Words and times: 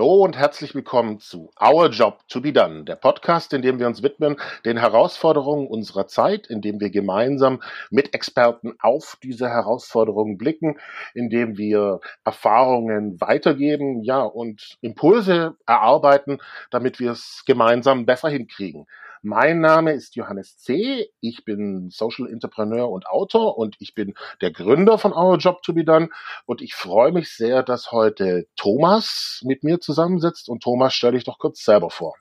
Hallo 0.00 0.24
und 0.24 0.38
herzlich 0.38 0.74
willkommen 0.74 1.18
zu 1.20 1.50
Our 1.62 1.90
Job 1.90 2.26
to 2.26 2.40
be 2.40 2.54
Done, 2.54 2.84
der 2.84 2.96
Podcast, 2.96 3.52
in 3.52 3.60
dem 3.60 3.78
wir 3.78 3.86
uns 3.86 4.02
widmen 4.02 4.36
den 4.64 4.78
Herausforderungen 4.78 5.66
unserer 5.66 6.06
Zeit, 6.06 6.46
in 6.46 6.62
dem 6.62 6.80
wir 6.80 6.88
gemeinsam 6.88 7.60
mit 7.90 8.14
Experten 8.14 8.72
auf 8.80 9.18
diese 9.22 9.50
Herausforderungen 9.50 10.38
blicken, 10.38 10.78
in 11.12 11.28
dem 11.28 11.58
wir 11.58 12.00
Erfahrungen 12.24 13.20
weitergeben, 13.20 14.02
ja, 14.02 14.22
und 14.22 14.78
Impulse 14.80 15.58
erarbeiten, 15.66 16.38
damit 16.70 16.98
wir 16.98 17.10
es 17.10 17.42
gemeinsam 17.44 18.06
besser 18.06 18.30
hinkriegen. 18.30 18.86
Mein 19.22 19.60
Name 19.60 19.92
ist 19.92 20.16
Johannes 20.16 20.56
C. 20.56 21.10
Ich 21.20 21.44
bin 21.44 21.90
Social 21.90 22.26
Entrepreneur 22.26 22.88
und 22.88 23.06
Autor 23.06 23.58
und 23.58 23.76
ich 23.78 23.94
bin 23.94 24.14
der 24.40 24.50
Gründer 24.50 24.96
von 24.96 25.12
Our 25.12 25.36
Job 25.36 25.62
to 25.62 25.74
be 25.74 25.84
Done. 25.84 26.08
Und 26.46 26.62
ich 26.62 26.74
freue 26.74 27.12
mich 27.12 27.28
sehr, 27.28 27.62
dass 27.62 27.92
heute 27.92 28.46
Thomas 28.56 29.42
mit 29.44 29.62
mir 29.62 29.78
zusammensitzt. 29.78 30.48
Und 30.48 30.62
Thomas, 30.62 30.94
stell 30.94 31.12
dich 31.12 31.24
doch 31.24 31.38
kurz 31.38 31.62
selber 31.62 31.90
vor. 31.90 32.14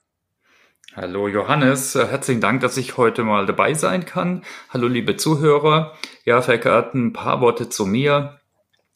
Hallo 0.94 1.30
Johannes, 1.30 1.96
herzlichen 1.96 2.42
Dank, 2.42 2.59
dass 2.62 2.76
ich 2.76 2.98
heute 2.98 3.23
mal 3.23 3.45
dabei 3.45 3.76
sein 3.76 4.06
kann. 4.06 4.44
Hallo 4.70 4.88
liebe 4.88 5.16
Zuhörer. 5.16 5.94
Ja, 6.26 6.42
verkehrt 6.42 6.95
ein 6.95 7.14
paar 7.14 7.40
Worte 7.40 7.70
zu 7.70 7.86
mir. 7.86 8.42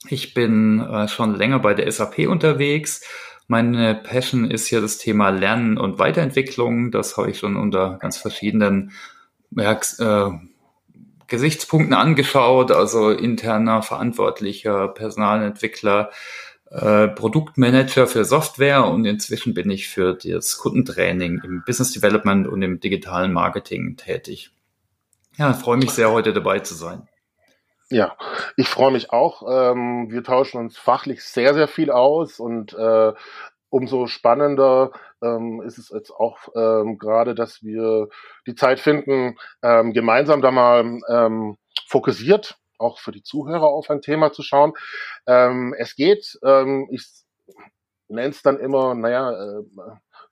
Ich 0.10 0.34
bin 0.34 0.82
äh, 0.82 1.08
schon 1.08 1.36
länger 1.36 1.60
bei 1.60 1.74
der 1.74 1.90
SAP 1.90 2.28
unterwegs 2.28 3.06
meine 3.48 3.96
Passion 3.96 4.50
ist 4.50 4.70
ja 4.72 4.82
das 4.82 4.98
Thema 4.98 5.30
Lernen 5.30 5.78
und 5.78 6.00
Weiterentwicklung. 6.00 6.92
Das 6.92 7.18
habe 7.18 7.32
ich 7.32 7.40
schon 7.40 7.56
unter 7.56 7.98
ganz 8.00 8.18
verschiedenen 8.18 8.92
ja, 9.56 9.80
äh, 10.00 10.32
Gesichtspunkten 11.28 11.94
angeschaut, 11.94 12.72
also 12.72 13.10
interner 13.10 13.82
Verantwortlicher, 13.82 14.88
Personalentwickler, 14.90 16.12
äh, 16.70 17.08
Produktmanager 17.08 18.08
für 18.08 18.26
Software 18.26 18.86
und 18.86 19.06
inzwischen 19.06 19.54
bin 19.54 19.70
ich 19.70 19.88
für 19.88 20.16
das 20.16 20.58
Kundentraining 20.58 21.42
im 21.44 21.64
Business 21.66 21.92
Development 21.92 22.48
und 22.48 22.62
im 22.62 22.80
digitalen 22.80 23.34
Marketing 23.34 23.96
tätig. 23.98 24.52
Ja, 25.38 25.54
freue 25.54 25.78
mich 25.78 25.92
sehr, 25.92 26.12
heute 26.12 26.34
dabei 26.34 26.60
zu 26.60 26.76
sein. 26.76 27.08
Ja, 27.94 28.18
ich 28.58 28.68
freue 28.70 28.92
mich 28.92 29.12
auch. 29.12 29.44
Ähm, 29.48 30.10
wir 30.10 30.24
tauschen 30.24 30.60
uns 30.60 30.80
fachlich 30.80 31.24
sehr, 31.24 31.54
sehr 31.54 31.68
viel 31.68 31.92
aus 31.92 32.40
und 32.40 32.74
äh, 32.74 33.14
umso 33.70 34.08
spannender 34.08 34.94
ähm, 35.22 35.62
ist 35.62 35.78
es 35.78 35.90
jetzt 35.90 36.10
auch 36.10 36.40
ähm, 36.56 36.98
gerade, 36.98 37.36
dass 37.36 37.62
wir 37.62 38.08
die 38.48 38.56
Zeit 38.56 38.80
finden, 38.80 39.38
ähm, 39.62 39.94
gemeinsam 39.94 40.42
da 40.42 40.50
mal 40.50 41.02
ähm, 41.08 41.58
fokussiert 41.88 42.58
auch 42.80 42.98
für 42.98 43.12
die 43.12 43.22
Zuhörer 43.22 43.68
auf 43.68 43.92
ein 43.92 44.02
Thema 44.02 44.32
zu 44.32 44.42
schauen. 44.42 44.74
Ähm, 45.28 45.76
es 45.78 45.96
geht, 45.96 46.40
ähm, 46.44 46.88
ich 46.90 47.06
nenne 48.08 48.30
es 48.30 48.42
dann 48.42 48.60
immer, 48.60 48.96
naja, 48.96 49.32
äh, 49.32 49.64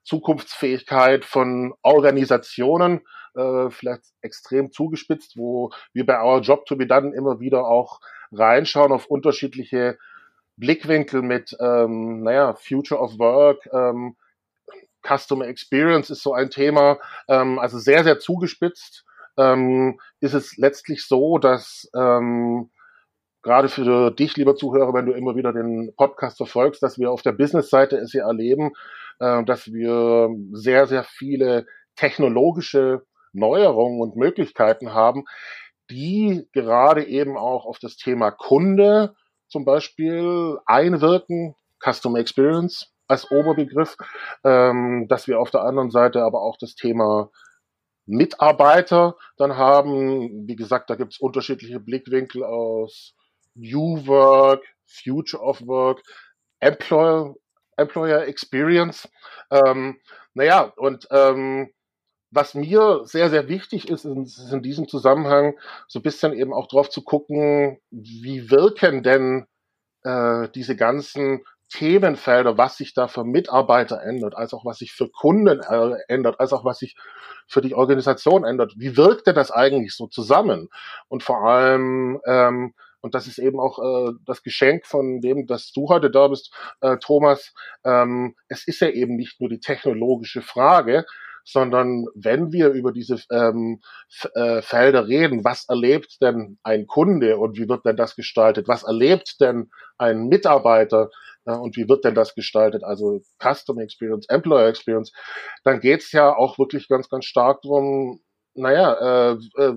Zukunftsfähigkeit 0.04 1.26
von 1.26 1.76
Organisationen 1.84 3.02
äh, 3.36 3.70
vielleicht 3.70 4.04
extrem 4.22 4.72
zugespitzt, 4.72 5.38
wo 5.38 5.72
wir 5.94 6.06
bei 6.06 6.22
Our 6.22 6.42
Job 6.42 6.66
to 6.66 6.76
be 6.76 6.88
Done 6.88 7.16
immer 7.16 7.40
wieder 7.40 7.66
auch 7.66 8.00
reinschauen 8.32 8.92
auf 8.92 9.08
unterschiedliche 9.08 9.98
Blickwinkel 10.58 11.22
mit, 11.22 11.56
ähm, 11.60 12.24
naja, 12.24 12.54
Future 12.54 13.02
of 13.02 13.18
Work, 13.20 13.68
ähm, 13.74 14.16
Customer 15.06 15.48
Experience 15.48 16.10
ist 16.10 16.22
so 16.22 16.34
ein 16.34 16.50
Thema, 16.50 17.00
ähm, 17.28 17.60
also 17.60 17.80
sehr, 17.80 18.04
sehr 18.04 18.20
zugespitzt. 18.20 19.04
Ähm, 19.38 20.00
ist 20.20 20.34
es 20.34 20.58
letztlich 20.58 21.08
so, 21.08 21.38
dass 21.38 21.90
ähm, 21.96 22.70
gerade 23.42 23.70
für 23.70 24.12
dich, 24.12 24.38
lieber 24.38 24.56
Zuhörer, 24.56 24.94
wenn 24.94 25.06
du 25.06 25.14
immer 25.14 25.36
wieder 25.36 25.54
den 25.54 25.94
Podcast 25.96 26.38
verfolgst, 26.38 26.84
dass 26.84 27.00
wir 27.00 27.12
auf 27.12 27.22
der 27.22 27.32
Business-Seite 27.32 27.98
es 27.98 28.14
ja 28.14 28.28
erleben, 28.28 28.72
äh, 29.20 29.44
dass 29.44 29.72
wir 29.72 30.30
sehr, 30.52 30.86
sehr 30.88 31.04
viele 31.04 31.66
technologische 31.96 33.04
Neuerungen 33.34 34.02
und 34.02 34.16
Möglichkeiten 34.16 34.94
haben, 34.94 35.26
die 35.90 36.48
gerade 36.54 37.06
eben 37.06 37.38
auch 37.38 37.66
auf 37.66 37.80
das 37.80 37.98
Thema 37.98 38.32
Kunde 38.32 39.16
zum 39.48 39.66
Beispiel 39.66 40.58
einwirken, 40.66 41.56
Customer 41.84 42.20
Experience 42.20 42.94
als 43.08 43.30
Oberbegriff, 43.30 43.98
ähm, 44.44 45.08
dass 45.10 45.28
wir 45.28 45.40
auf 45.40 45.52
der 45.52 45.64
anderen 45.64 45.92
Seite 45.92 46.24
aber 46.24 46.42
auch 46.42 46.58
das 46.58 46.76
Thema 46.76 47.30
Mitarbeiter 48.06 49.18
dann 49.38 49.58
haben. 49.58 50.48
Wie 50.48 50.56
gesagt, 50.56 50.90
da 50.90 50.96
gibt 50.96 51.14
es 51.14 51.20
unterschiedliche 51.20 51.80
Blickwinkel 51.80 52.44
aus 52.44 53.14
New 53.54 54.08
Work, 54.08 54.64
Future 54.86 55.44
of 55.44 55.62
Work, 55.68 56.02
Employer, 56.60 57.36
Employer 57.78 58.28
Experience. 58.28 59.10
Ähm, 59.50 60.00
naja, 60.34 60.72
und 60.78 61.08
ähm, 61.12 61.72
was 62.32 62.56
mir 62.56 63.02
sehr, 63.04 63.30
sehr 63.30 63.48
wichtig 63.50 63.90
ist, 63.90 64.06
ist 64.06 64.52
in 64.52 64.62
diesem 64.62 64.88
Zusammenhang 64.88 65.58
so 65.88 66.00
ein 66.00 66.04
bisschen 66.04 66.34
eben 66.34 66.54
auch 66.54 66.68
drauf 66.68 66.90
zu 66.90 67.04
gucken, 67.04 67.80
wie 67.92 68.50
wirken 68.50 69.04
denn 69.04 69.48
äh, 70.04 70.48
diese 70.56 70.76
ganzen 70.76 71.44
Themenfelder, 71.70 72.58
was 72.58 72.78
sich 72.78 72.94
da 72.94 73.08
für 73.08 73.24
Mitarbeiter 73.24 74.02
ändert, 74.02 74.36
als 74.36 74.54
auch 74.54 74.66
was 74.66 74.80
sich 74.80 74.92
für 74.92 75.10
Kunden 75.10 75.62
äh, 75.62 75.98
ändert, 76.08 76.40
als 76.40 76.54
auch 76.54 76.66
was 76.66 76.80
sich 76.80 76.96
für 77.48 77.62
die 77.62 77.76
Organisation 77.76 78.44
ändert. 78.44 78.74
Wie 78.78 78.98
wirkt 78.98 79.28
denn 79.28 79.36
das 79.36 79.52
eigentlich 79.52 79.96
so 79.96 80.08
zusammen? 80.08 80.70
Und 81.08 81.24
vor 81.24 81.46
allem, 81.46 82.20
ähm, 82.26 82.74
und 83.00 83.16
das 83.16 83.28
ist 83.28 83.40
eben 83.40 83.60
auch 83.60 83.80
äh, 83.80 84.14
das 84.26 84.44
Geschenk 84.44 84.86
von 84.86 85.22
dem, 85.22 85.48
dass 85.48 85.72
du 85.72 85.88
heute 85.88 86.12
da 86.12 86.28
bist, 86.28 86.54
äh, 86.82 86.98
Thomas, 86.98 87.54
ähm, 87.84 88.36
es 88.48 88.68
ist 88.68 88.82
ja 88.82 88.90
eben 88.90 89.16
nicht 89.16 89.40
nur 89.40 89.50
die 89.50 89.60
technologische 89.60 90.42
Frage, 90.42 91.06
sondern 91.44 92.06
wenn 92.16 92.52
wir 92.52 92.70
über 92.70 92.92
diese 92.92 93.20
ähm, 93.32 93.82
äh, 94.36 94.62
Felder 94.62 95.08
reden, 95.08 95.44
was 95.44 95.66
erlebt 95.68 96.22
denn 96.22 96.58
ein 96.64 96.88
Kunde 96.88 97.38
und 97.38 97.58
wie 97.58 97.70
wird 97.70 97.86
denn 97.86 97.98
das 97.98 98.16
gestaltet? 98.16 98.68
Was 98.68 98.84
erlebt 98.84 99.38
denn 99.40 99.70
ein 99.98 100.28
Mitarbeiter 100.28 101.10
äh, 101.46 101.54
und 101.54 101.76
wie 101.78 101.88
wird 101.88 102.06
denn 102.06 102.16
das 102.16 102.36
gestaltet? 102.36 102.84
Also 102.84 103.22
Customer 103.40 103.82
Experience, 103.82 104.28
Employer 104.30 104.68
Experience, 104.68 105.12
dann 105.64 105.80
geht's 105.80 106.12
ja 106.12 106.36
auch 106.36 106.58
wirklich 106.58 106.88
ganz, 106.88 107.10
ganz 107.10 107.26
stark 107.26 107.62
drum 107.62 108.22
naja, 108.54 109.32
äh, 109.32 109.38
äh, 109.58 109.76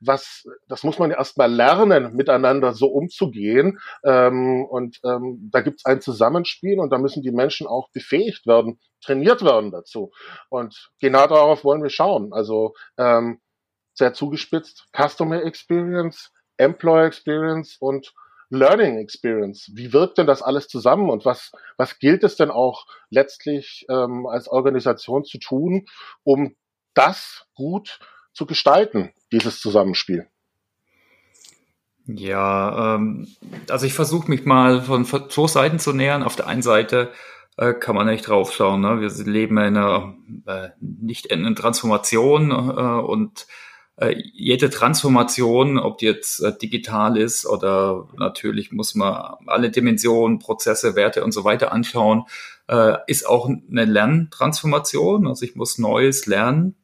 was, 0.00 0.44
das 0.68 0.84
muss 0.84 0.98
man 0.98 1.10
ja 1.10 1.18
erstmal 1.18 1.50
lernen, 1.50 2.14
miteinander 2.14 2.74
so 2.74 2.86
umzugehen. 2.88 3.78
Ähm, 4.04 4.64
und 4.64 5.00
ähm, 5.04 5.48
da 5.52 5.60
gibt 5.60 5.80
es 5.80 5.84
ein 5.84 6.00
Zusammenspiel 6.00 6.78
und 6.78 6.90
da 6.90 6.98
müssen 6.98 7.22
die 7.22 7.32
Menschen 7.32 7.66
auch 7.66 7.88
befähigt 7.92 8.46
werden, 8.46 8.80
trainiert 9.02 9.42
werden 9.44 9.70
dazu. 9.70 10.12
Und 10.50 10.90
genau 11.00 11.26
darauf 11.26 11.64
wollen 11.64 11.82
wir 11.82 11.90
schauen. 11.90 12.32
Also 12.32 12.74
ähm, 12.98 13.40
sehr 13.94 14.14
zugespitzt, 14.14 14.86
Customer 14.96 15.42
Experience, 15.42 16.32
Employer 16.56 17.06
Experience 17.06 17.76
und 17.80 18.12
Learning 18.50 18.98
Experience. 18.98 19.70
Wie 19.74 19.94
wirkt 19.94 20.18
denn 20.18 20.26
das 20.26 20.42
alles 20.42 20.68
zusammen 20.68 21.08
und 21.08 21.24
was, 21.24 21.52
was 21.78 21.98
gilt 21.98 22.22
es 22.22 22.36
denn 22.36 22.50
auch 22.50 22.84
letztlich 23.08 23.86
ähm, 23.88 24.26
als 24.26 24.46
Organisation 24.46 25.24
zu 25.24 25.38
tun, 25.38 25.86
um 26.22 26.54
das 26.94 27.46
gut 27.54 27.98
zu 28.32 28.46
gestalten, 28.46 29.12
dieses 29.30 29.60
Zusammenspiel? 29.60 30.28
Ja, 32.06 32.96
ähm, 32.96 33.28
also 33.68 33.86
ich 33.86 33.94
versuche 33.94 34.28
mich 34.28 34.44
mal 34.44 34.82
von 34.82 35.04
zwei 35.04 35.46
Seiten 35.46 35.78
zu 35.78 35.92
nähern. 35.92 36.22
Auf 36.22 36.36
der 36.36 36.48
einen 36.48 36.62
Seite 36.62 37.12
äh, 37.56 37.74
kann 37.74 37.94
man 37.94 38.06
nicht 38.06 38.26
draufschauen. 38.26 38.80
Ne? 38.80 39.00
Wir 39.00 39.24
leben 39.24 39.56
in 39.58 39.76
einer 39.76 40.14
äh, 40.46 40.68
nicht 40.80 41.30
endenden 41.30 41.54
Transformation 41.54 42.50
äh, 42.50 42.54
und 42.54 43.46
äh, 43.96 44.16
jede 44.32 44.70
Transformation, 44.70 45.78
ob 45.78 45.98
die 45.98 46.06
jetzt 46.06 46.40
äh, 46.40 46.56
digital 46.56 47.16
ist 47.16 47.46
oder 47.46 48.08
natürlich 48.16 48.72
muss 48.72 48.94
man 48.94 49.36
alle 49.46 49.70
Dimensionen, 49.70 50.40
Prozesse, 50.40 50.96
Werte 50.96 51.22
und 51.22 51.32
so 51.32 51.44
weiter 51.44 51.72
anschauen, 51.72 52.24
äh, 52.68 52.96
ist 53.06 53.28
auch 53.28 53.48
eine 53.48 53.84
Lerntransformation. 53.84 55.28
Also 55.28 55.44
ich 55.44 55.54
muss 55.54 55.78
Neues 55.78 56.26
lernen 56.26 56.74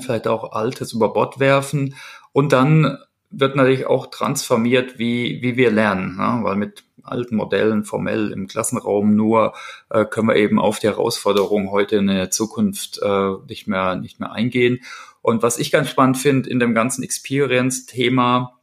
vielleicht 0.00 0.28
auch 0.28 0.52
Altes 0.52 0.92
über 0.92 1.12
Bord 1.12 1.38
werfen 1.38 1.94
und 2.32 2.52
dann 2.52 2.98
wird 3.30 3.56
natürlich 3.56 3.86
auch 3.86 4.06
transformiert, 4.06 4.98
wie, 4.98 5.42
wie 5.42 5.56
wir 5.56 5.70
lernen, 5.70 6.16
ne? 6.16 6.40
weil 6.42 6.56
mit 6.56 6.84
alten 7.02 7.36
Modellen 7.36 7.84
formell 7.84 8.32
im 8.32 8.46
Klassenraum 8.46 9.14
nur 9.14 9.54
äh, 9.90 10.04
können 10.04 10.28
wir 10.28 10.36
eben 10.36 10.58
auf 10.58 10.78
die 10.78 10.88
Herausforderungen 10.88 11.70
heute 11.70 11.96
in 11.96 12.06
der 12.06 12.30
Zukunft 12.30 13.00
äh, 13.02 13.32
nicht 13.48 13.66
mehr 13.66 13.96
nicht 13.96 14.20
mehr 14.20 14.32
eingehen. 14.32 14.80
Und 15.22 15.42
was 15.42 15.58
ich 15.58 15.70
ganz 15.70 15.90
spannend 15.90 16.18
finde 16.18 16.48
in 16.48 16.58
dem 16.58 16.74
ganzen 16.74 17.02
Experience-Thema, 17.02 18.58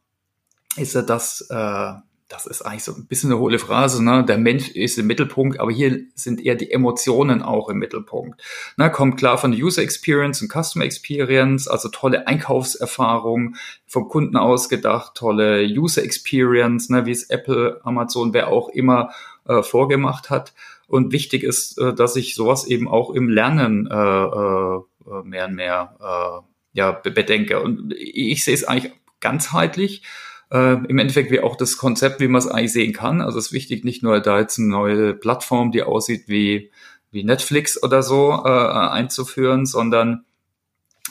ist 0.76 0.94
ja, 0.94 1.02
dass 1.02 1.46
äh, 1.50 1.92
das 2.28 2.46
ist 2.46 2.62
eigentlich 2.62 2.82
so 2.82 2.92
ein 2.92 3.06
bisschen 3.06 3.30
eine 3.30 3.38
hohle 3.38 3.58
Phrase, 3.58 4.02
ne? 4.02 4.24
Der 4.24 4.36
Mensch 4.36 4.68
ist 4.70 4.98
im 4.98 5.06
Mittelpunkt, 5.06 5.60
aber 5.60 5.70
hier 5.70 6.00
sind 6.14 6.44
eher 6.44 6.56
die 6.56 6.72
Emotionen 6.72 7.40
auch 7.40 7.68
im 7.68 7.78
Mittelpunkt. 7.78 8.42
Ne? 8.76 8.90
Kommt 8.90 9.16
klar 9.16 9.38
von 9.38 9.52
User 9.52 9.82
Experience 9.82 10.42
und 10.42 10.50
Customer 10.50 10.84
Experience, 10.84 11.68
also 11.68 11.88
tolle 11.88 12.26
Einkaufserfahrung, 12.26 13.54
vom 13.86 14.08
Kunden 14.08 14.36
ausgedacht, 14.36 15.14
tolle 15.14 15.64
User 15.66 16.02
Experience, 16.02 16.90
ne? 16.90 17.06
wie 17.06 17.12
es 17.12 17.30
Apple, 17.30 17.80
Amazon, 17.84 18.34
wer 18.34 18.48
auch 18.48 18.70
immer 18.70 19.10
äh, 19.46 19.62
vorgemacht 19.62 20.28
hat. 20.28 20.52
Und 20.88 21.12
wichtig 21.12 21.44
ist, 21.44 21.78
äh, 21.78 21.94
dass 21.94 22.16
ich 22.16 22.34
sowas 22.34 22.66
eben 22.66 22.88
auch 22.88 23.10
im 23.10 23.28
Lernen 23.28 23.86
äh, 23.86 23.94
äh, 23.94 25.22
mehr 25.22 25.46
und 25.46 25.54
mehr 25.54 25.96
äh, 26.00 26.78
ja, 26.78 26.90
bedenke. 26.90 27.60
Und 27.62 27.94
ich 27.96 28.44
sehe 28.44 28.54
es 28.54 28.64
eigentlich 28.64 28.92
ganzheitlich. 29.20 30.02
Äh, 30.50 30.74
Im 30.86 30.98
Endeffekt 30.98 31.30
wie 31.30 31.40
auch 31.40 31.56
das 31.56 31.76
Konzept, 31.76 32.20
wie 32.20 32.28
man 32.28 32.38
es 32.38 32.46
eigentlich 32.46 32.72
sehen 32.72 32.92
kann. 32.92 33.20
Also 33.20 33.38
es 33.38 33.46
ist 33.46 33.52
wichtig, 33.52 33.84
nicht 33.84 34.02
nur 34.02 34.20
da 34.20 34.38
jetzt 34.38 34.58
eine 34.58 34.68
neue 34.68 35.14
Plattform, 35.14 35.72
die 35.72 35.82
aussieht 35.82 36.24
wie, 36.28 36.70
wie 37.10 37.24
Netflix 37.24 37.82
oder 37.82 38.02
so, 38.02 38.42
äh, 38.44 38.48
einzuführen, 38.48 39.66
sondern 39.66 40.24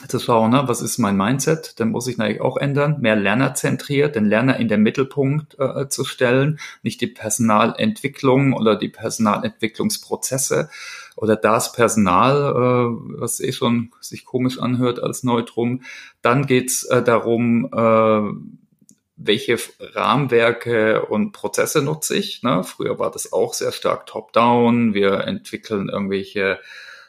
zu 0.08 0.18
schauen, 0.18 0.50
ne, 0.50 0.64
was 0.66 0.82
ist 0.82 0.98
mein 0.98 1.16
Mindset, 1.16 1.80
dann 1.80 1.90
muss 1.90 2.06
ich 2.06 2.18
natürlich 2.18 2.42
auch 2.42 2.58
ändern, 2.58 3.00
mehr 3.00 3.16
lernerzentriert, 3.16 4.14
den 4.14 4.26
Lerner 4.26 4.58
in 4.58 4.68
den 4.68 4.82
Mittelpunkt 4.82 5.58
äh, 5.58 5.88
zu 5.88 6.04
stellen, 6.04 6.58
nicht 6.82 7.00
die 7.00 7.06
Personalentwicklung 7.06 8.52
oder 8.52 8.76
die 8.76 8.90
Personalentwicklungsprozesse 8.90 10.68
oder 11.16 11.34
das 11.36 11.72
Personal, 11.72 12.52
äh, 12.52 13.20
was 13.20 13.40
eh 13.40 13.52
schon 13.52 13.90
sich 14.00 14.26
komisch 14.26 14.58
anhört 14.58 15.02
als 15.02 15.22
Neutrum. 15.22 15.82
Dann 16.20 16.46
geht's 16.46 16.84
äh, 16.84 17.02
darum, 17.02 17.70
äh, 17.72 18.65
welche 19.16 19.56
Rahmenwerke 19.80 21.06
und 21.06 21.32
Prozesse 21.32 21.82
nutze 21.82 22.16
ich. 22.16 22.42
Ne? 22.42 22.64
Früher 22.64 22.98
war 22.98 23.10
das 23.10 23.32
auch 23.32 23.54
sehr 23.54 23.72
stark 23.72 24.06
top-down. 24.06 24.92
Wir 24.94 25.20
entwickeln 25.20 25.88
irgendwelche 25.88 26.58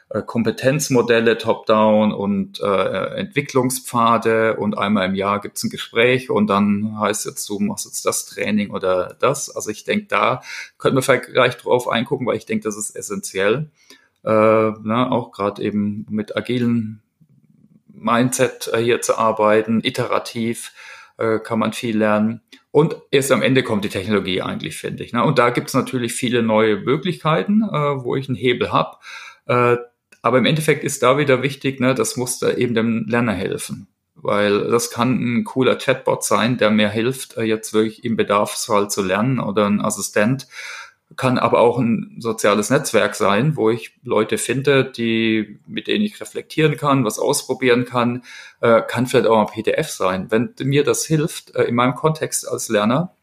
äh, 0.08 0.22
Kompetenzmodelle 0.22 1.36
top-down 1.36 2.12
und 2.12 2.60
äh, 2.60 3.16
Entwicklungspfade 3.16 4.56
und 4.56 4.78
einmal 4.78 5.06
im 5.06 5.14
Jahr 5.14 5.40
gibt's 5.40 5.62
ein 5.64 5.70
Gespräch 5.70 6.30
und 6.30 6.46
dann 6.46 6.98
heißt 6.98 7.26
jetzt, 7.26 7.46
du 7.48 7.58
machst 7.58 7.84
jetzt 7.84 8.06
das 8.06 8.24
Training 8.24 8.70
oder 8.70 9.14
das. 9.20 9.54
Also 9.54 9.68
ich 9.70 9.84
denke, 9.84 10.06
da 10.06 10.42
könnten 10.78 10.96
wir 10.96 11.02
vielleicht 11.02 11.26
gleich 11.26 11.58
drauf 11.58 11.88
eingucken, 11.88 12.26
weil 12.26 12.38
ich 12.38 12.46
denke, 12.46 12.64
das 12.64 12.78
ist 12.78 12.96
essentiell. 12.96 13.70
Äh, 14.24 14.30
ne, 14.30 15.08
auch 15.10 15.30
gerade 15.30 15.62
eben 15.62 16.06
mit 16.08 16.36
agilen 16.36 17.02
Mindset 17.88 18.70
äh, 18.72 18.78
hier 18.78 19.02
zu 19.02 19.18
arbeiten, 19.18 19.80
iterativ 19.84 20.72
äh, 21.18 21.38
kann 21.38 21.58
man 21.58 21.72
viel 21.72 21.98
lernen. 21.98 22.40
Und 22.70 22.96
erst 23.10 23.32
am 23.32 23.42
Ende 23.42 23.62
kommt 23.62 23.84
die 23.84 23.88
Technologie 23.88 24.40
eigentlich, 24.42 24.76
finde 24.76 25.04
ich. 25.04 25.12
Ne? 25.12 25.24
Und 25.24 25.38
da 25.38 25.50
gibt's 25.50 25.74
natürlich 25.74 26.12
viele 26.12 26.42
neue 26.42 26.76
Möglichkeiten, 26.76 27.62
äh, 27.62 28.02
wo 28.02 28.16
ich 28.16 28.28
einen 28.28 28.36
Hebel 28.36 28.72
habe. 28.72 28.96
Äh, 29.46 29.76
aber 30.22 30.38
im 30.38 30.46
Endeffekt 30.46 30.84
ist 30.84 31.02
da 31.02 31.18
wieder 31.18 31.42
wichtig, 31.42 31.80
ne, 31.80 31.94
das 31.94 32.16
muss 32.16 32.38
da 32.38 32.50
eben 32.50 32.74
dem 32.74 33.06
Lerner 33.08 33.32
helfen. 33.32 33.88
Weil 34.14 34.68
das 34.68 34.90
kann 34.90 35.18
ein 35.18 35.44
cooler 35.44 35.76
Chatbot 35.76 36.24
sein, 36.24 36.58
der 36.58 36.70
mir 36.70 36.90
hilft, 36.90 37.36
äh, 37.36 37.42
jetzt 37.42 37.72
wirklich 37.72 38.04
im 38.04 38.16
Bedarfsfall 38.16 38.90
zu 38.90 39.02
lernen 39.02 39.38
oder 39.38 39.66
ein 39.66 39.80
Assistent. 39.80 40.48
Kann 41.16 41.38
aber 41.38 41.60
auch 41.60 41.78
ein 41.78 42.16
soziales 42.20 42.70
Netzwerk 42.70 43.14
sein, 43.14 43.56
wo 43.56 43.70
ich 43.70 43.94
Leute 44.02 44.38
finde, 44.38 44.84
die, 44.84 45.58
mit 45.66 45.86
denen 45.86 46.04
ich 46.04 46.20
reflektieren 46.20 46.76
kann, 46.76 47.04
was 47.04 47.18
ausprobieren 47.18 47.86
kann. 47.86 48.24
Äh, 48.60 48.82
kann 48.82 49.06
vielleicht 49.06 49.26
auch 49.26 49.40
ein 49.40 49.52
PDF 49.52 49.88
sein. 49.88 50.30
Wenn 50.30 50.54
mir 50.60 50.84
das 50.84 51.06
hilft, 51.06 51.54
äh, 51.56 51.64
in 51.64 51.74
meinem 51.74 51.94
Kontext 51.94 52.46
als 52.46 52.68
Lerner, 52.68 53.14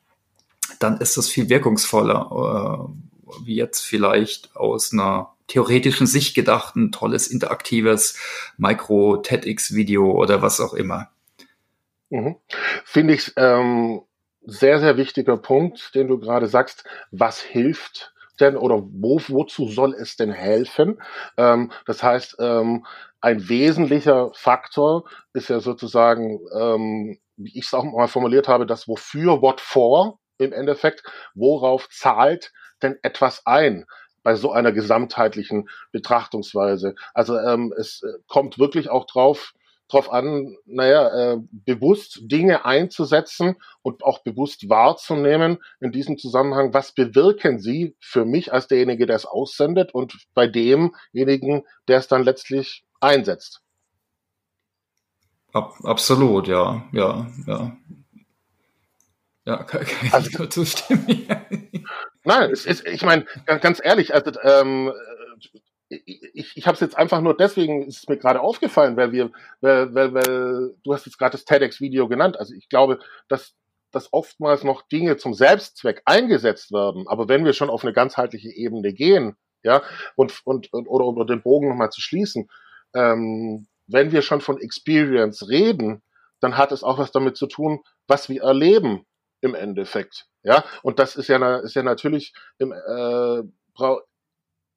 dann 0.79 0.97
ist 0.97 1.15
das 1.17 1.29
viel 1.29 1.49
wirkungsvoller, 1.49 2.89
äh, 2.89 3.45
wie 3.45 3.55
jetzt 3.55 3.81
vielleicht 3.81 4.55
aus 4.55 4.91
einer 4.91 5.35
theoretischen 5.47 6.07
Sicht 6.07 6.35
gedacht 6.35 6.75
ein 6.75 6.91
tolles 6.91 7.27
interaktives 7.27 8.17
Micro-TEDx-Video 8.57 10.11
oder 10.11 10.41
was 10.41 10.59
auch 10.59 10.73
immer. 10.73 11.09
Mhm. 12.09 12.35
Finde 12.83 13.13
ich 13.13 13.33
ähm, 13.35 14.01
sehr, 14.45 14.79
sehr 14.79 14.97
wichtiger 14.97 15.37
Punkt, 15.37 15.95
den 15.95 16.07
du 16.07 16.19
gerade 16.19 16.47
sagst. 16.47 16.83
Was 17.11 17.41
hilft 17.41 18.13
denn 18.39 18.57
oder 18.57 18.83
wo, 18.83 19.19
wozu 19.27 19.67
soll 19.69 19.93
es 19.93 20.17
denn 20.17 20.31
helfen? 20.31 21.01
Ähm, 21.37 21.71
das 21.85 22.03
heißt, 22.03 22.37
ähm, 22.39 22.85
ein 23.21 23.49
wesentlicher 23.49 24.31
Faktor 24.33 25.05
ist 25.33 25.49
ja 25.49 25.59
sozusagen, 25.59 26.39
ähm, 26.57 27.17
wie 27.37 27.57
ich 27.57 27.65
es 27.65 27.73
auch 27.73 27.83
mal 27.83 28.07
formuliert 28.07 28.47
habe, 28.47 28.65
das 28.65 28.87
Wofür, 28.87 29.41
What 29.41 29.61
for 29.61 30.19
im 30.37 30.53
Endeffekt, 30.53 31.03
worauf 31.33 31.89
zahlt 31.89 32.51
denn 32.81 32.97
etwas 33.01 33.45
ein? 33.45 33.85
bei 34.25 34.35
so 34.35 34.51
einer 34.51 34.71
gesamtheitlichen 34.71 35.69
Betrachtungsweise. 35.91 36.95
Also 37.13 37.37
ähm, 37.37 37.71
es 37.77 38.01
äh, 38.01 38.17
kommt 38.27 38.57
wirklich 38.57 38.89
auch 38.89 39.05
drauf, 39.05 39.53
drauf 39.87 40.11
an, 40.11 40.55
naja, 40.65 41.33
äh, 41.33 41.37
bewusst 41.51 42.19
Dinge 42.23 42.65
einzusetzen 42.65 43.55
und 43.81 44.03
auch 44.03 44.19
bewusst 44.19 44.69
wahrzunehmen 44.69 45.59
in 45.79 45.91
diesem 45.91 46.17
Zusammenhang, 46.17 46.73
was 46.73 46.93
bewirken 46.93 47.59
sie 47.59 47.95
für 47.99 48.25
mich 48.25 48.51
als 48.51 48.67
derjenige, 48.67 49.05
der 49.05 49.15
es 49.15 49.25
aussendet 49.25 49.93
und 49.93 50.15
bei 50.33 50.47
demjenigen, 50.47 51.63
der 51.87 51.99
es 51.99 52.07
dann 52.07 52.23
letztlich 52.23 52.83
einsetzt. 52.99 53.61
Ab, 55.53 55.75
absolut, 55.83 56.47
ja, 56.47 56.83
ja, 56.91 57.27
ja. 57.47 57.77
Ja, 59.45 59.57
kann, 59.63 59.85
kann 59.85 60.09
also, 60.11 60.29
ich 60.29 60.37
nur 60.37 60.49
zustimmen. 60.49 61.27
Nein, 62.23 62.49
es 62.51 62.65
ist, 62.65 62.85
ich 62.87 63.03
meine, 63.03 63.25
ganz, 63.45 63.79
ehrlich, 63.83 64.13
also 64.13 64.31
ähm, 64.41 64.91
ich, 66.05 66.55
ich 66.55 66.67
habe 66.67 66.75
es 66.75 66.81
jetzt 66.81 66.97
einfach 66.97 67.21
nur 67.21 67.35
deswegen 67.35 67.83
ist 67.87 67.97
es 67.99 68.07
mir 68.07 68.17
gerade 68.17 68.41
aufgefallen, 68.41 68.97
weil 68.97 69.11
wir, 69.11 69.31
weil, 69.61 69.93
weil, 69.93 70.13
weil 70.13 70.75
du 70.83 70.93
hast 70.93 71.05
jetzt 71.05 71.17
gerade 71.17 71.33
das 71.33 71.45
TEDx-Video 71.45 72.07
genannt. 72.07 72.37
Also 72.39 72.53
ich 72.53 72.69
glaube, 72.69 72.99
dass 73.27 73.55
dass 73.95 74.11
oftmals 74.11 74.65
noch 74.65 74.81
Dinge 74.81 75.15
zum 75.15 75.33
Selbstzweck 75.33 76.01
eingesetzt 76.03 76.73
werden. 76.73 77.07
Aber 77.07 77.29
wenn 77.29 77.45
wir 77.45 77.53
schon 77.53 77.69
auf 77.69 77.83
eine 77.83 77.93
ganzheitliche 77.93 78.49
Ebene 78.49 78.93
gehen, 78.93 79.37
ja, 79.63 79.81
und, 80.15 80.41
und, 80.43 80.71
und 80.73 80.87
oder 80.87 81.05
um 81.05 81.25
den 81.25 81.41
Bogen 81.41 81.69
nochmal 81.69 81.91
zu 81.91 82.01
schließen, 82.01 82.49
ähm, 82.93 83.67
wenn 83.87 84.11
wir 84.11 84.21
schon 84.21 84.41
von 84.41 84.59
Experience 84.59 85.47
reden, 85.47 86.03
dann 86.41 86.57
hat 86.57 86.73
es 86.73 86.83
auch 86.83 86.99
was 86.99 87.11
damit 87.11 87.37
zu 87.37 87.47
tun, 87.47 87.79
was 88.05 88.27
wir 88.27 88.43
erleben 88.43 89.05
im 89.41 89.55
Endeffekt. 89.55 90.27
Ja, 90.43 90.65
und 90.83 90.99
das 90.99 91.15
ist 91.15 91.29
ja, 91.29 91.57
ist 91.59 91.75
ja 91.75 91.83
natürlich 91.83 92.33
im, 92.59 92.73
äh, 92.73 93.43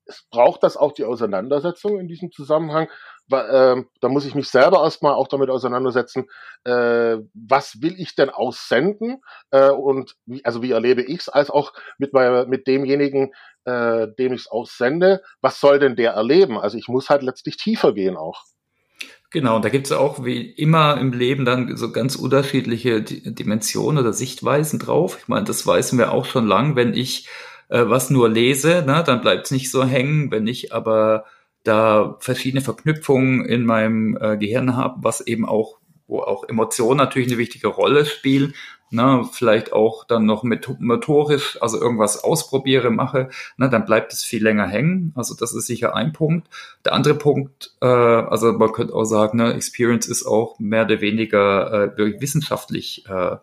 es 0.08 0.24
braucht 0.30 0.62
das 0.62 0.76
auch 0.76 0.92
die 0.92 1.04
Auseinandersetzung 1.04 2.00
in 2.00 2.08
diesem 2.08 2.32
Zusammenhang. 2.32 2.88
Weil, 3.28 3.78
äh, 3.78 3.84
da 4.00 4.08
muss 4.08 4.24
ich 4.24 4.34
mich 4.34 4.48
selber 4.48 4.82
erstmal 4.82 5.12
auch 5.12 5.28
damit 5.28 5.50
auseinandersetzen, 5.50 6.26
äh, 6.64 7.18
was 7.34 7.82
will 7.82 7.94
ich 7.98 8.14
denn 8.14 8.30
aussenden 8.30 9.20
äh, 9.50 9.68
und 9.68 10.16
wie, 10.24 10.44
also 10.44 10.62
wie 10.62 10.70
erlebe 10.70 11.02
ich 11.02 11.20
es, 11.20 11.28
als 11.28 11.50
auch 11.50 11.74
mit, 11.98 12.14
mit 12.14 12.66
demjenigen, 12.66 13.32
äh, 13.64 14.08
dem 14.18 14.32
ich 14.32 14.42
es 14.42 14.46
aussende, 14.46 15.22
was 15.42 15.60
soll 15.60 15.78
denn 15.78 15.94
der 15.94 16.12
erleben? 16.12 16.58
Also 16.58 16.78
ich 16.78 16.88
muss 16.88 17.10
halt 17.10 17.22
letztlich 17.22 17.58
tiefer 17.58 17.92
gehen 17.92 18.16
auch. 18.16 18.44
Genau, 19.30 19.58
da 19.58 19.68
gibt 19.68 19.86
es 19.86 19.92
auch 19.92 20.24
wie 20.24 20.40
immer 20.40 20.98
im 20.98 21.12
Leben 21.12 21.44
dann 21.44 21.76
so 21.76 21.92
ganz 21.92 22.16
unterschiedliche 22.16 23.02
Dimensionen 23.02 23.98
oder 24.02 24.14
Sichtweisen 24.14 24.78
drauf. 24.78 25.18
Ich 25.20 25.28
meine, 25.28 25.44
das 25.44 25.66
weiß 25.66 25.98
wir 25.98 26.12
auch 26.12 26.24
schon 26.24 26.46
lang. 26.46 26.76
Wenn 26.76 26.94
ich 26.94 27.28
äh, 27.68 27.84
was 27.86 28.10
nur 28.10 28.28
lese, 28.28 28.82
ne, 28.86 29.02
dann 29.06 29.20
bleibt 29.20 29.46
es 29.46 29.50
nicht 29.50 29.70
so 29.70 29.84
hängen. 29.84 30.30
Wenn 30.30 30.46
ich 30.46 30.72
aber 30.72 31.24
da 31.64 32.16
verschiedene 32.20 32.62
Verknüpfungen 32.62 33.44
in 33.44 33.64
meinem 33.64 34.16
äh, 34.20 34.36
Gehirn 34.36 34.76
habe, 34.76 34.96
was 35.02 35.20
eben 35.20 35.46
auch, 35.46 35.78
wo 36.06 36.20
auch 36.20 36.48
Emotionen 36.48 36.98
natürlich 36.98 37.28
eine 37.28 37.38
wichtige 37.38 37.68
Rolle 37.68 38.06
spielen, 38.06 38.54
ne, 38.90 39.28
vielleicht 39.32 39.72
auch 39.72 40.04
dann 40.04 40.24
noch 40.24 40.44
motorisch, 40.44 41.58
also 41.60 41.80
irgendwas 41.80 42.24
ausprobiere, 42.24 42.90
mache, 42.90 43.28
ne, 43.56 43.68
dann 43.68 43.84
bleibt 43.84 44.12
es 44.12 44.24
viel 44.24 44.42
länger 44.42 44.66
hängen. 44.66 45.12
Also 45.14 45.34
das 45.34 45.54
ist 45.54 45.66
sicher 45.66 45.94
ein 45.94 46.12
Punkt. 46.12 46.48
Der 46.84 46.94
andere 46.94 47.14
Punkt, 47.14 47.74
äh, 47.80 47.86
also 47.86 48.52
man 48.52 48.72
könnte 48.72 48.94
auch 48.94 49.04
sagen, 49.04 49.38
ne, 49.38 49.52
Experience 49.54 50.06
ist 50.06 50.26
auch 50.26 50.58
mehr 50.58 50.84
oder 50.84 51.00
weniger 51.00 51.96
äh, 51.96 52.20
wissenschaftlich 52.20 53.04
äh, 53.08 53.36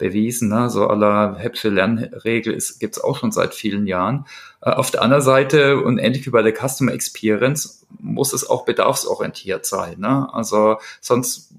bewiesen. 0.00 0.48
Ne? 0.48 0.68
So 0.68 0.88
aller 0.88 1.36
Hepsche 1.38 1.68
Lernregel 1.68 2.58
gibt 2.80 2.96
es 2.96 3.04
auch 3.04 3.16
schon 3.16 3.30
seit 3.30 3.54
vielen 3.54 3.86
Jahren. 3.86 4.26
Äh, 4.60 4.70
auf 4.70 4.90
der 4.90 5.02
anderen 5.02 5.22
Seite 5.22 5.80
und 5.80 5.98
ähnlich 5.98 6.26
wie 6.26 6.30
bei 6.30 6.42
der 6.42 6.54
Customer 6.54 6.92
Experience 6.92 7.86
muss 8.00 8.32
es 8.32 8.48
auch 8.48 8.64
bedarfsorientiert 8.64 9.64
sein. 9.64 10.00
Ne? 10.00 10.28
Also 10.32 10.78
sonst 11.00 11.54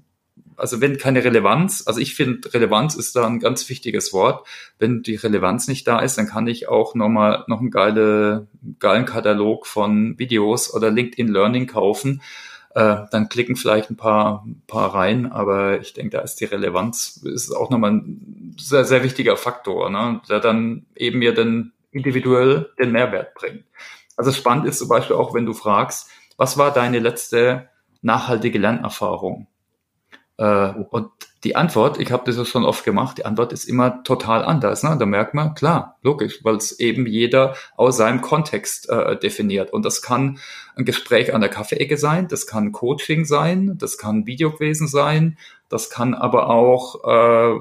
also 0.56 0.80
wenn 0.80 0.98
keine 0.98 1.24
Relevanz, 1.24 1.84
also 1.86 1.98
ich 1.98 2.14
finde, 2.14 2.52
Relevanz 2.54 2.94
ist 2.94 3.16
da 3.16 3.26
ein 3.26 3.40
ganz 3.40 3.68
wichtiges 3.68 4.12
Wort. 4.12 4.46
Wenn 4.78 5.02
die 5.02 5.16
Relevanz 5.16 5.66
nicht 5.66 5.88
da 5.88 5.98
ist, 5.98 6.18
dann 6.18 6.28
kann 6.28 6.46
ich 6.46 6.68
auch 6.68 6.94
nochmal 6.94 7.42
noch 7.48 7.60
einen 7.60 7.70
geile, 7.70 8.46
geilen 8.78 9.04
Katalog 9.04 9.66
von 9.66 10.18
Videos 10.18 10.72
oder 10.72 10.90
LinkedIn 10.90 11.26
Learning 11.26 11.66
kaufen. 11.66 12.22
Äh, 12.74 13.04
dann 13.10 13.28
klicken 13.28 13.56
vielleicht 13.56 13.90
ein 13.90 13.96
paar, 13.96 14.44
ein 14.46 14.62
paar 14.66 14.94
rein, 14.94 15.30
aber 15.30 15.80
ich 15.80 15.92
denke, 15.92 16.16
da 16.16 16.20
ist 16.20 16.40
die 16.40 16.46
Relevanz, 16.46 17.20
ist 17.22 17.54
auch 17.54 17.68
nochmal 17.68 17.92
ein 17.92 18.56
sehr, 18.58 18.84
sehr 18.84 19.02
wichtiger 19.02 19.36
Faktor, 19.36 19.90
ne, 19.90 20.22
der 20.28 20.40
dann 20.40 20.86
eben 20.96 21.18
mir 21.18 21.34
dann 21.34 21.72
individuell 21.90 22.70
den 22.78 22.92
Mehrwert 22.92 23.34
bringt. 23.34 23.64
Also 24.16 24.32
spannend 24.32 24.66
ist 24.66 24.78
zum 24.78 24.88
Beispiel 24.88 25.16
auch, 25.16 25.34
wenn 25.34 25.44
du 25.44 25.52
fragst, 25.52 26.08
was 26.38 26.56
war 26.56 26.72
deine 26.72 26.98
letzte 26.98 27.68
nachhaltige 28.00 28.58
Lernerfahrung? 28.58 29.48
Äh, 30.38 30.68
und 30.90 31.10
die 31.44 31.56
Antwort, 31.56 31.98
ich 31.98 32.12
habe 32.12 32.22
das 32.24 32.36
ja 32.36 32.44
schon 32.44 32.64
oft 32.64 32.84
gemacht, 32.84 33.18
die 33.18 33.24
Antwort 33.24 33.52
ist 33.52 33.64
immer 33.64 34.04
total 34.04 34.44
anders. 34.44 34.84
Ne? 34.84 34.96
Da 34.98 35.06
merkt 35.06 35.34
man, 35.34 35.54
klar, 35.54 35.98
logisch, 36.02 36.44
weil 36.44 36.54
es 36.54 36.78
eben 36.78 37.06
jeder 37.06 37.56
aus 37.76 37.96
seinem 37.96 38.20
Kontext 38.20 38.88
äh, 38.88 39.18
definiert. 39.18 39.72
Und 39.72 39.84
das 39.84 40.02
kann 40.02 40.38
ein 40.76 40.84
Gespräch 40.84 41.34
an 41.34 41.40
der 41.40 41.50
Kaffeeecke 41.50 41.96
sein, 41.96 42.28
das 42.28 42.46
kann 42.46 42.70
Coaching 42.70 43.24
sein, 43.24 43.76
das 43.76 43.98
kann 43.98 44.26
Video 44.26 44.52
gewesen 44.52 44.86
sein, 44.86 45.36
das 45.68 45.90
kann 45.90 46.14
aber 46.14 46.48
auch 46.48 47.04
äh, 47.04 47.60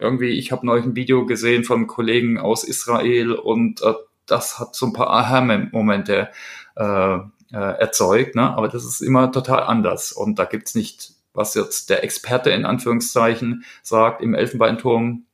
irgendwie, 0.00 0.30
ich 0.30 0.50
habe 0.50 0.66
neulich 0.66 0.84
ein 0.84 0.96
Video 0.96 1.24
gesehen 1.24 1.64
vom 1.64 1.86
Kollegen 1.86 2.38
aus 2.38 2.64
Israel 2.64 3.32
und 3.32 3.80
äh, 3.82 3.94
das 4.26 4.58
hat 4.58 4.74
so 4.74 4.86
ein 4.86 4.92
paar 4.92 5.10
Aha-Momente 5.10 6.28
äh, 6.76 7.14
äh, 7.14 7.18
erzeugt, 7.52 8.34
ne? 8.34 8.56
aber 8.56 8.68
das 8.68 8.84
ist 8.84 9.00
immer 9.00 9.30
total 9.30 9.62
anders. 9.62 10.12
Und 10.12 10.38
da 10.38 10.44
gibt's 10.44 10.74
nicht 10.74 11.17
was 11.38 11.54
jetzt 11.54 11.88
der 11.88 12.04
Experte 12.04 12.50
in 12.50 12.66
Anführungszeichen 12.66 13.64
sagt 13.82 14.20
im 14.20 14.34
Elfenbeinturm, 14.34 15.24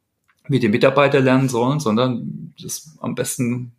wie 0.47 0.61
die 0.61 0.69
Mitarbeiter 0.69 1.21
lernen 1.21 1.49
sollen, 1.49 1.81
sondern 1.81 2.55
das 2.63 2.97
am 3.01 3.15
besten 3.15 3.73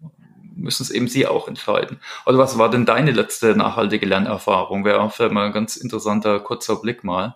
müssen 0.55 0.84
es 0.84 0.89
eben 0.89 1.08
sie 1.08 1.27
auch 1.27 1.48
entscheiden. 1.48 2.00
Oder 2.25 2.38
was 2.38 2.58
war 2.58 2.70
denn 2.70 2.86
deine 2.86 3.12
letzte 3.12 3.55
nachhaltige 3.55 4.05
Lernerfahrung? 4.05 4.84
Wäre 4.84 5.08
vielleicht 5.10 5.34
mal 5.34 5.46
ein 5.46 5.53
ganz 5.53 5.77
interessanter 5.77 6.39
kurzer 6.39 6.77
Blick 6.77 7.03
mal. 7.03 7.36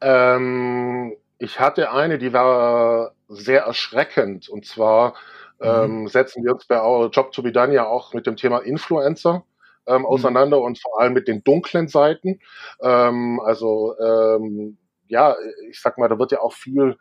Ähm, 0.00 1.12
ich 1.38 1.60
hatte 1.60 1.92
eine, 1.92 2.18
die 2.18 2.32
war 2.32 3.12
sehr 3.28 3.62
erschreckend. 3.62 4.48
Und 4.48 4.66
zwar 4.66 5.14
mhm. 5.60 5.66
ähm, 5.66 6.08
setzen 6.08 6.44
wir 6.44 6.54
uns 6.54 6.64
bei 6.64 6.82
Our 6.82 7.10
Job 7.10 7.30
to 7.32 7.42
be 7.42 7.52
Done 7.52 7.74
ja 7.74 7.86
auch 7.86 8.14
mit 8.14 8.26
dem 8.26 8.36
Thema 8.36 8.58
Influencer 8.58 9.44
ähm, 9.86 10.00
mhm. 10.02 10.06
auseinander 10.06 10.58
mhm. 10.58 10.64
und 10.64 10.78
vor 10.80 11.00
allem 11.00 11.12
mit 11.12 11.28
den 11.28 11.44
dunklen 11.44 11.88
Seiten. 11.88 12.40
Ähm, 12.80 13.40
also 13.44 13.94
ähm, 13.98 14.78
ja, 15.08 15.36
ich 15.70 15.80
sag 15.80 15.98
mal, 15.98 16.08
da 16.08 16.18
wird 16.18 16.32
ja 16.32 16.40
auch 16.40 16.54
viel 16.54 16.96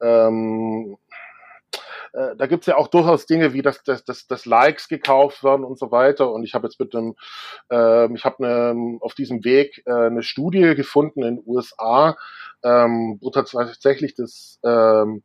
ähm, 0.00 0.96
äh, 2.12 2.36
da 2.36 2.46
gibt's 2.46 2.66
ja 2.66 2.76
auch 2.76 2.88
durchaus 2.88 3.26
Dinge 3.26 3.52
wie, 3.54 3.62
dass, 3.62 3.82
dass, 3.82 4.04
dass, 4.04 4.26
dass 4.26 4.44
Likes 4.44 4.88
gekauft 4.88 5.42
werden 5.42 5.64
und 5.64 5.78
so 5.78 5.90
weiter. 5.90 6.30
Und 6.30 6.44
ich 6.44 6.54
habe 6.54 6.66
jetzt 6.66 6.78
mit 6.78 6.92
dem, 6.94 7.14
äh, 7.70 8.12
ich 8.12 8.24
habe 8.24 8.42
ne, 8.42 8.98
auf 9.00 9.14
diesem 9.14 9.44
Weg 9.44 9.82
äh, 9.86 9.92
eine 9.92 10.22
Studie 10.22 10.74
gefunden 10.74 11.22
in 11.22 11.36
den 11.36 11.44
USA, 11.46 12.16
ähm, 12.62 13.18
wo 13.20 13.30
tatsächlich 13.30 14.14
das 14.14 14.58
ähm, 14.64 15.22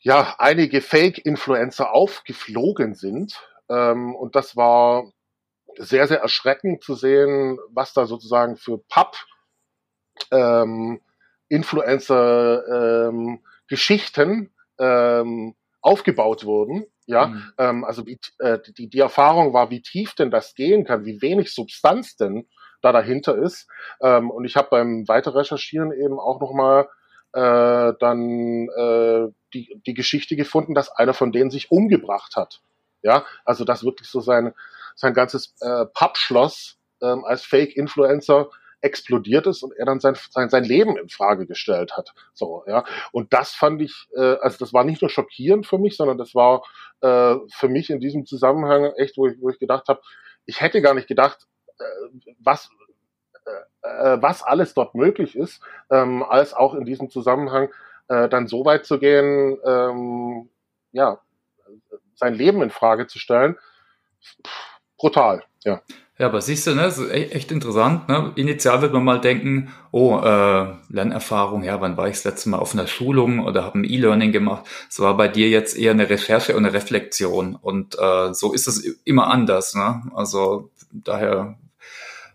ja 0.00 0.34
einige 0.38 0.80
Fake-Influencer 0.80 1.92
aufgeflogen 1.92 2.94
sind. 2.94 3.40
Ähm, 3.68 4.16
und 4.16 4.34
das 4.34 4.56
war 4.56 5.12
sehr, 5.76 6.06
sehr 6.06 6.20
erschreckend 6.20 6.82
zu 6.82 6.94
sehen, 6.94 7.58
was 7.70 7.92
da 7.92 8.06
sozusagen 8.06 8.56
für 8.56 8.78
Pub 8.78 9.16
ähm, 10.30 11.00
Influencer 11.48 13.08
ähm, 13.08 13.40
Geschichten 13.66 14.52
ähm, 14.78 15.54
aufgebaut 15.80 16.44
wurden. 16.44 16.86
Ja, 17.06 17.26
mhm. 17.26 17.52
ähm, 17.58 17.84
also 17.84 18.06
wie, 18.06 18.20
äh, 18.38 18.58
die, 18.76 18.88
die 18.88 19.00
Erfahrung 19.00 19.52
war, 19.52 19.70
wie 19.70 19.82
tief 19.82 20.14
denn 20.14 20.30
das 20.30 20.54
gehen 20.54 20.84
kann, 20.84 21.04
wie 21.04 21.20
wenig 21.20 21.52
Substanz 21.52 22.16
denn 22.16 22.46
da 22.82 22.92
dahinter 22.92 23.36
ist. 23.36 23.68
Ähm, 24.00 24.30
und 24.30 24.44
ich 24.44 24.56
habe 24.56 24.68
beim 24.70 25.08
weiter 25.08 25.34
recherchieren 25.34 25.92
eben 25.92 26.18
auch 26.20 26.40
nochmal 26.40 26.88
äh, 27.32 27.92
dann 27.98 28.68
äh, 28.68 29.28
die, 29.54 29.80
die 29.86 29.94
Geschichte 29.94 30.36
gefunden, 30.36 30.74
dass 30.74 30.90
einer 30.90 31.14
von 31.14 31.32
denen 31.32 31.50
sich 31.50 31.70
umgebracht 31.70 32.36
hat. 32.36 32.60
Ja, 33.02 33.24
also 33.44 33.64
dass 33.64 33.82
wirklich 33.82 34.08
so 34.08 34.20
sein, 34.20 34.52
sein 35.00 35.14
ganzes 35.14 35.54
äh, 35.60 35.86
Pappschloss 35.94 36.78
ähm, 37.02 37.24
als 37.24 37.42
Fake-Influencer 37.42 38.50
explodiert 38.82 39.46
ist 39.46 39.62
und 39.62 39.72
er 39.76 39.86
dann 39.86 40.00
sein, 40.00 40.16
sein, 40.30 40.48
sein 40.48 40.64
Leben 40.64 40.96
in 40.96 41.08
Frage 41.08 41.46
gestellt 41.46 41.96
hat. 41.96 42.14
So, 42.32 42.64
ja. 42.66 42.84
Und 43.12 43.32
das 43.32 43.52
fand 43.52 43.82
ich, 43.82 44.08
äh, 44.16 44.36
also 44.40 44.58
das 44.58 44.72
war 44.72 44.84
nicht 44.84 45.02
nur 45.02 45.10
schockierend 45.10 45.66
für 45.66 45.78
mich, 45.78 45.96
sondern 45.96 46.18
das 46.18 46.34
war 46.34 46.62
äh, 47.00 47.36
für 47.52 47.68
mich 47.68 47.90
in 47.90 48.00
diesem 48.00 48.26
Zusammenhang 48.26 48.92
echt, 48.96 49.16
wo 49.16 49.26
ich, 49.26 49.40
wo 49.40 49.50
ich 49.50 49.58
gedacht 49.58 49.88
habe, 49.88 50.00
ich 50.46 50.60
hätte 50.60 50.80
gar 50.80 50.94
nicht 50.94 51.08
gedacht, 51.08 51.46
äh, 51.78 51.84
was, 52.38 52.70
äh, 53.44 53.88
äh, 53.88 54.22
was 54.22 54.42
alles 54.42 54.74
dort 54.74 54.94
möglich 54.94 55.36
ist, 55.36 55.62
ähm, 55.90 56.22
als 56.22 56.54
auch 56.54 56.74
in 56.74 56.84
diesem 56.84 57.10
Zusammenhang 57.10 57.70
äh, 58.08 58.28
dann 58.28 58.48
so 58.48 58.64
weit 58.64 58.86
zu 58.86 58.98
gehen, 58.98 59.58
ähm, 59.64 60.48
ja, 60.92 61.20
sein 62.14 62.34
Leben 62.34 62.62
in 62.62 62.70
Frage 62.70 63.06
zu 63.06 63.18
stellen. 63.18 63.56
Pff, 64.22 64.69
brutal, 65.00 65.42
ja. 65.64 65.82
Ja, 66.20 66.26
aber 66.26 66.42
siehst 66.42 66.66
du, 66.66 66.74
ne, 66.74 66.82
das 66.82 66.98
ist 66.98 67.10
e-, 67.10 67.30
echt 67.30 67.50
interessant. 67.50 68.06
Ne? 68.10 68.32
Initial 68.36 68.82
wird 68.82 68.92
man 68.92 69.04
mal 69.04 69.22
denken, 69.22 69.72
oh, 69.90 70.18
äh, 70.18 70.66
Lernerfahrung, 70.90 71.64
ja, 71.64 71.80
wann 71.80 71.96
war 71.96 72.08
ich 72.08 72.16
das 72.16 72.24
letzte 72.24 72.50
Mal 72.50 72.58
auf 72.58 72.74
einer 72.74 72.86
Schulung 72.86 73.40
oder 73.40 73.64
habe 73.64 73.78
ein 73.78 73.84
E-Learning 73.84 74.30
gemacht? 74.30 74.66
Es 74.90 75.00
war 75.00 75.16
bei 75.16 75.28
dir 75.28 75.48
jetzt 75.48 75.78
eher 75.78 75.92
eine 75.92 76.10
Recherche 76.10 76.54
und 76.54 76.66
eine 76.66 76.74
Reflexion. 76.74 77.54
Und 77.54 77.98
äh, 77.98 78.34
so 78.34 78.52
ist 78.52 78.68
es 78.68 78.84
immer 79.04 79.28
anders. 79.28 79.74
Ne? 79.74 80.02
Also 80.14 80.70
daher 80.92 81.56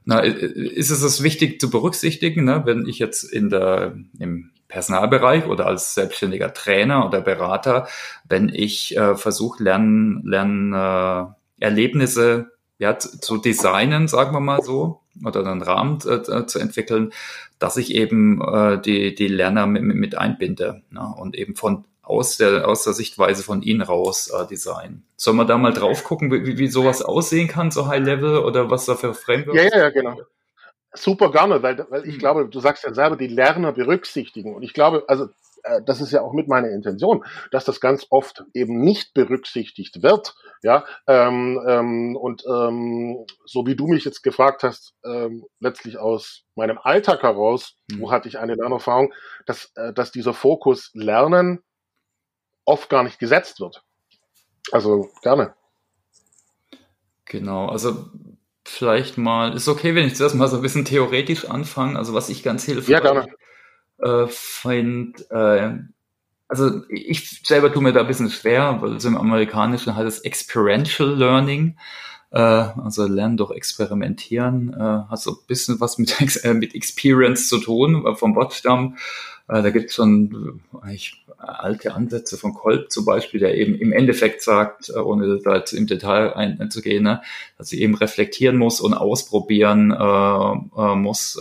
na, 0.03 0.19
ist 0.21 0.89
es 0.89 1.03
es 1.03 1.21
wichtig 1.21 1.61
zu 1.61 1.69
berücksichtigen, 1.69 2.43
ne? 2.43 2.63
wenn 2.65 2.87
ich 2.87 2.97
jetzt 2.97 3.23
in 3.23 3.51
der 3.51 3.95
im 4.17 4.49
Personalbereich 4.67 5.45
oder 5.45 5.67
als 5.67 5.93
selbstständiger 5.93 6.53
Trainer 6.53 7.05
oder 7.05 7.21
Berater, 7.21 7.87
wenn 8.27 8.49
ich 8.49 8.97
äh, 8.97 9.15
versuche, 9.15 9.63
lernen, 9.63 10.23
lernen 10.23 10.73
äh, 10.73 11.25
Erlebnisse 11.63 12.54
ja, 12.77 12.97
zu, 12.97 13.37
designen, 13.37 14.07
sagen 14.07 14.33
wir 14.33 14.39
mal 14.39 14.61
so, 14.61 15.01
oder 15.23 15.45
einen 15.45 15.61
Rahmen 15.61 15.99
äh, 16.07 16.45
zu 16.45 16.59
entwickeln, 16.59 17.13
dass 17.59 17.77
ich 17.77 17.93
eben 17.93 18.41
äh, 18.41 18.81
die, 18.81 19.15
die 19.15 19.27
Lerner 19.27 19.65
mit, 19.65 19.83
mit 19.83 20.17
einbinde 20.17 20.81
ne? 20.89 21.13
und 21.17 21.35
eben 21.35 21.55
von 21.55 21.85
aus 22.01 22.37
der, 22.37 22.67
aus 22.67 22.83
der 22.83 22.93
Sichtweise 22.93 23.43
von 23.43 23.61
ihnen 23.61 23.81
raus 23.81 24.27
äh, 24.27 24.45
designen. 24.45 25.03
Sollen 25.15 25.37
wir 25.37 25.45
da 25.45 25.57
mal 25.57 25.73
drauf 25.73 26.03
gucken, 26.03 26.31
wie, 26.31 26.57
wie 26.57 26.67
sowas 26.67 27.01
aussehen 27.01 27.47
kann, 27.47 27.71
so 27.71 27.87
High 27.87 28.03
Level 28.03 28.37
oder 28.39 28.69
was 28.69 28.85
da 28.85 28.95
für 28.95 29.13
Frameworks? 29.13 29.59
Ja, 29.59 29.69
ja, 29.69 29.77
ja, 29.77 29.89
genau. 29.89 30.19
Super 30.93 31.31
gerne, 31.31 31.63
weil, 31.63 31.85
weil 31.89 32.05
ich 32.05 32.13
hm. 32.13 32.19
glaube, 32.19 32.47
du 32.47 32.59
sagst 32.59 32.83
ja 32.83 32.93
selber, 32.93 33.17
die 33.17 33.27
Lerner 33.27 33.71
berücksichtigen. 33.71 34.53
Und 34.53 34.63
ich 34.63 34.73
glaube, 34.73 35.03
also 35.07 35.29
äh, 35.63 35.81
das 35.85 35.99
ist 35.99 36.11
ja 36.11 36.21
auch 36.21 36.33
mit 36.33 36.47
meiner 36.47 36.69
Intention, 36.69 37.25
dass 37.51 37.65
das 37.65 37.81
ganz 37.81 38.05
oft 38.09 38.43
eben 38.53 38.81
nicht 38.81 39.13
berücksichtigt 39.13 40.03
wird. 40.03 40.35
Ja, 40.61 40.85
ähm, 41.07 41.61
ähm, 41.67 42.15
und 42.15 42.43
ähm, 42.45 43.25
so 43.45 43.65
wie 43.65 43.75
du 43.75 43.87
mich 43.87 44.05
jetzt 44.05 44.23
gefragt 44.23 44.63
hast, 44.63 44.95
ähm, 45.05 45.45
letztlich 45.59 45.97
aus 45.97 46.43
meinem 46.55 46.77
Alltag 46.77 47.23
heraus, 47.23 47.75
mhm. 47.91 48.01
wo 48.01 48.11
hatte 48.11 48.27
ich 48.27 48.39
eine 48.39 48.55
Lernerfahrung, 48.55 49.13
dass, 49.45 49.71
äh, 49.75 49.93
dass 49.93 50.11
dieser 50.11 50.33
Fokus 50.33 50.91
Lernen 50.93 51.63
oft 52.65 52.89
gar 52.89 53.03
nicht 53.03 53.19
gesetzt 53.19 53.59
wird. 53.59 53.83
Also 54.71 55.09
gerne. 55.21 55.53
Genau, 57.25 57.67
also 57.67 58.07
vielleicht 58.63 59.17
mal, 59.17 59.53
ist 59.53 59.67
okay, 59.67 59.95
wenn 59.95 60.07
ich 60.07 60.15
zuerst 60.15 60.35
mal 60.35 60.47
so 60.47 60.57
ein 60.57 60.61
bisschen 60.61 60.85
theoretisch 60.85 61.49
anfange, 61.49 61.97
also 61.97 62.13
was 62.13 62.29
ich 62.29 62.43
ganz 62.43 62.63
hilfreich 62.63 62.89
ja, 62.89 62.99
gerne 62.99 63.27
äh, 63.99 64.27
find, 64.27 65.29
äh, 65.31 65.79
also 66.47 66.81
ich 66.89 67.41
selber 67.43 67.73
tue 67.73 67.81
mir 67.81 67.93
da 67.93 68.01
ein 68.01 68.07
bisschen 68.07 68.29
schwer, 68.29 68.77
weil 68.81 68.99
so 68.99 69.07
im 69.07 69.17
Amerikanischen 69.17 69.95
heißt 69.95 70.07
es 70.07 70.19
Experiential 70.19 71.09
Learning, 71.09 71.75
äh, 72.31 72.39
also 72.39 73.07
lernen 73.07 73.37
durch 73.37 73.51
Experimentieren, 73.51 74.73
äh, 74.73 75.09
hat 75.09 75.19
so 75.19 75.31
ein 75.31 75.47
bisschen 75.47 75.79
was 75.79 75.97
mit, 75.97 76.43
äh, 76.43 76.53
mit 76.53 76.75
Experience 76.75 77.47
zu 77.47 77.59
tun, 77.59 78.05
äh, 78.05 78.15
vom 78.15 78.35
Wortstamm. 78.35 78.97
Da 79.47 79.69
gibt 79.69 79.89
es 79.89 79.95
schon 79.95 80.59
eigentlich 80.81 81.23
alte 81.37 81.93
Ansätze 81.93 82.35
von 82.35 82.55
Kolb 82.55 82.91
zum 82.91 83.05
Beispiel, 83.05 83.39
der 83.39 83.55
eben 83.55 83.75
im 83.75 83.91
Endeffekt 83.91 84.41
sagt, 84.41 84.89
ohne 84.89 85.37
da 85.37 85.57
jetzt 85.57 85.71
im 85.71 85.85
Detail 85.85 86.33
einzugehen, 86.33 87.03
ne, 87.03 87.21
dass 87.59 87.69
sie 87.69 87.79
eben 87.79 87.93
reflektieren 87.93 88.57
muss 88.57 88.81
und 88.81 88.95
ausprobieren 88.95 89.89
muss, 89.89 91.39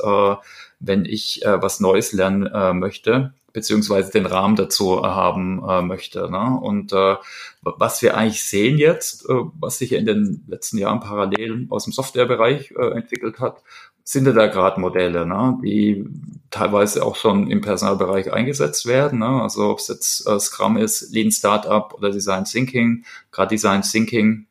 wenn 0.80 1.04
ich 1.06 1.40
was 1.46 1.80
Neues 1.80 2.12
lernen 2.12 2.78
möchte, 2.78 3.32
beziehungsweise 3.54 4.10
den 4.10 4.26
Rahmen 4.26 4.56
dazu 4.56 5.02
haben 5.02 5.64
äh, 5.66 5.80
möchte. 5.80 6.30
Ne? 6.30 6.60
Und 6.60 6.92
äh, 6.92 7.14
was 7.62 8.02
wir 8.02 8.16
eigentlich 8.16 8.42
sehen 8.42 8.76
jetzt, 8.76 9.24
äh, 9.30 9.34
was 9.58 9.78
sich 9.78 9.92
in 9.92 10.04
den 10.04 10.44
letzten 10.48 10.76
Jahren 10.76 11.00
parallel 11.00 11.66
aus 11.70 11.84
dem 11.84 11.92
Softwarebereich 11.92 12.72
äh, 12.72 12.90
entwickelt 12.90 13.38
hat, 13.38 13.62
sind 14.02 14.26
da 14.26 14.46
gerade 14.48 14.80
Modelle, 14.80 15.24
ne, 15.24 15.58
die 15.62 16.04
teilweise 16.50 17.02
auch 17.06 17.16
schon 17.16 17.50
im 17.50 17.62
Personalbereich 17.62 18.30
eingesetzt 18.30 18.84
werden. 18.86 19.20
Ne? 19.20 19.42
Also 19.42 19.70
ob 19.70 19.78
es 19.78 19.88
jetzt 19.88 20.28
äh, 20.28 20.38
Scrum 20.38 20.76
ist, 20.76 21.14
Lean 21.14 21.30
Startup 21.30 21.94
oder 21.94 22.10
Design 22.10 22.44
Thinking, 22.44 23.04
gerade 23.32 23.54
Design 23.54 23.80
Thinking 23.80 24.46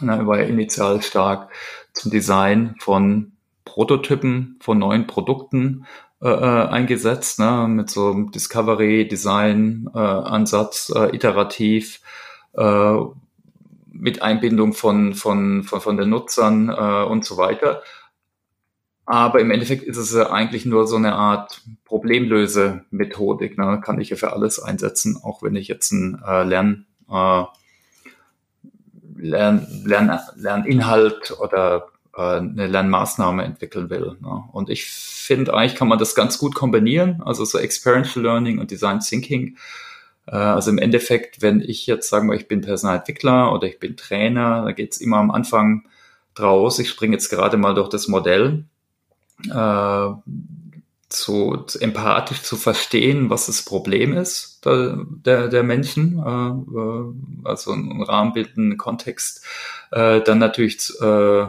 ne, 0.00 0.26
war 0.26 0.38
ja 0.38 0.44
initial 0.44 1.02
stark 1.02 1.50
zum 1.92 2.10
Design 2.10 2.76
von 2.78 3.32
Prototypen 3.64 4.56
von 4.60 4.78
neuen 4.78 5.06
Produkten 5.06 5.86
äh, 6.22 6.28
äh, 6.28 6.68
eingesetzt, 6.68 7.40
ne, 7.40 7.66
mit 7.68 7.90
so 7.90 8.12
einem 8.12 8.30
Discovery, 8.30 9.08
Design, 9.08 9.90
äh, 9.92 9.98
äh, 9.98 11.16
iterativ, 11.16 12.00
äh, 12.52 12.96
mit 13.90 14.22
Einbindung 14.22 14.72
von, 14.72 15.14
von, 15.14 15.64
von, 15.64 15.80
von 15.80 15.96
den 15.96 16.10
Nutzern 16.10 16.68
äh, 16.68 17.04
und 17.04 17.24
so 17.24 17.38
weiter. 17.38 17.82
aber 19.04 19.40
im 19.40 19.50
Endeffekt 19.50 19.82
ist 19.82 19.96
es 19.96 20.14
eigentlich 20.14 20.64
nur 20.64 20.86
so 20.86 20.94
eine 20.94 21.16
Art 21.16 21.60
Problemlösemethodik. 21.84 23.58
Ne? 23.58 23.80
Kann 23.84 24.00
ich 24.00 24.10
ja 24.10 24.16
für 24.16 24.32
alles 24.32 24.60
einsetzen, 24.60 25.18
auch 25.20 25.42
wenn 25.42 25.56
ich 25.56 25.66
jetzt 25.66 25.92
einen 25.92 26.22
äh, 26.24 26.44
Lern, 26.44 26.86
äh, 27.10 27.42
Lern, 29.16 29.66
Lern, 29.84 30.20
Lerninhalt 30.36 31.36
oder 31.40 31.91
eine 32.20 32.66
Lernmaßnahme 32.66 33.42
entwickeln 33.42 33.88
will. 33.88 34.16
Ne? 34.20 34.44
Und 34.52 34.68
ich 34.68 34.86
finde, 34.86 35.54
eigentlich 35.54 35.74
kann 35.74 35.88
man 35.88 35.98
das 35.98 36.14
ganz 36.14 36.38
gut 36.38 36.54
kombinieren, 36.54 37.22
also 37.22 37.44
so 37.44 37.58
Experiential 37.58 38.22
Learning 38.22 38.58
und 38.58 38.70
Design 38.70 39.00
Thinking. 39.00 39.56
Äh, 40.26 40.36
also 40.36 40.70
im 40.70 40.78
Endeffekt, 40.78 41.40
wenn 41.42 41.60
ich 41.60 41.86
jetzt 41.86 42.08
sagen 42.08 42.28
wir, 42.28 42.36
ich 42.36 42.48
bin 42.48 42.60
Personalentwickler 42.60 43.52
oder 43.52 43.66
ich 43.66 43.78
bin 43.78 43.96
Trainer, 43.96 44.64
da 44.64 44.72
geht's 44.72 44.98
immer 44.98 45.18
am 45.18 45.30
Anfang 45.30 45.84
draus. 46.34 46.78
Ich 46.78 46.88
springe 46.88 47.14
jetzt 47.14 47.30
gerade 47.30 47.56
mal 47.56 47.74
durch 47.74 47.88
das 47.88 48.08
Modell 48.08 48.64
äh, 49.50 50.08
zu, 51.12 51.64
empathisch 51.80 52.42
zu 52.42 52.56
verstehen, 52.56 53.30
was 53.30 53.46
das 53.46 53.62
Problem 53.64 54.16
ist 54.16 54.52
der, 54.64 54.98
der, 55.24 55.48
der 55.48 55.62
Menschen, 55.62 56.18
äh, 56.18 56.78
äh 56.78 57.48
also 57.48 57.72
einen 57.72 58.02
rahmenbildenden 58.02 58.78
Kontext, 58.78 59.44
äh, 59.90 60.20
dann 60.20 60.38
natürlich 60.38 60.92
äh, 61.00 61.40
äh, 61.40 61.48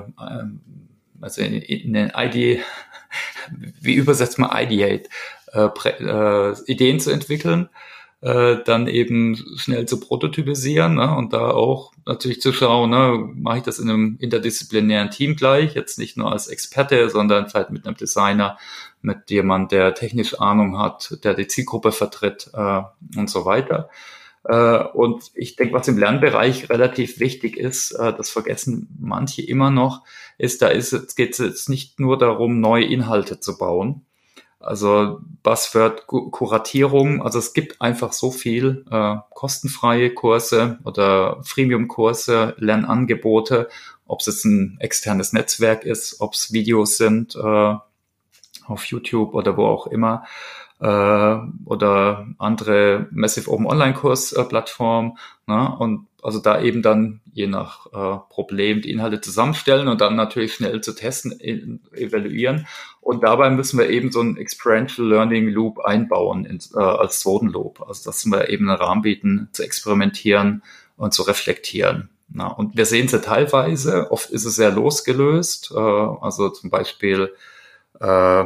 also 1.22 1.42
in, 1.42 1.94
den 1.94 2.12
ID, 2.16 2.60
wie 3.82 3.94
übersetzt 3.94 4.40
man 4.40 4.52
Ideate, 4.54 5.10
äh, 5.54 5.70
äh, 5.88 6.56
Ideen 6.66 7.00
zu 7.00 7.12
entwickeln, 7.12 7.70
äh, 8.24 8.64
dann 8.64 8.88
eben 8.88 9.36
schnell 9.58 9.86
zu 9.86 10.00
prototypisieren 10.00 10.96
ne, 10.96 11.14
und 11.14 11.34
da 11.34 11.52
auch 11.52 11.92
natürlich 12.06 12.40
zu 12.40 12.54
schauen, 12.54 12.90
ne, 12.90 13.30
mache 13.36 13.58
ich 13.58 13.64
das 13.64 13.80
in 13.80 13.90
einem 13.90 14.18
interdisziplinären 14.20 15.12
Team 15.12 15.36
gleich, 15.36 15.76
jetzt 15.76 16.00
nicht 16.00 16.16
nur 16.16 16.32
als 16.32 16.48
Experte, 16.48 17.10
sondern 17.10 17.50
vielleicht 17.50 17.72
mit 17.72 17.86
einem 17.86 17.98
Designer, 17.98 18.58
mit 19.02 19.30
jemand, 19.30 19.74
der 19.74 19.94
technisch 19.94 20.40
Ahnung 20.40 20.80
hat, 20.80 21.18
der 21.26 21.34
die 21.34 21.48
Zielgruppe 21.48 21.92
vertritt 21.92 22.50
äh, 22.54 22.82
und 23.18 23.30
so 23.30 23.44
weiter. 23.44 23.90
Äh, 24.46 24.78
und 24.78 25.32
ich 25.34 25.58
denke, 25.58 25.74
was 25.74 25.90
im 25.90 25.98
Lernbereich 25.98 26.70
relativ 26.70 27.20
wichtig 27.20 27.58
ist, 27.58 27.92
äh, 27.92 28.14
das 28.14 28.30
vergessen 28.30 28.88
manche 29.00 29.42
immer 29.42 29.70
noch, 29.70 30.02
ist, 30.38 30.62
da 30.62 30.70
ist, 30.70 31.18
geht 31.18 31.34
es 31.34 31.40
jetzt 31.40 31.68
nicht 31.68 32.00
nur 32.00 32.18
darum, 32.18 32.62
neue 32.62 32.86
Inhalte 32.86 33.42
zu 33.42 33.58
bauen, 33.58 34.06
also 34.64 35.20
Buzzword 35.44 36.08
Kuratierung, 36.08 37.22
also 37.22 37.40
es 37.40 37.54
gibt 37.54 37.82
einfach 37.82 38.14
so 38.14 38.32
viel 38.32 38.86
äh, 38.90 39.16
kostenfreie 39.34 40.14
Kurse 40.14 40.80
oder 40.84 41.42
Freemium-Kurse, 41.44 42.56
Lernangebote, 42.58 43.70
ob 44.08 44.22
es 44.22 44.28
jetzt 44.28 44.46
ein 44.46 44.78
externes 44.80 45.34
Netzwerk 45.34 45.84
ist, 45.84 46.22
ob 46.22 46.34
es 46.34 46.54
Videos 46.54 46.98
sind 46.98 47.36
äh, 47.36 47.76
auf 48.66 48.86
YouTube 48.86 49.34
oder 49.34 49.58
wo 49.58 49.66
auch 49.66 49.88
immer 49.88 50.24
äh, 50.80 51.38
oder 51.66 52.28
andere 52.38 53.08
Massive 53.12 53.50
Open 53.52 53.66
Online 53.66 53.94
Kurs 53.94 54.34
äh, 54.34 54.44
Plattform. 54.44 55.18
Ne? 55.48 55.76
Und 55.78 56.08
also 56.24 56.40
da 56.40 56.62
eben 56.62 56.82
dann 56.82 57.22
je 57.34 57.48
nach 57.48 57.88
äh, 57.88 58.20
Problem 58.30 58.82
die 58.82 58.92
Inhalte 58.92 59.22
zusammenstellen 59.22 59.88
und 59.88 60.02
dann 60.02 60.16
natürlich 60.16 60.54
schnell 60.54 60.82
zu 60.82 60.94
testen, 60.94 61.38
evaluieren. 61.94 62.68
Und 63.02 63.24
dabei 63.24 63.50
müssen 63.50 63.78
wir 63.78 63.90
eben 63.90 64.12
so 64.12 64.22
ein 64.22 64.38
Experiential 64.38 65.08
Learning 65.08 65.50
Loop 65.50 65.80
einbauen 65.80 66.46
in, 66.46 66.60
äh, 66.76 66.80
als 66.80 67.20
zweiten 67.20 67.48
Loop. 67.48 67.82
Also 67.86 68.10
dass 68.10 68.26
wir 68.26 68.50
eben 68.50 68.70
einen 68.70 68.80
Rahmen 68.80 69.02
bieten, 69.02 69.50
zu 69.52 69.64
experimentieren 69.64 70.64
und 70.96 71.14
zu 71.14 71.24
reflektieren. 71.24 72.10
Na, 72.30 72.48
und 72.48 72.78
wir 72.78 72.86
sehen 72.86 73.08
ja 73.10 73.20
teilweise, 73.20 74.12
oft 74.12 74.30
ist 74.32 74.46
es 74.46 74.56
sehr 74.56 74.72
losgelöst. 74.72 75.72
Äh, 75.76 75.78
also 75.78 76.50
zum 76.50 76.70
Beispiel 76.70 77.34
äh, 78.00 78.46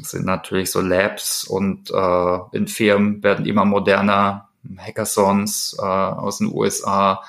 sind 0.00 0.24
natürlich 0.24 0.70
so 0.70 0.80
Labs 0.80 1.44
und 1.44 1.90
äh, 1.90 2.38
in 2.56 2.66
Firmen 2.66 3.22
werden 3.22 3.46
immer 3.46 3.64
moderner. 3.64 4.48
Hackathons 4.78 5.76
äh, 5.78 5.82
aus 5.82 6.38
den 6.38 6.52
USA 6.52 7.22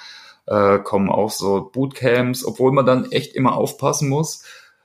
äh, 0.46 0.80
kommen 0.80 1.10
auch 1.10 1.32
so 1.32 1.70
Bootcamps, 1.74 2.46
obwohl 2.46 2.72
man 2.72 2.86
dann 2.86 3.12
echt 3.12 3.36
immer 3.36 3.56
aufpassen 3.56 4.10
muss, 4.10 4.44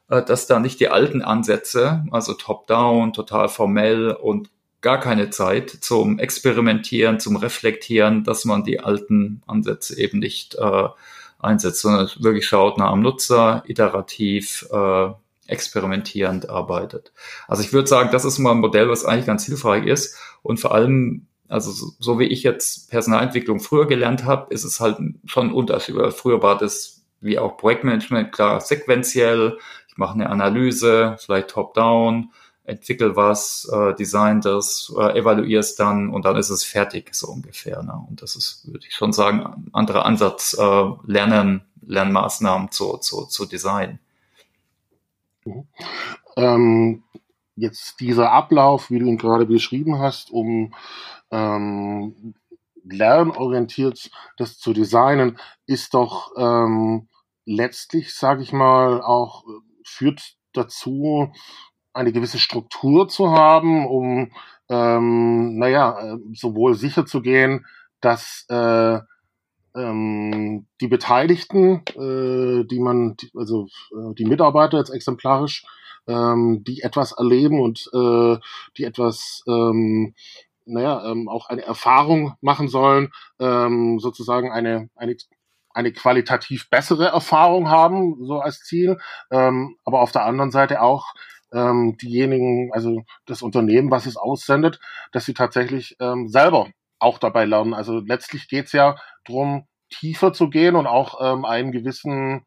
äh, 0.09 0.23
dass 0.23 0.47
da 0.47 0.61
nicht 0.61 0.81
die 0.81 0.89
alten 0.89 1.23
Ansätze, 1.23 2.05
also 2.11 2.35
top-down, 2.35 3.13
total 3.13 3.49
formell 3.49 4.13
und 4.13 4.51
gar 4.81 4.99
keine 4.99 5.31
Zeit 5.31 5.71
zum 5.71 6.19
Experimentieren, 6.19 7.21
zum 7.21 7.37
Reflektieren, 7.37 8.25
dass 8.25 8.45
man 8.45 8.65
die 8.65 8.81
alten 8.81 9.43
Ansätze 9.47 9.99
eben 9.99 10.19
nicht 10.19 10.55
äh, 10.55 10.89
einsetzt, 11.39 11.83
sondern 11.83 12.11
wirklich 12.19 12.47
schaut 12.47 12.79
nach 12.79 12.91
am 12.91 13.03
Nutzer, 13.03 13.63
iterativ, 13.67 14.67
äh, 14.73 15.11
experimentierend 15.47 16.49
arbeitet. 16.49 17.13
Also 17.49 17.63
ich 17.63 17.73
würde 17.73 17.89
sagen, 17.89 18.11
das 18.13 18.25
ist 18.25 18.39
mal 18.39 18.53
ein 18.53 18.61
Modell, 18.61 18.89
was 18.89 19.05
eigentlich 19.05 19.27
ganz 19.27 19.45
hilfreich 19.45 19.85
ist 19.85 20.17
und 20.43 20.61
vor 20.61 20.73
allem 20.73 21.27
also 21.51 21.73
so, 21.73 21.87
so 21.99 22.19
wie 22.21 22.27
ich 22.27 22.45
jetzt 22.45 22.91
Personalentwicklung 22.91 23.59
früher 23.61 23.87
gelernt 23.87 24.25
habe, 24.25 24.53
ist 24.55 24.65
es 24.65 24.79
halt 24.79 24.99
schon 25.25 25.53
ein. 25.53 26.13
Früher 26.13 26.43
war 26.43 26.57
das 26.57 27.03
wie 27.21 27.39
auch 27.39 27.57
Projektmanagement 27.57 28.33
klar 28.33 28.61
sequenziell. 28.61 29.59
Ich 29.89 29.99
mache 29.99 30.15
eine 30.15 30.31
Analyse, 30.31 31.17
vielleicht 31.19 31.51
top-down, 31.51 32.31
entwickel 32.65 33.17
was, 33.17 33.69
äh, 33.73 33.95
design 33.97 34.41
das, 34.41 34.95
äh, 34.97 35.19
evaluiere 35.19 35.59
es 35.59 35.75
dann 35.75 36.11
und 36.11 36.25
dann 36.25 36.37
ist 36.37 36.51
es 36.51 36.65
fertig, 36.65 37.13
so 37.15 37.27
ungefähr. 37.27 37.83
Ne? 37.83 38.01
Und 38.09 38.23
das 38.23 38.37
ist, 38.37 38.71
würde 38.71 38.87
ich 38.87 38.95
schon 38.95 39.13
sagen, 39.13 39.41
ein 39.41 39.71
anderer 39.73 40.07
Ansatz, 40.07 40.57
äh, 40.59 40.85
Lernen, 41.05 41.63
Lernmaßnahmen 41.85 42.71
zu, 42.71 42.97
zu, 42.99 43.27
zu 43.27 43.45
designen. 43.45 43.99
Mhm. 45.45 45.67
Ähm, 46.37 47.03
jetzt 47.57 47.99
dieser 47.99 48.31
Ablauf, 48.31 48.91
wie 48.91 49.01
du 49.01 49.07
ihn 49.07 49.19
gerade 49.19 49.47
beschrieben 49.47 49.99
hast, 49.99 50.31
um 50.31 50.73
ähm, 51.31 52.35
lernorientiert 52.85 54.11
das 54.37 54.59
zu 54.59 54.73
designen, 54.73 55.39
ist 55.67 55.95
doch 55.95 56.33
ähm, 56.37 57.09
letztlich, 57.45 58.15
sage 58.15 58.43
ich 58.43 58.53
mal, 58.53 59.03
auch 59.03 59.45
führt 59.85 60.37
dazu, 60.53 61.33
eine 61.93 62.13
gewisse 62.13 62.39
Struktur 62.39 63.09
zu 63.09 63.31
haben, 63.31 63.87
um 63.87 64.33
ähm, 64.69 65.59
naja, 65.59 66.17
sowohl 66.33 66.75
sicher 66.75 67.05
zu 67.05 67.21
gehen, 67.23 67.67
dass 68.01 68.47
äh, 68.49 69.01
ähm, 69.75 70.67
die 70.81 70.89
Beteiligten, 70.89 71.83
äh, 71.95 72.65
die 72.65 72.81
man, 72.81 73.17
also 73.37 73.67
äh, 73.93 74.15
die 74.15 74.25
Mitarbeiter 74.25 74.79
jetzt 74.79 74.91
exemplarisch, 74.91 75.65
ähm, 76.07 76.65
die 76.65 76.83
etwas 76.83 77.13
erleben 77.13 77.61
und 77.61 77.89
äh, 77.93 78.39
die 78.77 78.85
etwas, 78.85 79.43
ähm, 79.47 80.15
naja, 80.73 81.05
ähm, 81.11 81.29
auch 81.29 81.49
eine 81.49 81.63
Erfahrung 81.63 82.35
machen 82.41 82.69
sollen, 82.69 83.11
ähm, 83.39 83.99
sozusagen 84.01 84.51
eine, 84.51 84.89
eine 84.95 85.17
eine 85.73 85.93
qualitativ 85.93 86.69
bessere 86.69 87.07
Erfahrung 87.07 87.69
haben, 87.71 88.25
so 88.25 88.41
als 88.41 88.61
Ziel, 88.61 88.99
ähm, 89.31 89.77
aber 89.85 90.01
auf 90.01 90.13
der 90.13 90.25
anderen 90.25 90.51
Seite 90.51 90.83
auch 90.83 91.15
ähm, 91.53 91.97
diejenigen, 91.97 92.73
also 92.73 93.05
das 93.27 93.43
Unternehmen, 93.43 93.91
was 93.91 94.07
es 94.07 94.17
aussendet, 94.17 94.81
dass 95.13 95.25
sie 95.25 95.35
tatsächlich 95.35 95.97
ähm, 96.01 96.29
selber 96.29 96.69
auch 96.99 97.19
dabei 97.19 97.45
lernen. 97.45 97.75
Also 97.75 98.01
letztlich 98.01 98.49
geht's 98.49 98.73
ja 98.73 98.97
drum, 99.25 99.67
tiefer 99.91 100.33
zu 100.33 100.51
gehen 100.51 100.77
und 100.77 100.87
auch 100.87 101.21
ähm, 101.21 101.45
einen 101.45 101.73
gewissen 101.73 102.45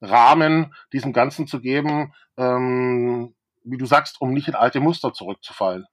Rahmen 0.00 0.74
diesem 0.92 1.12
Ganzen 1.12 1.46
zu 1.46 1.60
geben, 1.60 2.12
ähm, 2.36 3.34
wie 3.64 3.78
du 3.78 3.86
sagst, 3.86 4.20
um 4.20 4.32
nicht 4.32 4.48
in 4.48 4.54
alte 4.54 4.80
Muster 4.80 5.12
zurückzufallen. 5.12 5.86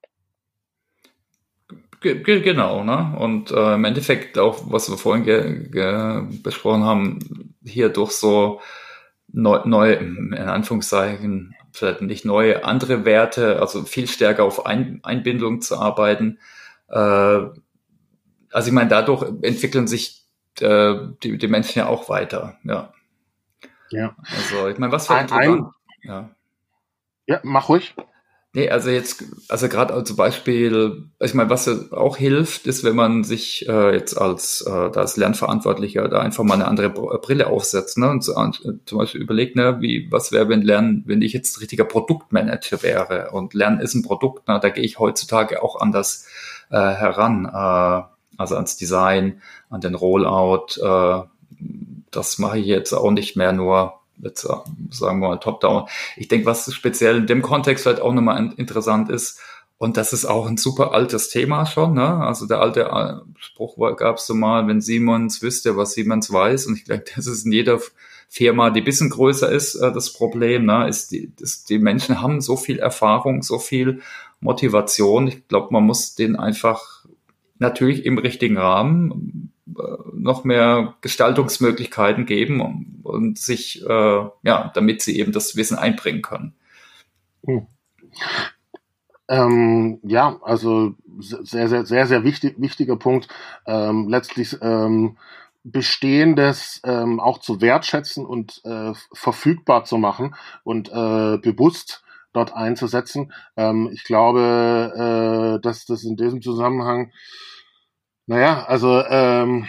Genau, 2.02 2.84
ne? 2.84 3.16
Und 3.18 3.52
äh, 3.52 3.76
im 3.76 3.84
Endeffekt 3.84 4.38
auch, 4.38 4.72
was 4.72 4.90
wir 4.90 4.98
vorhin 4.98 5.26
ge 5.26 5.70
ge 5.70 6.24
besprochen 6.44 6.84
haben, 6.84 7.56
hier 7.64 7.90
durch 7.90 8.12
so 8.12 8.62
neue, 9.28 9.68
neu, 9.68 9.94
in 9.94 10.34
Anführungszeichen, 10.34 11.56
vielleicht 11.72 12.02
nicht 12.02 12.26
neue, 12.26 12.64
andere 12.64 13.06
Werte, 13.06 13.60
also 13.60 13.84
viel 13.84 14.08
stärker 14.08 14.44
auf 14.44 14.66
Ein 14.66 15.00
Einbindung 15.04 15.62
zu 15.62 15.78
arbeiten. 15.78 16.40
Äh, 16.88 16.98
also 18.52 18.68
ich 18.68 18.72
meine, 18.72 18.90
dadurch 18.90 19.24
entwickeln 19.42 19.88
sich 19.88 20.26
äh, 20.62 20.96
die, 21.24 21.38
die 21.38 21.48
Menschen 21.48 21.80
ja 21.80 21.88
auch 21.88 22.10
weiter, 22.10 22.58
ja. 22.64 22.94
Ja. 23.92 24.16
Also, 24.36 24.68
ich 24.68 24.78
meine, 24.78 24.92
was 24.92 25.08
für 25.08 25.16
ein, 25.16 25.32
ein 25.32 25.66
ja. 26.04 26.30
ja, 27.26 27.40
mach 27.44 27.70
ruhig. 27.70 27.96
Nee, 28.52 28.68
also 28.72 28.90
jetzt, 28.90 29.24
also 29.48 29.70
gerade 29.70 30.04
zum 30.04 30.16
Beispiel, 30.16 31.04
ich 31.20 31.36
meine, 31.36 31.52
was 31.52 31.92
auch 31.92 32.18
hilft, 32.18 32.66
ist, 32.66 32.84
wenn 32.84 32.96
man 32.96 33.24
sich 33.24 33.70
äh, 33.70 33.94
jetzt 33.94 34.16
als, 34.16 34.66
äh, 34.66 34.72
als 34.72 35.18
Lernverantwortlicher 35.18 36.08
da 36.08 36.20
einfach 36.20 36.44
mal 36.44 36.56
eine 36.56 36.68
andere 36.68 36.90
Brille 36.90 37.46
aufsetzt, 37.46 38.00
ne? 38.00 38.10
Und 38.10 38.24
so, 38.24 38.34
äh, 38.34 38.52
zum 38.86 38.98
Beispiel 38.98 39.22
überlegt, 39.22 39.56
ne, 39.56 39.78
wie, 39.82 40.12
was 40.12 40.32
wäre, 40.32 40.50
wenn 40.50 40.64
Lernen, 40.64 41.04
wenn 41.06 41.22
ich 41.22 41.34
jetzt 41.34 41.62
richtiger 41.62 41.84
Produktmanager 41.86 42.82
wäre 42.82 43.30
und 43.32 43.54
Lernen 43.54 43.82
ist 43.82 43.94
ein 43.94 44.02
Produkt, 44.02 44.48
ne, 44.48 44.60
da 44.60 44.70
gehe 44.70 44.84
ich 44.84 44.98
heutzutage 44.98 45.62
auch 45.62 45.80
anders 45.80 46.26
äh, 46.72 46.76
heran, 46.76 47.46
äh, 47.46 48.04
also 48.38 48.56
ans 48.56 48.78
Design, 48.78 49.44
an 49.70 49.82
den 49.82 49.94
Rollout, 49.94 50.82
äh, 50.82 51.22
das 52.10 52.40
mache 52.40 52.58
ich 52.58 52.66
jetzt 52.66 52.94
auch 52.94 53.12
nicht 53.12 53.36
mehr 53.36 53.54
nur 53.54 53.99
jetzt 54.22 54.42
sagen 54.42 55.20
wir 55.20 55.30
mal 55.30 55.38
top-down. 55.38 55.88
Ich 56.18 56.28
denke, 56.28 56.46
was 56.46 56.74
speziell 56.74 57.18
in 57.18 57.28
dem 57.28 57.42
Kontext 57.42 57.86
halt 57.86 58.02
auch 58.02 58.14
nochmal 58.14 58.54
interessant 58.58 59.10
ist, 59.10 59.40
und 59.80 59.96
das 59.96 60.12
ist 60.12 60.26
auch 60.26 60.46
ein 60.46 60.58
super 60.58 60.94
altes 60.94 61.30
Thema 61.30 61.66
schon. 61.66 61.94
Ne? 61.94 62.06
Also 62.06 62.46
der 62.46 62.60
alte 62.60 62.82
äh, 62.82 63.14
Spruch 63.40 63.78
gab 63.96 64.18
es 64.18 64.28
so 64.28 64.36
mal, 64.36 64.68
wenn 64.68 64.82
Siemens 64.82 65.42
wüsste, 65.42 65.78
was 65.78 65.94
Siemens 65.94 66.32
weiß. 66.32 66.68
Und 66.68 66.76
ich 66.76 66.84
glaube, 66.84 67.06
das 67.16 67.28
ist 67.28 67.46
in 67.46 67.54
jeder 67.54 67.80
Firma, 68.28 68.72
die 68.72 68.82
bisschen 68.82 69.10
größer 69.10 69.50
ist, 69.50 69.76
äh, 69.76 69.94
das 69.94 70.12
Problem. 70.12 70.66
Ne? 70.66 70.90
Ist 70.90 71.12
die, 71.12 71.32
das, 71.34 71.64
die 71.64 71.80
Menschen 71.80 72.22
haben 72.22 72.42
so 72.42 72.58
viel 72.58 72.78
Erfahrung, 72.78 73.42
so 73.42 73.58
viel 73.58 74.02
Motivation. 74.42 75.30
Ich 75.30 75.48
glaube, 75.48 75.70
man 75.72 75.86
muss 75.86 76.14
denen 76.14 76.36
einfach 76.36 77.06
natürlich 77.58 78.06
im 78.06 78.18
richtigen 78.18 78.58
Rahmen 78.58 79.12
äh, 79.12 79.49
noch 80.14 80.44
mehr 80.44 80.96
Gestaltungsmöglichkeiten 81.02 82.26
geben 82.26 82.62
und, 82.62 83.02
und 83.04 83.38
sich, 83.38 83.86
äh, 83.86 83.88
ja, 84.44 84.72
damit 84.74 85.02
sie 85.02 85.18
eben 85.20 85.32
das 85.32 85.56
Wissen 85.56 85.78
einbringen 85.78 86.22
können. 86.22 86.54
Hm. 87.46 87.68
Ähm, 89.28 90.00
ja, 90.04 90.40
also 90.42 90.96
sehr, 91.20 91.68
sehr, 91.68 91.86
sehr, 91.86 92.08
sehr 92.08 92.24
wichtig, 92.24 92.56
wichtiger 92.58 92.96
Punkt. 92.96 93.28
Ähm, 93.66 94.08
letztlich 94.10 94.58
ähm, 94.62 95.18
Bestehendes 95.64 96.82
ähm, 96.84 97.20
auch 97.20 97.40
zu 97.40 97.62
wertschätzen 97.62 98.26
und 98.26 98.62
äh, 98.64 98.94
verfügbar 99.14 99.84
zu 99.84 99.98
machen 99.98 100.36
und 100.64 100.90
äh, 100.90 101.38
bewusst 101.38 102.04
dort 102.34 102.54
einzusetzen. 102.54 103.34
Ähm, 103.58 103.90
ich 103.92 104.04
glaube, 104.04 105.58
äh, 105.60 105.62
dass 105.62 105.86
das 105.86 106.04
in 106.04 106.16
diesem 106.16 106.42
Zusammenhang, 106.42 107.12
naja, 108.30 108.64
also 108.66 109.04
ähm, 109.06 109.68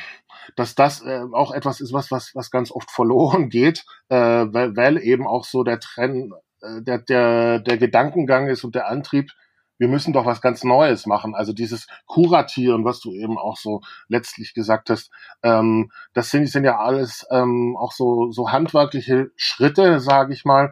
dass 0.55 0.75
das 0.75 1.01
äh, 1.01 1.25
auch 1.33 1.51
etwas 1.51 1.81
ist, 1.81 1.95
was, 1.95 2.11
was, 2.11 2.35
was 2.35 2.51
ganz 2.51 2.71
oft 2.71 2.91
verloren 2.91 3.49
geht, 3.49 3.87
äh, 4.11 4.17
weil, 4.17 4.77
weil 4.77 4.99
eben 4.99 5.27
auch 5.27 5.47
so 5.47 5.65
der 5.65 5.81
Trend, 5.81 6.35
äh, 6.61 6.83
der, 6.83 6.99
der, 6.99 7.61
der 7.61 7.79
Gedankengang 7.79 8.49
ist 8.49 8.63
und 8.63 8.75
der 8.75 8.89
Antrieb, 8.89 9.33
wir 9.79 9.89
müssen 9.89 10.13
doch 10.13 10.27
was 10.27 10.43
ganz 10.43 10.63
Neues 10.63 11.07
machen. 11.07 11.35
Also 11.35 11.55
dieses 11.55 11.87
Kuratieren, 12.05 12.85
was 12.85 13.01
du 13.01 13.15
eben 13.15 13.39
auch 13.39 13.57
so 13.57 13.81
letztlich 14.09 14.53
gesagt 14.53 14.91
hast, 14.91 15.11
ähm, 15.43 15.91
das 16.13 16.31
sind, 16.31 16.47
sind 16.47 16.65
ja 16.65 16.79
alles 16.81 17.27
ähm, 17.31 17.79
auch 17.79 17.93
so, 17.93 18.31
so 18.31 18.53
handwerkliche 18.53 19.31
Schritte, 19.37 20.01
sage 20.01 20.35
ich 20.35 20.45
mal. 20.45 20.71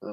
Äh, 0.00 0.06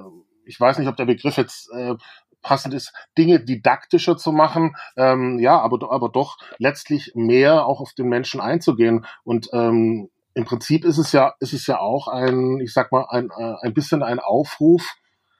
ich 0.45 0.59
weiß 0.59 0.77
nicht, 0.77 0.89
ob 0.89 0.97
der 0.97 1.05
Begriff 1.05 1.37
jetzt 1.37 1.71
äh, 1.71 1.95
passend 2.43 2.73
ist, 2.73 2.93
Dinge 3.17 3.39
didaktischer 3.39 4.17
zu 4.17 4.31
machen, 4.31 4.75
ähm, 4.95 5.39
ja, 5.39 5.59
aber, 5.59 5.91
aber 5.91 6.09
doch 6.09 6.37
letztlich 6.59 7.13
mehr 7.15 7.65
auch 7.65 7.81
auf 7.81 7.93
den 7.93 8.07
Menschen 8.07 8.41
einzugehen. 8.41 9.05
Und 9.23 9.49
ähm, 9.53 10.09
im 10.35 10.45
Prinzip 10.45 10.85
ist 10.85 10.97
es 10.97 11.11
ja, 11.11 11.33
ist 11.39 11.53
es 11.53 11.65
ja 11.67 11.79
auch 11.79 12.07
ein, 12.07 12.59
ich 12.59 12.73
sag 12.73 12.91
mal, 12.91 13.05
ein, 13.09 13.29
äh, 13.35 13.55
ein 13.61 13.73
bisschen 13.73 14.03
ein 14.03 14.19
Aufruf, 14.19 14.95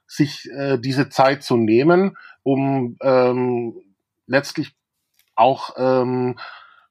sich 0.08 0.50
äh, 0.52 0.78
diese 0.78 1.10
Zeit 1.10 1.44
zu 1.44 1.58
nehmen, 1.58 2.18
um 2.44 2.98
ähm, 3.02 3.76
letztlich 4.28 4.76
auch 5.36 5.72
ähm, 5.78 6.38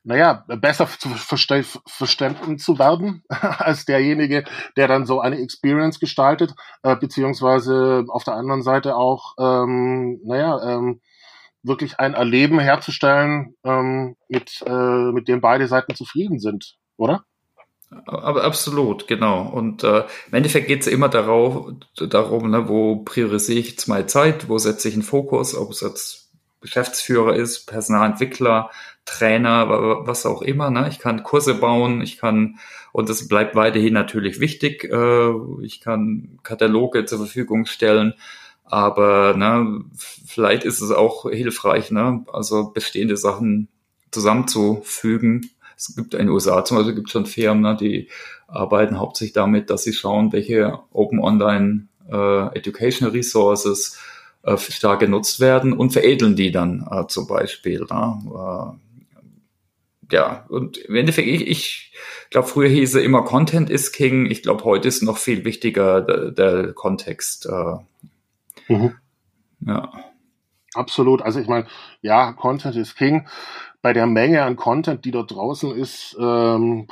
naja, 0.05 0.45
besser 0.61 0.87
zu 0.87 1.09
verste 1.11 1.65
verstanden 1.87 2.59
zu 2.59 2.79
werden 2.79 3.23
als 3.29 3.85
derjenige, 3.85 4.45
der 4.77 4.89
dann 4.89 5.07
so 5.07 5.21
eine 5.21 5.39
Experience 5.39 6.01
gestaltet, 6.01 6.55
äh, 6.83 6.97
beziehungsweise 6.97 8.05
auf 8.09 8.25
der 8.25 8.35
anderen 8.35 8.63
Seite 8.63 8.97
auch, 8.97 9.35
ähm, 9.39 10.21
naja, 10.25 10.77
ähm, 10.77 11.01
wirklich 11.63 12.01
ein 12.01 12.15
Erleben 12.15 12.59
herzustellen, 12.59 13.55
ähm, 13.65 14.17
mit, 14.29 14.63
äh, 14.67 15.13
mit 15.13 15.29
dem 15.29 15.41
beide 15.41 15.69
Seiten 15.69 15.95
zufrieden 15.95 16.41
sind, 16.41 16.77
oder? 16.97 17.25
Aber 18.07 18.45
absolut, 18.45 19.07
genau. 19.07 19.49
Und 19.49 19.85
äh, 19.85 20.05
im 20.29 20.35
Endeffekt 20.35 20.67
geht 20.67 20.81
es 20.81 20.87
immer 20.87 21.09
darauf, 21.09 21.73
darum, 21.97 22.51
ne, 22.51 22.69
wo 22.69 22.97
priorisiere 22.97 23.59
ich 23.59 23.71
jetzt 23.71 23.87
meine 23.87 24.07
Zeit, 24.07 24.49
wo 24.49 24.59
setze 24.59 24.89
ich 24.89 24.95
einen 24.95 25.03
Fokus, 25.03 25.55
ob 25.55 25.71
es 25.71 25.83
jetzt 25.83 26.22
Geschäftsführer 26.63 27.35
ist, 27.37 27.67
Personalentwickler, 27.67 28.71
Trainer, 29.05 29.69
was 30.07 30.27
auch 30.27 30.43
immer. 30.43 30.71
Ne? 30.71 30.89
Ich 30.89 30.99
kann 30.99 31.23
Kurse 31.23 31.55
bauen, 31.55 32.01
ich 32.01 32.19
kann, 32.19 32.59
und 32.93 33.09
das 33.09 33.29
bleibt 33.29 33.55
weiterhin 33.55 33.95
natürlich 33.95 34.41
wichtig, 34.41 34.85
äh, 34.85 35.33
ich 35.63 35.81
kann 35.81 36.39
Kataloge 36.43 37.05
zur 37.05 37.19
Verfügung 37.19 37.67
stellen, 37.67 38.15
aber 38.65 39.35
ne, 39.37 39.85
vielleicht 40.27 40.65
ist 40.65 40.81
es 40.81 40.91
auch 40.93 41.29
hilfreich, 41.29 41.91
ne? 41.91 42.25
also 42.33 42.71
bestehende 42.71 43.17
Sachen 43.17 43.69
zusammenzufügen 44.11 45.51
es 45.89 45.97
gibt 45.97 46.15
in 46.15 46.21
den 46.21 46.29
USA 46.29 46.65
zum 46.65 46.77
Beispiel 46.77 46.95
gibt 46.95 47.11
schon 47.11 47.27
Firmen, 47.27 47.63
ne, 47.63 47.77
die 47.77 48.09
arbeiten 48.47 48.99
hauptsächlich 48.99 49.33
damit, 49.33 49.71
dass 49.71 49.83
sie 49.83 49.93
schauen, 49.93 50.33
welche 50.33 50.79
Open 50.93 51.19
Online 51.19 51.89
äh, 52.11 52.57
Educational 52.57 53.13
Resources 53.13 53.99
äh, 54.43 54.57
stark 54.57 55.01
genutzt 55.01 55.41
werden 55.41 55.73
und 55.73 55.93
veredeln 55.93 56.37
die 56.37 56.51
dann 56.51 56.87
äh, 56.91 57.07
zum 57.07 57.27
Beispiel. 57.27 57.87
Ne? 57.91 58.79
Äh, 60.11 60.15
ja, 60.15 60.45
und 60.49 60.77
im 60.77 60.95
Endeffekt, 60.95 61.29
ich, 61.29 61.49
ich 61.49 61.93
glaube, 62.31 62.49
früher 62.49 62.69
hieß 62.69 62.97
es 62.97 63.03
immer 63.03 63.25
Content 63.25 63.71
is 63.71 63.93
King. 63.93 64.27
Ich 64.31 64.43
glaube, 64.43 64.65
heute 64.65 64.89
ist 64.89 65.03
noch 65.03 65.17
viel 65.17 65.45
wichtiger 65.45 66.03
der, 66.03 66.31
der 66.31 66.73
Kontext. 66.75 67.47
Äh, 67.47 68.73
mhm. 68.73 68.95
Ja. 69.61 69.93
Absolut. 70.75 71.23
Also 71.23 71.41
ich 71.41 71.49
meine, 71.49 71.67
ja, 72.01 72.33
Content 72.33 72.77
is 72.77 72.95
King 72.95 73.27
bei 73.81 73.93
der 73.93 74.07
Menge 74.07 74.43
an 74.43 74.57
Content, 74.57 75.05
die 75.05 75.11
dort 75.11 75.33
draußen 75.33 75.75
ist, 75.77 76.17
ähm, 76.19 76.87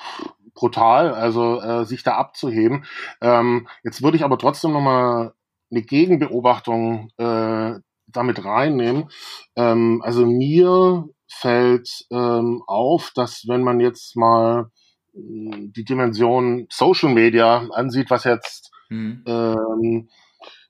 brutal, 0.55 1.15
also 1.15 1.61
äh, 1.61 1.85
sich 1.85 2.03
da 2.03 2.17
abzuheben. 2.17 2.85
Ähm, 3.21 3.69
jetzt 3.83 4.03
würde 4.03 4.17
ich 4.17 4.25
aber 4.25 4.39
trotzdem 4.39 4.73
nochmal 4.73 5.33
eine 5.71 5.83
Gegenbeobachtung 5.83 7.11
äh, 7.17 7.75
damit 8.07 8.45
reinnehmen. 8.45 9.11
Ähm, 9.57 10.03
also 10.05 10.27
mir 10.27 11.09
fällt 11.29 12.07
ähm, 12.11 12.63
auf, 12.67 13.13
dass 13.15 13.45
wenn 13.47 13.63
man 13.63 13.81
jetzt 13.81 14.17
mal 14.17 14.71
hm, 15.15 15.73
die 15.73 15.85
Dimension 15.85 16.67
Social 16.71 17.13
Media 17.13 17.69
ansieht, 17.73 18.11
was 18.11 18.25
jetzt 18.25 18.71
mhm. 18.89 19.23
ähm, 19.27 20.09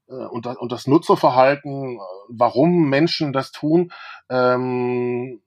äh, 0.08 0.26
und, 0.26 0.46
und 0.46 0.72
das 0.72 0.86
Nutzerverhalten, 0.86 1.98
warum 2.28 2.88
Menschen 2.88 3.32
das 3.32 3.52
tun, 3.52 3.92
ähm, 4.28 5.40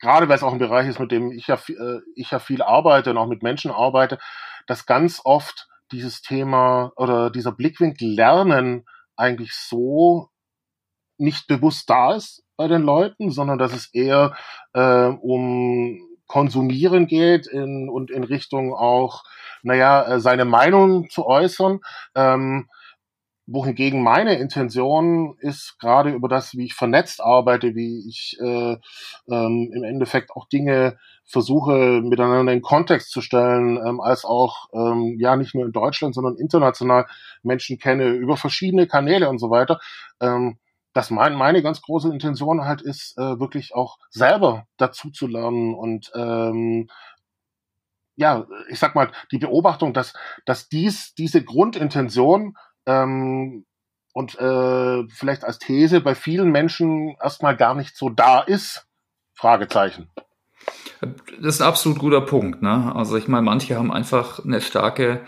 gerade 0.00 0.28
weil 0.28 0.36
es 0.36 0.42
auch 0.42 0.52
ein 0.52 0.58
Bereich 0.58 0.88
ist, 0.88 1.00
mit 1.00 1.12
dem 1.12 1.32
ich 1.32 1.46
ja, 1.46 1.56
äh, 1.68 2.00
ich 2.14 2.30
ja 2.30 2.38
viel 2.38 2.62
arbeite 2.62 3.10
und 3.10 3.18
auch 3.18 3.26
mit 3.26 3.42
Menschen 3.42 3.70
arbeite, 3.70 4.18
dass 4.66 4.86
ganz 4.86 5.20
oft 5.24 5.68
dieses 5.92 6.22
Thema 6.22 6.92
oder 6.96 7.30
dieser 7.30 7.52
Blickwinkel 7.52 8.08
Lernen 8.08 8.84
eigentlich 9.16 9.54
so 9.54 10.28
nicht 11.18 11.46
bewusst 11.46 11.88
da 11.88 12.14
ist 12.14 12.44
bei 12.56 12.68
den 12.68 12.82
Leuten, 12.82 13.30
sondern 13.30 13.58
dass 13.58 13.72
es 13.72 13.92
eher 13.92 14.36
äh, 14.74 15.06
um 15.06 16.00
Konsumieren 16.26 17.06
geht 17.06 17.46
in, 17.46 17.88
und 17.88 18.10
in 18.10 18.24
Richtung 18.24 18.74
auch, 18.74 19.22
naja, 19.62 20.02
äh, 20.06 20.20
seine 20.20 20.44
Meinung 20.44 21.08
zu 21.08 21.24
äußern. 21.24 21.80
Ähm, 22.14 22.68
wohingegen 23.46 24.02
meine 24.02 24.34
Intention 24.38 25.36
ist, 25.38 25.78
gerade 25.78 26.10
über 26.10 26.28
das, 26.28 26.54
wie 26.56 26.64
ich 26.64 26.74
vernetzt 26.74 27.22
arbeite, 27.22 27.74
wie 27.74 28.08
ich 28.08 28.36
äh, 28.40 28.76
ähm, 29.28 29.72
im 29.72 29.84
Endeffekt 29.84 30.32
auch 30.32 30.48
Dinge 30.48 30.98
versuche 31.24 32.00
miteinander 32.02 32.52
in 32.52 32.62
Kontext 32.62 33.10
zu 33.10 33.20
stellen, 33.20 33.78
ähm, 33.84 34.00
als 34.00 34.24
auch 34.24 34.68
ähm, 34.72 35.16
ja 35.18 35.36
nicht 35.36 35.54
nur 35.54 35.64
in 35.64 35.72
Deutschland, 35.72 36.14
sondern 36.14 36.36
international 36.36 37.06
Menschen 37.42 37.78
kenne 37.78 38.08
über 38.08 38.36
verschiedene 38.36 38.86
Kanäle 38.86 39.28
und 39.28 39.38
so 39.38 39.50
weiter. 39.50 39.80
Ähm, 40.20 40.58
dass 40.92 41.10
mein, 41.10 41.34
meine 41.34 41.62
ganz 41.62 41.82
große 41.82 42.10
Intention 42.10 42.64
halt 42.64 42.80
ist, 42.80 43.18
äh, 43.18 43.38
wirklich 43.38 43.74
auch 43.74 43.98
selber 44.08 44.66
dazu 44.78 45.10
zu 45.10 45.26
lernen 45.26 45.74
und 45.74 46.10
ähm, 46.14 46.88
ja, 48.16 48.46
ich 48.70 48.78
sag 48.78 48.94
mal, 48.94 49.12
die 49.30 49.36
Beobachtung, 49.36 49.92
dass, 49.92 50.14
dass 50.46 50.70
dies, 50.70 51.14
diese 51.14 51.44
Grundintention 51.44 52.56
ähm, 52.86 53.64
und 54.12 54.38
äh, 54.38 55.06
vielleicht 55.08 55.44
als 55.44 55.58
These 55.58 56.00
bei 56.00 56.14
vielen 56.14 56.50
Menschen 56.50 57.16
erstmal 57.22 57.56
gar 57.56 57.74
nicht 57.74 57.96
so 57.96 58.08
da 58.08 58.40
ist? 58.40 58.86
Fragezeichen. 59.34 60.08
Das 61.40 61.56
ist 61.56 61.60
ein 61.60 61.68
absolut 61.68 61.98
guter 61.98 62.22
Punkt. 62.22 62.62
Ne? 62.62 62.92
Also 62.94 63.16
ich 63.16 63.28
meine, 63.28 63.42
manche 63.42 63.76
haben 63.76 63.92
einfach 63.92 64.42
eine 64.44 64.60
starke 64.60 65.20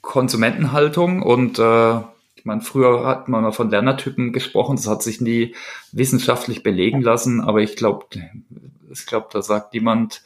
Konsumentenhaltung 0.00 1.22
und 1.22 1.58
äh, 1.58 1.98
ich 2.34 2.46
meine, 2.46 2.62
früher 2.62 3.06
hat 3.06 3.28
man 3.28 3.42
mal 3.42 3.52
von 3.52 3.70
Lernertypen 3.70 4.32
gesprochen, 4.32 4.76
das 4.76 4.88
hat 4.88 5.02
sich 5.02 5.20
nie 5.20 5.54
wissenschaftlich 5.92 6.64
belegen 6.64 7.00
lassen, 7.00 7.40
aber 7.40 7.60
ich 7.60 7.76
glaube, 7.76 8.06
ich 8.90 9.06
glaube, 9.06 9.28
da 9.30 9.42
sagt 9.42 9.74
niemand 9.74 10.22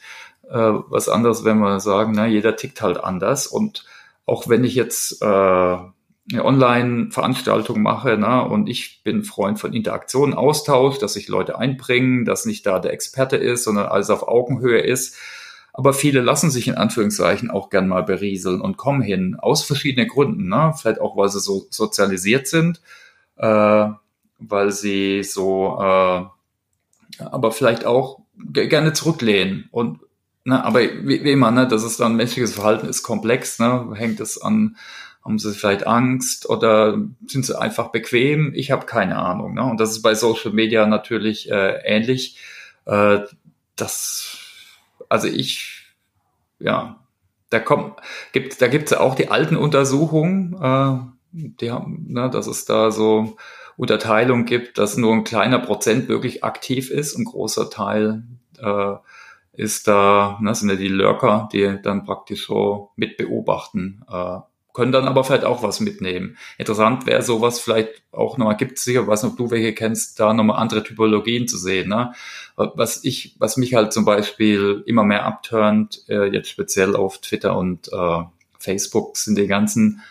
äh, 0.49 0.55
was 0.55 1.09
anderes, 1.09 1.43
wenn 1.43 1.59
wir 1.59 1.79
sagen, 1.79 2.13
na, 2.15 2.25
jeder 2.25 2.55
tickt 2.55 2.81
halt 2.81 2.97
anders 3.03 3.45
und 3.45 3.85
auch 4.25 4.47
wenn 4.47 4.63
ich 4.63 4.73
jetzt 4.73 5.21
äh, 5.21 5.77
eine 6.31 6.43
Online-Veranstaltung 6.43 7.81
mache, 7.81 8.17
ne, 8.17 8.43
und 8.43 8.67
ich 8.67 9.01
bin 9.03 9.23
Freund 9.23 9.59
von 9.59 9.73
Interaktion, 9.73 10.33
Austausch, 10.33 10.99
dass 10.99 11.13
sich 11.13 11.29
Leute 11.29 11.57
einbringen, 11.57 12.25
dass 12.25 12.45
nicht 12.45 12.65
da 12.65 12.79
der 12.79 12.91
Experte 12.93 13.37
ist, 13.37 13.63
sondern 13.63 13.85
alles 13.85 14.09
auf 14.09 14.27
Augenhöhe 14.27 14.79
ist. 14.81 15.17
aber 15.77 15.93
viele 15.93 16.21
lassen 16.21 16.49
sich 16.49 16.67
in 16.67 16.73
Anführungszeichen 16.75 17.51
auch 17.51 17.69
gern 17.69 17.87
mal 17.87 18.01
berieseln 18.01 18.61
und 18.61 18.77
kommen 18.77 19.03
hin, 19.03 19.37
aus 19.39 19.63
verschiedenen 19.63 20.07
Gründen. 20.09 20.49
Ne? 20.49 20.73
Vielleicht 20.75 20.99
auch, 20.99 21.15
weil 21.15 21.29
sie 21.29 21.39
so 21.39 21.67
sozialisiert 21.69 22.47
sind, 22.47 22.81
äh, 23.37 23.87
weil 24.39 24.71
sie 24.71 25.23
so, 25.23 25.77
äh, 25.79 26.23
aber 27.23 27.51
vielleicht 27.51 27.85
auch 27.85 28.21
gerne 28.53 28.93
zurücklehnen. 28.93 29.69
Und 29.71 29.99
ne, 30.45 30.63
aber 30.65 30.81
wie, 30.81 31.23
wie 31.23 31.31
immer, 31.31 31.51
ne, 31.51 31.67
das 31.67 31.83
ist 31.83 31.99
dann 31.99 32.15
menschliches 32.15 32.55
Verhalten 32.55 32.87
ist 32.87 33.03
komplex, 33.03 33.59
ne? 33.59 33.91
Hängt 33.93 34.19
es 34.19 34.41
an 34.41 34.77
haben 35.27 35.39
sie 35.39 35.53
vielleicht 35.53 35.85
Angst 35.85 36.49
oder 36.49 36.97
sind 37.27 37.45
sie 37.45 37.59
einfach 37.59 37.89
bequem? 37.89 38.53
Ich 38.55 38.71
habe 38.71 38.85
keine 38.85 39.17
Ahnung. 39.17 39.55
Ne? 39.55 39.63
Und 39.63 39.79
das 39.79 39.91
ist 39.91 40.01
bei 40.01 40.15
Social 40.15 40.53
Media 40.53 40.87
natürlich 40.87 41.51
äh, 41.51 41.81
ähnlich. 41.83 42.39
Äh, 42.85 43.19
das, 43.75 44.37
also 45.09 45.27
ich, 45.27 45.85
ja, 46.59 47.01
da 47.49 47.59
kommt, 47.59 47.99
gibt, 48.31 48.61
da 48.61 48.67
gibt 48.67 48.89
es 48.91 48.97
auch 48.97 49.15
die 49.15 49.27
alten 49.27 49.57
Untersuchungen, 49.57 50.55
äh, 50.61 50.97
die 51.31 51.71
haben, 51.71 52.05
ne, 52.07 52.29
dass 52.29 52.47
es 52.47 52.63
da 52.63 52.89
so 52.91 53.35
Unterteilung 53.75 54.45
gibt, 54.45 54.77
dass 54.77 54.95
nur 54.95 55.13
ein 55.13 55.25
kleiner 55.25 55.59
Prozent 55.59 56.07
wirklich 56.07 56.45
aktiv 56.45 56.89
ist, 56.89 57.17
ein 57.17 57.25
großer 57.25 57.69
Teil 57.69 58.23
äh, 58.59 58.95
ist 59.51 59.89
da, 59.89 60.37
ne, 60.41 60.55
sind 60.55 60.69
ja 60.69 60.75
die 60.77 60.87
Lurker, 60.87 61.49
die 61.51 61.79
dann 61.83 62.05
praktisch 62.05 62.47
so 62.47 62.91
mit 62.95 63.17
beobachten, 63.17 64.05
äh, 64.09 64.39
können 64.77 64.91
dann 64.91 65.07
aber 65.07 65.23
vielleicht 65.23 65.43
auch 65.43 65.63
was 65.63 65.79
mitnehmen. 65.79 66.37
Interessant 66.59 67.07
wäre 67.07 67.23
sowas 67.23 67.59
vielleicht 67.59 68.03
auch 68.11 68.37
nochmal, 68.37 68.57
gibt 68.57 68.77
es 68.77 68.83
sicher, 68.83 69.07
weiß 69.07 69.23
nicht, 69.23 69.31
ob 69.31 69.37
du 69.39 69.49
welche 69.49 69.73
kennst, 69.73 70.19
da 70.19 70.35
nochmal 70.35 70.61
andere 70.61 70.83
Typologien 70.83 71.47
zu 71.47 71.57
sehen. 71.57 71.89
Ne? 71.89 72.13
Was 72.55 73.03
ich, 73.03 73.35
was 73.39 73.57
mich 73.57 73.73
halt 73.73 73.91
zum 73.91 74.05
Beispiel 74.05 74.83
immer 74.85 75.03
mehr 75.03 75.25
abturnt, 75.25 76.03
äh, 76.09 76.25
jetzt 76.25 76.49
speziell 76.49 76.95
auf 76.95 77.17
Twitter 77.17 77.57
und 77.57 77.91
äh, 77.91 78.19
Facebook, 78.59 79.17
sind 79.17 79.35
die 79.39 79.47
ganzen 79.47 80.03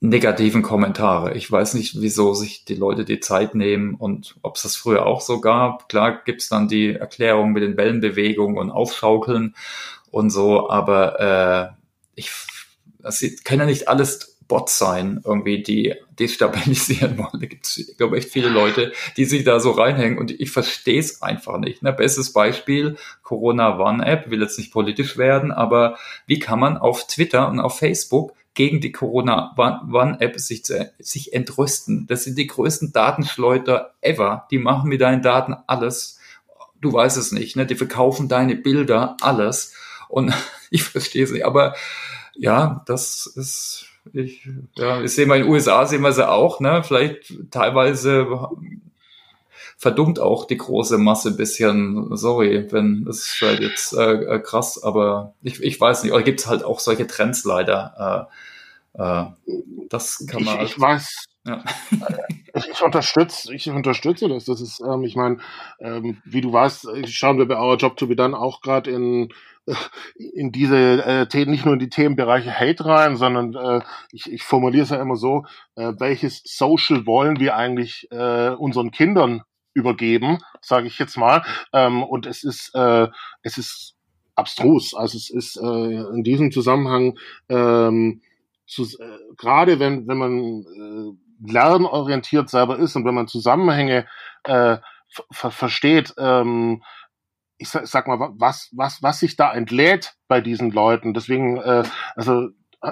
negativen 0.00 0.60
Kommentare. 0.60 1.32
Ich 1.32 1.50
weiß 1.50 1.72
nicht, 1.72 2.02
wieso 2.02 2.34
sich 2.34 2.66
die 2.66 2.74
Leute 2.74 3.06
die 3.06 3.20
Zeit 3.20 3.54
nehmen 3.54 3.94
und 3.94 4.36
ob 4.42 4.56
es 4.56 4.62
das 4.64 4.76
früher 4.76 5.06
auch 5.06 5.22
so 5.22 5.40
gab. 5.40 5.88
Klar 5.88 6.20
gibt's 6.22 6.50
dann 6.50 6.68
die 6.68 6.92
Erklärung 6.92 7.52
mit 7.52 7.62
den 7.62 7.78
Wellenbewegungen 7.78 8.58
und 8.58 8.70
Aufschaukeln 8.70 9.54
und 10.10 10.28
so, 10.28 10.68
aber 10.68 11.72
äh, 11.74 11.82
ich 12.14 12.30
das 13.02 13.22
kann 13.44 13.58
ja 13.58 13.66
nicht 13.66 13.88
alles 13.88 14.32
Bots 14.52 14.76
sein, 14.76 15.22
irgendwie, 15.24 15.62
die 15.62 15.94
destabilisieren 16.18 17.16
wollen. 17.16 17.40
Da 17.40 17.46
gibt 17.46 17.66
es, 17.66 17.94
glaube 17.96 18.18
ich, 18.18 18.24
echt 18.24 18.32
viele 18.34 18.50
Leute, 18.50 18.92
die 19.16 19.24
sich 19.24 19.44
da 19.44 19.60
so 19.60 19.70
reinhängen 19.70 20.18
und 20.18 20.30
ich 20.30 20.50
verstehe 20.50 21.00
es 21.00 21.22
einfach 21.22 21.58
nicht. 21.58 21.82
Ne? 21.82 21.92
Bestes 21.92 22.34
Beispiel, 22.34 22.96
Corona 23.22 23.78
One 23.78 24.04
App, 24.04 24.30
will 24.30 24.42
jetzt 24.42 24.58
nicht 24.58 24.70
politisch 24.70 25.16
werden, 25.16 25.52
aber 25.52 25.96
wie 26.26 26.38
kann 26.38 26.60
man 26.60 26.76
auf 26.76 27.06
Twitter 27.06 27.48
und 27.48 27.60
auf 27.60 27.78
Facebook 27.78 28.34
gegen 28.52 28.82
die 28.82 28.92
Corona 28.92 29.54
One 29.56 30.18
App 30.20 30.38
sich, 30.38 30.64
sich 30.98 31.32
entrüsten? 31.32 32.06
Das 32.06 32.24
sind 32.24 32.36
die 32.36 32.46
größten 32.46 32.92
Datenschleuder 32.92 33.94
ever. 34.02 34.46
Die 34.50 34.58
machen 34.58 34.90
mit 34.90 35.00
deinen 35.00 35.22
Daten 35.22 35.56
alles. 35.66 36.18
Du 36.80 36.92
weißt 36.92 37.16
es 37.16 37.32
nicht, 37.32 37.56
ne? 37.56 37.64
Die 37.64 37.76
verkaufen 37.76 38.28
deine 38.28 38.56
Bilder, 38.56 39.16
alles. 39.22 39.74
Und 40.10 40.34
ich 40.70 40.82
verstehe 40.82 41.24
es 41.24 41.30
nicht, 41.30 41.46
aber 41.46 41.74
ja, 42.34 42.82
das 42.86 43.26
ist, 43.26 43.86
ich, 44.12 44.48
ja, 44.76 45.00
ich 45.02 45.12
sehe 45.12 45.26
mal 45.26 45.36
in 45.36 45.44
den 45.44 45.52
USA 45.52 45.86
sehen 45.86 46.02
wir 46.02 46.12
sie 46.12 46.28
auch, 46.28 46.60
ne? 46.60 46.82
Vielleicht 46.84 47.50
teilweise 47.50 48.26
verdummt 49.76 50.20
auch 50.20 50.46
die 50.46 50.56
große 50.56 50.96
Masse 50.98 51.30
ein 51.30 51.36
bisschen, 51.36 52.16
sorry, 52.16 52.68
wenn 52.70 53.04
das 53.04 53.18
ist 53.18 53.30
vielleicht 53.30 53.62
jetzt 53.62 53.92
äh, 53.94 54.36
äh, 54.36 54.38
krass, 54.40 54.82
aber 54.82 55.34
ich, 55.42 55.60
ich 55.62 55.80
weiß 55.80 56.04
nicht, 56.04 56.12
oder 56.12 56.22
gibt 56.22 56.40
es 56.40 56.46
halt 56.46 56.64
auch 56.64 56.78
solche 56.78 57.06
Trends 57.06 57.44
leider. 57.44 58.28
Äh, 58.96 59.02
äh, 59.02 59.24
das 59.88 60.24
kann 60.28 60.44
man. 60.44 60.60
Ich, 60.60 60.72
ich 60.72 60.80
weiß. 60.80 61.24
Ja. 61.44 61.64
ich, 62.54 62.68
ich 62.68 62.82
unterstütze, 62.82 63.52
ich 63.52 63.68
unterstütze 63.68 64.28
das. 64.28 64.44
Das 64.44 64.60
ist, 64.60 64.80
ähm, 64.80 65.02
ich 65.02 65.16
meine, 65.16 65.38
ähm, 65.80 66.22
wie 66.24 66.40
du 66.40 66.52
weißt, 66.52 66.88
schauen 67.06 67.38
wir 67.38 67.46
bei 67.46 67.58
Our 67.58 67.76
Job 67.76 67.96
to 67.96 68.06
be 68.06 68.14
Done 68.14 68.38
auch 68.38 68.60
gerade 68.60 68.90
in 68.90 69.32
in 70.16 70.50
diese 70.52 71.28
äh, 71.32 71.44
nicht 71.44 71.64
nur 71.64 71.74
in 71.74 71.80
die 71.80 71.88
Themenbereiche 71.88 72.52
Hate 72.52 72.84
rein, 72.84 73.16
sondern 73.16 73.54
äh, 73.54 73.84
ich, 74.10 74.30
ich 74.30 74.42
formuliere 74.42 74.84
es 74.84 74.90
ja 74.90 75.00
immer 75.00 75.16
so, 75.16 75.44
äh, 75.76 75.92
welches 75.98 76.42
Social 76.44 77.06
wollen 77.06 77.38
wir 77.38 77.56
eigentlich 77.56 78.08
äh, 78.10 78.50
unseren 78.50 78.90
Kindern 78.90 79.42
übergeben, 79.74 80.38
sage 80.60 80.86
ich 80.86 80.98
jetzt 80.98 81.16
mal. 81.16 81.44
Ähm, 81.72 82.02
und 82.02 82.26
es 82.26 82.44
ist, 82.44 82.74
äh, 82.74 83.08
es 83.42 83.58
ist 83.58 83.94
abstrus. 84.34 84.94
Also 84.94 85.16
es 85.16 85.30
ist 85.30 85.56
äh, 85.56 85.94
in 86.14 86.24
diesem 86.24 86.50
Zusammenhang 86.50 87.18
ähm, 87.48 88.22
zu, 88.66 88.82
äh, 88.82 89.18
gerade 89.36 89.78
wenn, 89.78 90.08
wenn 90.08 90.18
man 90.18 90.62
äh, 90.62 91.52
lernorientiert 91.52 92.48
selber 92.48 92.78
ist 92.78 92.96
und 92.96 93.04
wenn 93.04 93.14
man 93.14 93.28
Zusammenhänge 93.28 94.06
äh, 94.44 94.78
versteht, 95.30 96.14
ähm, 96.18 96.82
ich 97.62 97.68
sag, 97.68 98.06
mal, 98.06 98.18
was, 98.34 98.70
was, 98.72 99.02
was 99.02 99.20
sich 99.20 99.36
da 99.36 99.52
entlädt 99.52 100.14
bei 100.28 100.40
diesen 100.40 100.70
Leuten. 100.70 101.14
Deswegen, 101.14 101.56
äh, 101.58 101.84
also 102.14 102.48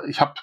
ich 0.08 0.20
habe 0.20 0.34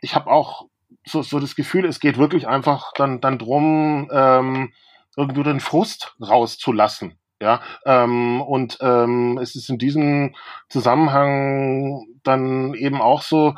ich 0.00 0.14
hab 0.14 0.26
auch 0.26 0.68
so, 1.04 1.22
so 1.22 1.40
das 1.40 1.56
Gefühl, 1.56 1.84
es 1.84 2.00
geht 2.00 2.18
wirklich 2.18 2.46
einfach 2.46 2.92
dann, 2.94 3.20
dann 3.20 3.38
drum, 3.38 4.10
ähm, 4.12 4.72
irgendwie 5.16 5.42
den 5.42 5.60
Frust 5.60 6.14
rauszulassen. 6.20 7.18
Ja, 7.40 7.60
ähm, 7.84 8.40
und 8.40 8.78
ähm, 8.80 9.38
es 9.42 9.56
ist 9.56 9.68
in 9.68 9.76
diesem 9.76 10.34
Zusammenhang 10.70 12.06
dann 12.22 12.72
eben 12.72 13.02
auch 13.02 13.20
so, 13.20 13.54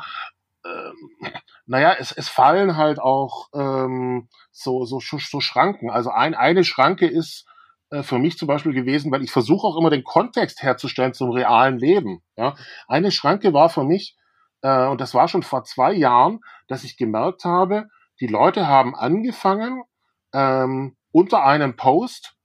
ähm, 0.65 1.31
naja, 1.65 1.95
es, 1.97 2.11
es 2.11 2.27
fallen 2.27 2.75
halt 2.75 2.99
auch 2.99 3.47
ähm, 3.53 4.27
so, 4.51 4.83
so, 4.83 4.99
so 4.99 5.39
Schranken. 5.39 5.89
Also 5.89 6.09
ein, 6.11 6.35
eine 6.35 6.65
Schranke 6.65 7.07
ist, 7.07 7.45
äh, 7.45 7.58
für 8.03 8.19
mich 8.19 8.37
zum 8.37 8.47
Beispiel 8.47 8.73
gewesen, 8.73 9.11
weil 9.11 9.23
ich 9.23 9.31
versuche 9.31 9.65
auch 9.65 9.77
immer 9.77 9.89
den 9.89 10.03
Kontext 10.03 10.61
herzustellen 10.61 11.13
zum 11.13 11.31
realen 11.31 11.79
Leben. 11.79 12.21
Ja. 12.37 12.55
Eine 12.87 13.11
Schranke 13.11 13.53
war 13.53 13.69
für 13.69 13.83
mich, 13.83 14.15
äh, 14.61 14.87
und 14.87 15.01
das 15.01 15.13
war 15.13 15.27
schon 15.27 15.43
vor 15.43 15.63
zwei 15.63 15.93
Jahren, 15.93 16.39
dass 16.67 16.83
ich 16.83 16.97
gemerkt 16.97 17.45
habe, 17.45 17.87
die 18.19 18.27
Leute 18.27 18.67
haben 18.67 18.95
angefangen, 18.95 19.83
ähm, 20.33 20.97
unter 21.11 21.43
einem 21.43 21.75
Post 21.75 22.35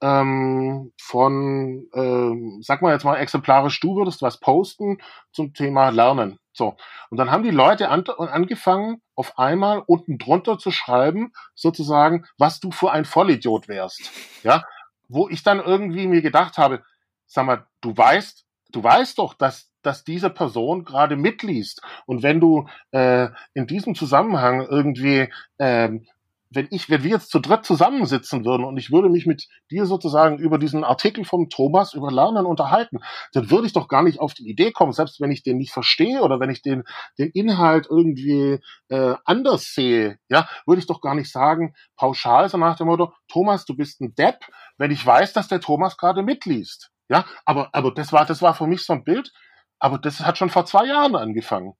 ähm, 0.00 0.92
von, 1.00 1.88
ähm, 1.94 2.60
sag 2.62 2.82
mal 2.82 2.92
jetzt 2.92 3.04
mal 3.04 3.16
exemplarisch, 3.16 3.78
du 3.80 3.96
würdest 3.96 4.22
was 4.22 4.40
posten 4.40 4.98
zum 5.32 5.54
Thema 5.54 5.90
Lernen. 5.90 6.38
So. 6.52 6.76
Und 7.10 7.18
dann 7.18 7.30
haben 7.30 7.42
die 7.42 7.50
Leute 7.50 7.88
an, 7.88 8.04
angefangen, 8.06 9.00
auf 9.14 9.38
einmal 9.38 9.82
unten 9.86 10.18
drunter 10.18 10.58
zu 10.58 10.70
schreiben, 10.70 11.32
sozusagen, 11.54 12.24
was 12.36 12.60
du 12.60 12.70
für 12.70 12.90
ein 12.90 13.04
Vollidiot 13.04 13.68
wärst. 13.68 14.10
Ja 14.42 14.64
wo 15.08 15.28
ich 15.28 15.42
dann 15.42 15.60
irgendwie 15.60 16.06
mir 16.06 16.22
gedacht 16.22 16.58
habe, 16.58 16.82
sag 17.26 17.46
mal, 17.46 17.66
du 17.80 17.96
weißt, 17.96 18.44
du 18.70 18.82
weißt 18.82 19.18
doch, 19.18 19.34
dass, 19.34 19.70
dass 19.82 20.04
diese 20.04 20.30
Person 20.30 20.84
gerade 20.84 21.16
mitliest. 21.16 21.82
Und 22.06 22.22
wenn 22.22 22.40
du 22.40 22.68
äh, 22.90 23.28
in 23.54 23.66
diesem 23.66 23.94
Zusammenhang 23.94 24.66
irgendwie 24.66 25.28
ähm, 25.58 26.06
wenn 26.50 26.68
ich, 26.70 26.88
wenn 26.88 27.02
wir 27.02 27.10
jetzt 27.10 27.30
zu 27.30 27.40
dritt 27.40 27.64
zusammensitzen 27.64 28.44
würden 28.44 28.64
und 28.64 28.76
ich 28.78 28.90
würde 28.90 29.08
mich 29.08 29.26
mit 29.26 29.48
dir 29.70 29.86
sozusagen 29.86 30.38
über 30.38 30.58
diesen 30.58 30.84
Artikel 30.84 31.24
vom 31.24 31.50
Thomas 31.50 31.94
über 31.94 32.10
Lernen 32.10 32.46
unterhalten, 32.46 32.98
dann 33.32 33.50
würde 33.50 33.66
ich 33.66 33.72
doch 33.72 33.88
gar 33.88 34.02
nicht 34.02 34.20
auf 34.20 34.34
die 34.34 34.48
Idee 34.48 34.72
kommen, 34.72 34.92
selbst 34.92 35.20
wenn 35.20 35.30
ich 35.30 35.42
den 35.42 35.58
nicht 35.58 35.72
verstehe 35.72 36.22
oder 36.22 36.40
wenn 36.40 36.50
ich 36.50 36.62
den, 36.62 36.84
den 37.18 37.30
Inhalt 37.30 37.86
irgendwie 37.90 38.60
äh, 38.88 39.14
anders 39.24 39.74
sehe, 39.74 40.18
ja, 40.28 40.48
würde 40.66 40.80
ich 40.80 40.86
doch 40.86 41.00
gar 41.00 41.14
nicht 41.14 41.30
sagen, 41.30 41.74
pauschal 41.96 42.48
so 42.48 42.56
nach 42.56 42.76
dem 42.76 42.86
Motto, 42.86 43.12
Thomas, 43.28 43.64
du 43.64 43.76
bist 43.76 44.00
ein 44.00 44.14
Depp, 44.14 44.38
wenn 44.78 44.90
ich 44.90 45.04
weiß, 45.04 45.32
dass 45.32 45.48
der 45.48 45.60
Thomas 45.60 45.96
gerade 45.96 46.22
mitliest. 46.22 46.90
Ja, 47.08 47.24
aber, 47.44 47.70
aber 47.72 47.92
das 47.92 48.12
war, 48.12 48.24
das 48.24 48.42
war 48.42 48.54
für 48.54 48.66
mich 48.66 48.84
so 48.84 48.92
ein 48.92 49.04
Bild, 49.04 49.32
aber 49.78 49.98
das 49.98 50.20
hat 50.20 50.38
schon 50.38 50.50
vor 50.50 50.66
zwei 50.66 50.86
Jahren 50.86 51.16
angefangen. 51.16 51.74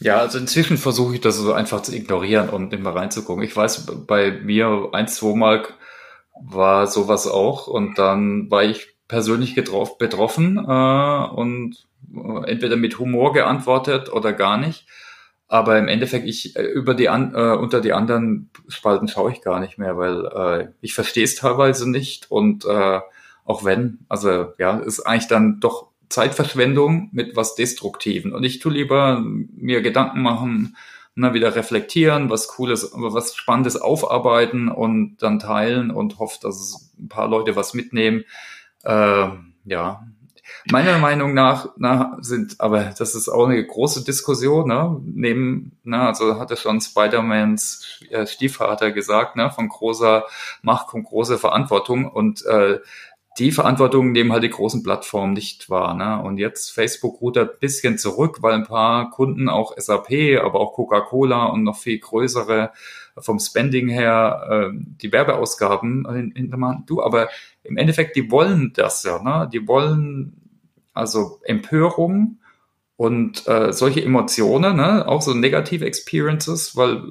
Ja, 0.00 0.18
also 0.18 0.38
inzwischen 0.38 0.76
versuche 0.76 1.14
ich 1.14 1.20
das 1.20 1.36
so 1.36 1.52
einfach 1.52 1.82
zu 1.82 1.94
ignorieren 1.94 2.50
und 2.50 2.72
immer 2.72 2.94
reinzugucken. 2.94 3.42
Ich 3.42 3.56
weiß, 3.56 3.86
bei 4.06 4.30
mir 4.30 4.90
ein, 4.92 5.08
zwei 5.08 5.34
Mal 5.34 5.66
war 6.40 6.86
sowas 6.86 7.26
auch 7.26 7.66
und 7.66 7.98
dann 7.98 8.50
war 8.50 8.62
ich 8.62 8.96
persönlich 9.08 9.54
getroffen, 9.54 9.96
betroffen 9.98 10.56
äh, 10.58 11.28
und 11.34 11.88
äh, 12.14 12.50
entweder 12.50 12.76
mit 12.76 12.98
Humor 12.98 13.32
geantwortet 13.32 14.12
oder 14.12 14.32
gar 14.32 14.56
nicht. 14.56 14.86
Aber 15.48 15.78
im 15.78 15.88
Endeffekt, 15.88 16.28
ich 16.28 16.56
äh, 16.56 16.62
über 16.62 16.94
die 16.94 17.08
an, 17.08 17.34
äh, 17.34 17.56
unter 17.56 17.80
die 17.80 17.94
anderen 17.94 18.50
Spalten 18.68 19.08
schaue 19.08 19.32
ich 19.32 19.40
gar 19.40 19.60
nicht 19.60 19.78
mehr, 19.78 19.96
weil 19.96 20.26
äh, 20.26 20.68
ich 20.82 20.94
verstehe 20.94 21.24
es 21.24 21.36
teilweise 21.36 21.90
nicht 21.90 22.30
und 22.30 22.66
äh, 22.66 23.00
auch 23.44 23.64
wenn, 23.64 24.00
also 24.10 24.52
ja, 24.58 24.78
ist 24.78 25.00
eigentlich 25.00 25.28
dann 25.28 25.58
doch 25.58 25.88
Zeitverschwendung 26.10 27.08
mit 27.12 27.34
was 27.34 27.54
Destruktiven. 27.54 28.34
Und 28.34 28.44
ich 28.44 28.58
tue 28.58 28.72
lieber 28.72 29.22
mir 29.22 29.80
Gedanken 29.80 30.20
machen, 30.20 30.76
na, 31.14 31.34
wieder 31.34 31.56
reflektieren, 31.56 32.30
was 32.30 32.48
Cooles, 32.48 32.92
was 32.94 33.34
Spannendes 33.34 33.76
aufarbeiten 33.80 34.68
und 34.68 35.16
dann 35.18 35.38
teilen 35.38 35.90
und 35.90 36.18
hoffe, 36.18 36.38
dass 36.42 36.92
ein 36.98 37.08
paar 37.08 37.28
Leute 37.28 37.56
was 37.56 37.74
mitnehmen. 37.74 38.24
Äh, 38.84 39.28
ja, 39.64 40.06
meiner 40.70 40.98
Meinung 40.98 41.34
nach, 41.34 41.70
na, 41.76 42.16
sind, 42.20 42.60
aber 42.60 42.92
das 42.98 43.14
ist 43.14 43.28
auch 43.28 43.46
eine 43.46 43.64
große 43.64 44.04
Diskussion, 44.04 44.68
ne? 44.68 45.00
Neben, 45.04 45.78
na, 45.84 46.08
also 46.08 46.38
hatte 46.38 46.56
schon 46.56 46.80
Spider-Mans 46.80 48.00
äh, 48.10 48.26
Stiefvater 48.26 48.92
gesagt, 48.92 49.36
ne, 49.36 49.50
von 49.50 49.68
großer 49.68 50.24
Macht 50.62 50.88
kommt 50.88 51.06
große 51.06 51.38
Verantwortung 51.38 52.10
und 52.10 52.44
äh, 52.46 52.78
die 53.38 53.52
Verantwortung 53.52 54.10
nehmen 54.10 54.32
halt 54.32 54.42
die 54.42 54.50
großen 54.50 54.82
Plattformen 54.82 55.32
nicht 55.32 55.70
wahr. 55.70 55.94
Ne? 55.94 56.20
Und 56.20 56.38
jetzt 56.38 56.72
Facebook 56.72 57.20
ruht 57.20 57.38
ein 57.38 57.48
bisschen 57.60 57.96
zurück, 57.96 58.38
weil 58.40 58.54
ein 58.54 58.64
paar 58.64 59.10
Kunden, 59.10 59.48
auch 59.48 59.76
SAP, 59.76 60.40
aber 60.42 60.58
auch 60.58 60.72
Coca-Cola 60.72 61.44
und 61.44 61.62
noch 61.62 61.76
viel 61.76 62.00
größere 62.00 62.72
vom 63.16 63.38
Spending 63.38 63.88
her 63.88 64.72
äh, 64.72 64.78
die 65.00 65.12
Werbeausgaben 65.12 66.32
hintermachen. 66.34 66.84
Du, 66.86 67.00
aber 67.00 67.28
im 67.62 67.76
Endeffekt, 67.76 68.16
die 68.16 68.30
wollen 68.30 68.72
das 68.74 69.04
ja. 69.04 69.22
Ne? 69.22 69.48
Die 69.52 69.68
wollen 69.68 70.47
also 70.98 71.40
Empörung 71.44 72.38
und 72.96 73.46
äh, 73.46 73.72
solche 73.72 74.02
Emotionen, 74.02 74.76
ne? 74.76 75.06
auch 75.06 75.22
so 75.22 75.32
negative 75.32 75.84
Experiences, 75.84 76.76
weil, 76.76 77.02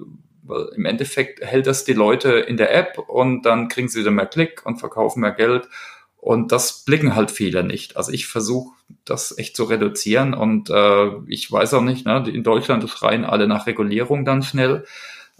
weil 0.43 0.69
im 0.75 0.85
Endeffekt 0.85 1.43
hält 1.43 1.65
das 1.65 1.85
die 1.85 1.93
Leute 1.93 2.33
in 2.33 2.57
der 2.57 2.75
App 2.75 2.99
und 3.07 3.43
dann 3.43 3.69
kriegen 3.69 3.87
sie 3.87 4.01
wieder 4.01 4.11
mehr 4.11 4.25
Klick 4.25 4.65
und 4.65 4.79
verkaufen 4.79 5.21
mehr 5.21 5.31
Geld 5.31 5.69
und 6.17 6.51
das 6.51 6.83
blicken 6.83 7.15
halt 7.15 7.31
viele 7.31 7.63
nicht. 7.63 7.95
Also 7.95 8.11
ich 8.11 8.27
versuche 8.27 8.75
das 9.05 9.37
echt 9.37 9.55
zu 9.55 9.63
reduzieren 9.63 10.33
und 10.33 10.69
äh, 10.69 11.11
ich 11.27 11.49
weiß 11.49 11.73
auch 11.75 11.81
nicht, 11.81 12.05
ne, 12.05 12.23
in 12.27 12.43
Deutschland 12.43 12.87
schreien 12.89 13.23
alle 13.23 13.47
nach 13.47 13.65
Regulierung 13.65 14.25
dann 14.25 14.43
schnell 14.43 14.83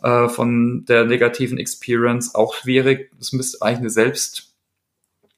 äh, 0.01 0.29
von 0.29 0.85
der 0.85 1.03
negativen 1.03 1.57
Experience. 1.57 2.35
Auch 2.35 2.53
schwierig. 2.53 3.11
Es 3.19 3.33
müsste 3.33 3.61
eigentlich 3.61 3.79
eine 3.79 3.89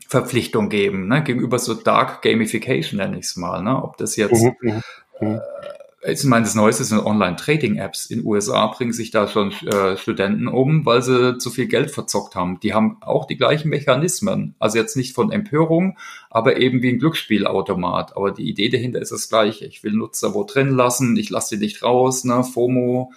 Selbstverpflichtung 0.10 0.70
geben, 0.70 1.08
ne, 1.08 1.24
gegenüber 1.24 1.60
so 1.60 1.76
Dark 1.76 2.24
Gamification 2.24 2.98
nenne 2.98 3.20
ich 3.20 3.26
es 3.26 3.36
mal. 3.36 3.62
Ne? 3.62 3.82
Ob 3.82 3.98
das 3.98 4.16
jetzt 4.16 4.44
mhm, 4.44 4.56
mhm, 4.62 4.82
mhm. 5.22 5.36
äh, 5.36 6.12
ich 6.12 6.24
meine, 6.24 6.46
das 6.46 6.56
Neueste 6.56 6.86
sind 6.86 7.06
Online-Trading-Apps. 7.06 8.06
In 8.06 8.20
den 8.20 8.26
USA 8.26 8.68
bringen 8.68 8.94
sich 8.94 9.12
da 9.12 9.28
schon 9.28 9.52
äh, 9.52 9.98
Studenten 9.98 10.48
um, 10.48 10.86
weil 10.86 11.02
sie 11.02 11.38
zu 11.38 11.50
viel 11.50 11.68
Geld 11.68 11.92
verzockt 11.92 12.36
haben. 12.36 12.60
Die 12.62 12.74
haben 12.74 12.98
auch 13.02 13.26
die 13.26 13.36
gleichen 13.36 13.68
Mechanismen. 13.68 14.56
Also 14.60 14.78
jetzt 14.78 14.96
nicht 14.96 15.14
von 15.14 15.30
Empörung, 15.30 15.98
aber 16.30 16.58
eben 16.58 16.82
wie 16.82 16.90
ein 16.90 17.00
Glücksspielautomat. 17.00 18.16
Aber 18.16 18.32
die 18.32 18.50
Idee 18.50 18.70
dahinter 18.70 19.02
ist 19.02 19.12
das 19.12 19.28
gleiche. 19.28 19.66
Ich 19.66 19.84
will 19.84 19.92
Nutzer 19.92 20.34
wo 20.34 20.46
drin 20.46 20.70
lassen, 20.70 21.18
ich 21.18 21.30
lasse 21.30 21.58
sie 21.58 21.58
nicht 21.58 21.84
raus, 21.84 22.24
ne? 22.24 22.46
FOMO, 22.46 23.12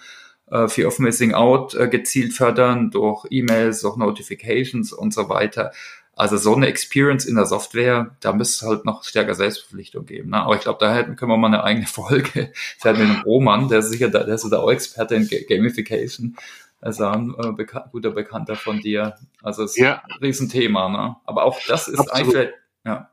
äh, 0.51 0.67
Fear 0.67 0.89
of 0.89 0.99
Missing 0.99 1.33
Out 1.33 1.75
äh, 1.75 1.87
gezielt 1.87 2.33
fördern 2.33 2.91
durch 2.91 3.25
E-Mails, 3.29 3.81
durch 3.81 3.95
Notifications 3.95 4.91
und 4.91 5.13
so 5.13 5.29
weiter. 5.29 5.71
Also 6.15 6.37
so 6.37 6.55
eine 6.55 6.67
Experience 6.67 7.25
in 7.25 7.35
der 7.35 7.45
Software, 7.45 8.15
da 8.19 8.33
müsste 8.33 8.65
es 8.65 8.69
halt 8.69 8.85
noch 8.85 9.03
stärker 9.03 9.33
Selbstverpflichtung 9.33 10.05
geben. 10.05 10.29
Ne? 10.29 10.37
Aber 10.37 10.55
ich 10.55 10.61
glaube, 10.61 10.77
da 10.79 10.93
hätten, 10.93 11.15
können 11.15 11.31
wir 11.31 11.37
mal 11.37 11.47
eine 11.47 11.63
eigene 11.63 11.87
Folge. 11.87 12.51
Das 12.79 12.91
hat 12.91 12.99
mit 12.99 13.09
dem 13.09 13.21
Roman, 13.21 13.67
der 13.67 13.79
ist 13.79 13.89
sicher, 13.89 14.09
der 14.09 14.27
ist 14.27 14.47
da 14.49 14.59
auch 14.59 14.71
Experte 14.71 15.15
in 15.15 15.27
Gamification. 15.49 16.37
Also 16.81 17.05
ein 17.05 17.33
äh, 17.41 17.51
bekan 17.53 17.83
guter 17.91 18.11
Bekannter 18.11 18.55
von 18.55 18.79
dir. 18.79 19.15
Also 19.41 19.63
es 19.63 19.71
ist 19.71 19.77
ja. 19.77 20.03
ein 20.03 20.19
Riesenthema. 20.21 20.89
Ne? 20.89 21.15
Aber 21.25 21.45
auch 21.45 21.57
das 21.67 21.87
ist 21.87 21.99
Absolut. 21.99 22.35
eigentlich, 22.35 22.53
ja. 22.85 23.09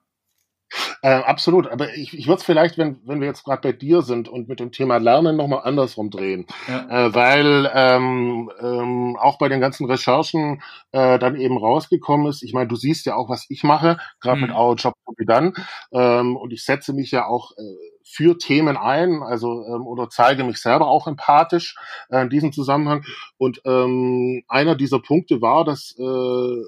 Äh, 1.03 1.11
absolut, 1.11 1.67
aber 1.69 1.95
ich, 1.95 2.17
ich 2.17 2.27
würde 2.27 2.39
es 2.41 2.45
vielleicht, 2.45 2.79
wenn, 2.79 3.01
wenn 3.05 3.21
wir 3.21 3.29
jetzt 3.29 3.45
gerade 3.45 3.63
bei 3.63 3.73
dir 3.73 4.03
sind 4.03 4.29
und 4.29 4.49
mit 4.49 4.61
dem 4.61 4.73
Thema 4.73 4.99
Lernen 4.99 5.37
nochmal 5.37 5.63
andersrum 5.65 6.11
drehen, 6.11 6.47
ja. 6.69 7.07
äh, 7.07 7.15
weil 7.15 7.71
ähm, 7.75 8.51
ähm, 8.61 9.17
auch 9.17 9.39
bei 9.39 9.49
den 9.49 9.61
ganzen 9.61 9.87
Recherchen 9.87 10.63
äh, 10.93 11.19
dann 11.19 11.37
eben 11.37 11.59
rausgekommen 11.59 12.27
ist, 12.27 12.43
ich 12.43 12.53
meine, 12.53 12.69
du 12.69 12.77
siehst 12.77 13.07
ja 13.07 13.17
auch, 13.17 13.29
was 13.29 13.47
ich 13.49 13.65
mache, 13.65 13.99
gerade 14.21 14.37
mhm. 14.37 14.47
mit 14.49 14.57
Our 14.57 14.75
Job 14.77 14.95
to 15.07 15.15
be 15.17 15.25
done, 15.25 15.53
ähm, 15.93 16.37
und 16.37 16.53
ich 16.53 16.65
setze 16.65 16.93
mich 16.93 17.11
ja 17.11 17.27
auch 17.27 17.53
äh, 17.53 17.91
für 18.05 18.39
Themen 18.39 18.77
ein, 18.77 19.23
also 19.23 19.65
ähm, 19.67 19.87
oder 19.87 20.09
zeige 20.09 20.45
mich 20.45 20.59
selber 20.59 20.89
auch 20.89 21.07
empathisch 21.07 21.77
äh, 22.11 22.23
in 22.23 22.31
diesem 22.31 22.53
Zusammenhang. 22.53 23.05
Und 23.39 23.61
ähm, 23.65 24.43
einer 24.49 24.75
dieser 24.75 25.01
Punkte 25.01 25.41
war, 25.41 25.65
dass 25.65 25.95
äh, 25.99 26.65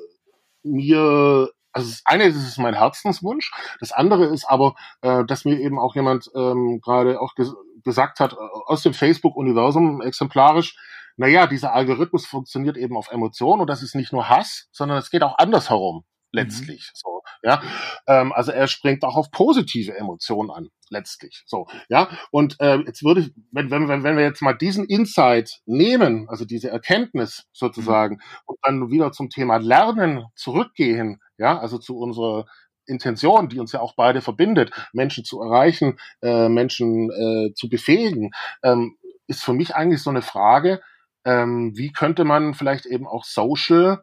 mir 0.63 1.51
also 1.73 1.89
das 1.89 2.03
eine 2.05 2.25
ist 2.25 2.37
es 2.37 2.59
mein 2.59 2.75
Herzenswunsch, 2.75 3.51
das 3.81 3.93
andere 3.93 4.27
ist 4.27 4.45
aber, 4.45 4.75
äh, 5.01 5.25
dass 5.25 5.45
mir 5.45 5.59
eben 5.59 5.79
auch 5.79 5.95
jemand 5.95 6.31
ähm, 6.35 6.81
gerade 6.81 7.21
auch 7.21 7.35
ges 7.35 7.55
gesagt 7.85 8.21
hat, 8.21 8.33
äh, 8.35 8.37
aus 8.67 8.83
dem 8.83 8.95
Facebook-Universum 8.95 10.03
exemplarisch, 10.03 10.77
naja, 11.17 11.47
dieser 11.47 11.73
Algorithmus 11.73 12.27
funktioniert 12.27 12.77
eben 12.77 12.97
auf 12.97 13.11
Emotionen 13.11 13.61
und 13.61 13.69
das 13.69 13.83
ist 13.83 13.95
nicht 13.95 14.13
nur 14.13 14.29
Hass, 14.29 14.69
sondern 14.73 14.99
es 14.99 15.11
geht 15.11 15.23
auch 15.23 15.39
andersherum 15.39 16.05
letztlich. 16.31 16.91
Mhm. 16.95 16.95
So, 16.95 17.12
ja. 17.43 17.63
Ähm, 18.07 18.33
also 18.33 18.53
er 18.53 18.67
springt 18.67 19.05
auch 19.05 19.17
auf 19.17 19.31
positive 19.31 19.97
Emotionen 19.97 20.51
an, 20.51 20.69
letztlich. 20.91 21.43
So, 21.47 21.67
ja. 21.89 22.09
Und 22.31 22.61
äh, 22.61 22.79
jetzt 22.79 23.03
würde 23.05 23.23
ich, 23.23 23.33
wenn, 23.51 23.71
wenn, 23.71 23.89
wenn, 23.89 24.05
wenn 24.05 24.17
wir 24.17 24.25
jetzt 24.25 24.43
mal 24.43 24.55
diesen 24.55 24.85
Insight 24.85 25.61
nehmen, 25.67 26.29
also 26.29 26.45
diese 26.45 26.71
Erkenntnis 26.71 27.45
sozusagen, 27.53 28.17
mhm. 28.17 28.21
und 28.47 28.59
dann 28.63 28.91
wieder 28.91 29.13
zum 29.13 29.31
Thema 29.31 29.57
Lernen 29.57 30.25
zurückgehen, 30.35 31.21
ja, 31.39 31.59
also 31.59 31.79
zu 31.79 31.99
unserer 31.99 32.47
Intention, 32.87 33.49
die 33.49 33.61
uns 33.61 33.73
ja 33.73 33.81
auch 33.81 33.95
beide 33.95 34.21
verbindet, 34.21 34.73
Menschen 34.93 35.25
zu 35.25 35.41
erreichen, 35.41 35.99
äh, 36.21 36.49
Menschen 36.49 37.11
äh, 37.11 37.55
zu 37.55 37.69
befähigen, 37.69 38.33
ähm, 38.63 38.97
ist 39.27 39.43
für 39.43 39.53
mich 39.53 39.75
eigentlich 39.75 40.03
so 40.03 40.11
eine 40.11 40.23
Frage, 40.23 40.81
ähm, 41.25 41.73
wie 41.77 41.93
könnte 41.93 42.25
man 42.25 42.55
vielleicht 42.55 42.87
eben 42.87 43.07
auch 43.07 43.25
Social 43.25 44.03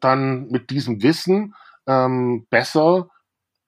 dann 0.00 0.48
mit 0.48 0.70
diesem 0.70 1.02
Wissen 1.02 1.54
ähm, 1.86 2.46
besser 2.50 3.08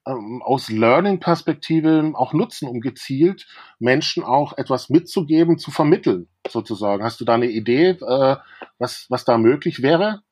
ähm, 0.07 0.43
aus 0.43 0.69
Learning-Perspektive 0.69 2.13
auch 2.15 2.33
nutzen, 2.33 2.69
um 2.69 2.81
gezielt 2.81 3.47
Menschen 3.79 4.23
auch 4.23 4.57
etwas 4.57 4.89
mitzugeben, 4.89 5.59
zu 5.59 5.71
vermitteln, 5.71 6.29
sozusagen. 6.49 7.03
Hast 7.03 7.21
du 7.21 7.25
da 7.25 7.35
eine 7.35 7.51
Idee, 7.51 7.91
äh, 7.91 8.37
was, 8.79 9.07
was 9.09 9.25
da 9.25 9.39
möglich 9.39 9.83
wäre? 9.83 10.23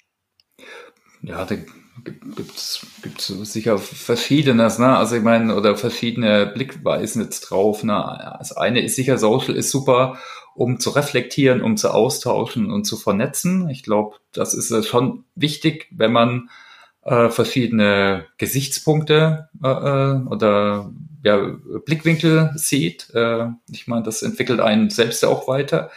Ja, 1.22 1.44
da 1.44 1.56
gibt's 2.36 2.86
gibt's 3.02 3.26
sicher 3.26 3.78
verschiedenes, 3.78 4.78
ne? 4.78 4.96
Also 4.96 5.16
ich 5.16 5.22
meine, 5.22 5.54
oder 5.56 5.76
verschiedene 5.76 6.46
Blickweisen 6.46 7.22
jetzt 7.22 7.40
drauf. 7.42 7.82
Ne? 7.82 8.34
Das 8.38 8.52
eine 8.56 8.82
ist 8.82 8.96
sicher, 8.96 9.16
Social 9.16 9.54
ist 9.54 9.70
super, 9.70 10.18
um 10.54 10.78
zu 10.78 10.90
reflektieren, 10.90 11.62
um 11.62 11.76
zu 11.76 11.92
austauschen 11.92 12.70
und 12.70 12.84
zu 12.84 12.96
vernetzen. 12.96 13.68
Ich 13.70 13.82
glaube, 13.82 14.16
das 14.32 14.54
ist 14.54 14.86
schon 14.86 15.24
wichtig, 15.34 15.88
wenn 15.90 16.12
man 16.12 16.50
äh, 17.04 17.28
verschiedene 17.28 18.26
Gesichtspunkte 18.38 19.48
äh, 19.62 19.68
äh, 19.68 20.26
oder 20.26 20.90
ja, 21.22 21.56
Blickwinkel 21.84 22.52
sieht. 22.54 23.10
Äh, 23.14 23.48
ich 23.70 23.86
meine, 23.88 24.02
das 24.02 24.22
entwickelt 24.22 24.60
einen 24.60 24.90
selbst 24.90 25.24
auch 25.24 25.48
weiter. 25.48 25.90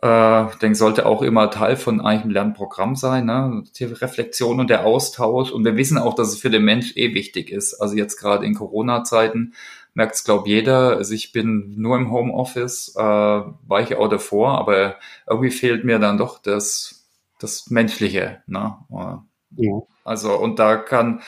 Äh, 0.00 0.46
denke, 0.60 0.76
sollte 0.76 1.06
auch 1.06 1.22
immer 1.22 1.50
Teil 1.50 1.76
von 1.76 2.00
einem 2.00 2.30
Lernprogramm 2.30 2.96
sein, 2.96 3.26
ne? 3.26 3.62
Die 3.78 3.84
Reflexion 3.84 4.58
und 4.58 4.68
der 4.68 4.84
Austausch. 4.84 5.52
Und 5.52 5.64
wir 5.64 5.76
wissen 5.76 5.96
auch, 5.98 6.14
dass 6.14 6.28
es 6.28 6.38
für 6.40 6.50
den 6.50 6.64
Mensch 6.64 6.96
eh 6.96 7.14
wichtig 7.14 7.50
ist. 7.50 7.74
Also 7.74 7.94
jetzt 7.96 8.16
gerade 8.16 8.44
in 8.44 8.54
Corona-Zeiten 8.54 9.54
merkt 9.94 10.16
es, 10.16 10.24
glaube 10.24 10.48
jeder. 10.48 10.96
Also 10.96 11.14
ich 11.14 11.32
bin 11.32 11.74
nur 11.76 11.96
im 11.96 12.10
Homeoffice, 12.10 12.94
äh, 12.96 13.00
war 13.00 13.80
ich 13.80 13.94
auch 13.96 14.08
davor, 14.08 14.58
aber 14.58 14.96
irgendwie 15.28 15.50
fehlt 15.50 15.84
mir 15.84 16.00
dann 16.00 16.18
doch 16.18 16.40
das, 16.42 17.06
das 17.38 17.70
Menschliche. 17.70 18.42
Ne? 18.46 18.76
Ja. 18.90 19.24
Also, 20.04 20.36
und 20.36 20.58
da 20.58 20.76
kann, 20.76 21.22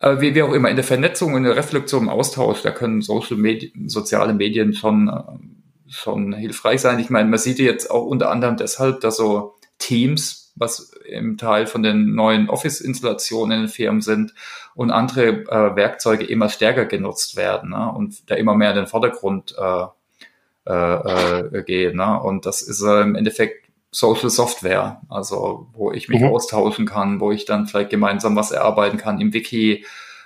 äh, 0.00 0.20
wie, 0.20 0.34
wie 0.34 0.42
auch 0.42 0.52
immer, 0.52 0.70
in 0.70 0.76
der 0.76 0.84
Vernetzung, 0.84 1.36
in 1.36 1.44
der 1.44 1.56
Reflexion, 1.56 2.04
im 2.04 2.08
Austausch, 2.08 2.62
da 2.62 2.70
können 2.70 3.02
Social 3.02 3.36
Medien, 3.36 3.88
soziale 3.88 4.34
Medien 4.34 4.72
schon, 4.72 5.08
äh, 5.08 5.90
schon 5.90 6.32
hilfreich 6.32 6.80
sein. 6.80 6.98
Ich 6.98 7.10
meine, 7.10 7.28
man 7.28 7.38
sieht 7.38 7.58
jetzt 7.58 7.90
auch 7.90 8.04
unter 8.04 8.30
anderem 8.30 8.56
deshalb, 8.56 9.00
dass 9.00 9.16
so 9.16 9.54
Teams, 9.78 10.52
was 10.56 10.92
im 11.08 11.38
Teil 11.38 11.66
von 11.66 11.82
den 11.82 12.14
neuen 12.14 12.48
Office-Installationen 12.48 13.52
in 13.52 13.64
den 13.64 13.68
Firmen 13.68 14.02
sind 14.02 14.34
und 14.74 14.90
andere 14.90 15.44
äh, 15.46 15.76
Werkzeuge 15.76 16.24
immer 16.24 16.48
stärker 16.48 16.84
genutzt 16.84 17.36
werden 17.36 17.70
ne? 17.70 17.92
und 17.92 18.30
da 18.30 18.34
immer 18.34 18.54
mehr 18.54 18.70
in 18.70 18.76
den 18.76 18.86
Vordergrund 18.86 19.54
äh, 19.58 19.86
äh, 20.66 21.58
äh, 21.58 21.62
gehen. 21.64 21.96
Ne? 21.96 22.20
Und 22.20 22.46
das 22.46 22.62
ist 22.62 22.82
äh, 22.82 23.00
im 23.00 23.14
Endeffekt 23.14 23.69
Social 23.90 24.30
Software, 24.30 25.00
also 25.08 25.68
wo 25.72 25.90
ich 25.90 26.08
mich 26.08 26.20
mhm. 26.20 26.28
austauschen 26.28 26.86
kann, 26.86 27.20
wo 27.20 27.32
ich 27.32 27.44
dann 27.44 27.66
vielleicht 27.66 27.90
gemeinsam 27.90 28.36
was 28.36 28.52
erarbeiten 28.52 28.98
kann 28.98 29.20
im 29.20 29.32
Wiki, 29.32 29.84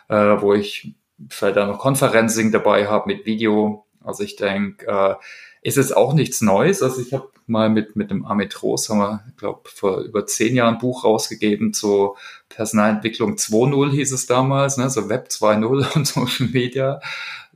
äh, 0.09 0.15
wo 0.15 0.53
ich 0.53 0.95
vielleicht 1.31 1.57
auch 1.57 1.67
noch 1.67 1.79
Conferencing 1.79 2.53
dabei 2.53 2.89
habe 2.89 3.07
mit 3.07 3.25
Video. 3.25 3.87
Also 4.03 4.23
ich 4.23 4.37
denke, 4.37 4.87
äh, 4.87 5.15
ist 5.63 5.79
es 5.79 5.93
auch 5.93 6.13
nichts 6.13 6.43
Neues. 6.43 6.83
Also 6.83 7.01
ich 7.01 7.15
habe 7.15 7.31
mal 7.47 7.71
mit, 7.71 7.97
mit 7.97 8.11
dem 8.11 8.25
Amit 8.27 8.63
Roos, 8.63 8.89
haben 8.89 8.99
wir, 8.99 9.25
glaube 9.37 9.63
vor 9.65 10.01
über 10.01 10.27
zehn 10.27 10.55
Jahren 10.55 10.75
ein 10.75 10.81
Buch 10.81 11.05
rausgegeben 11.05 11.73
zu 11.73 12.17
Personalentwicklung 12.49 13.35
2.0 13.35 13.91
hieß 13.91 14.13
es 14.13 14.27
damals, 14.27 14.77
ne, 14.77 14.89
so 14.91 15.09
Web 15.09 15.29
2.0 15.31 15.95
und 15.97 16.07
Social 16.07 16.49
Media. 16.49 17.01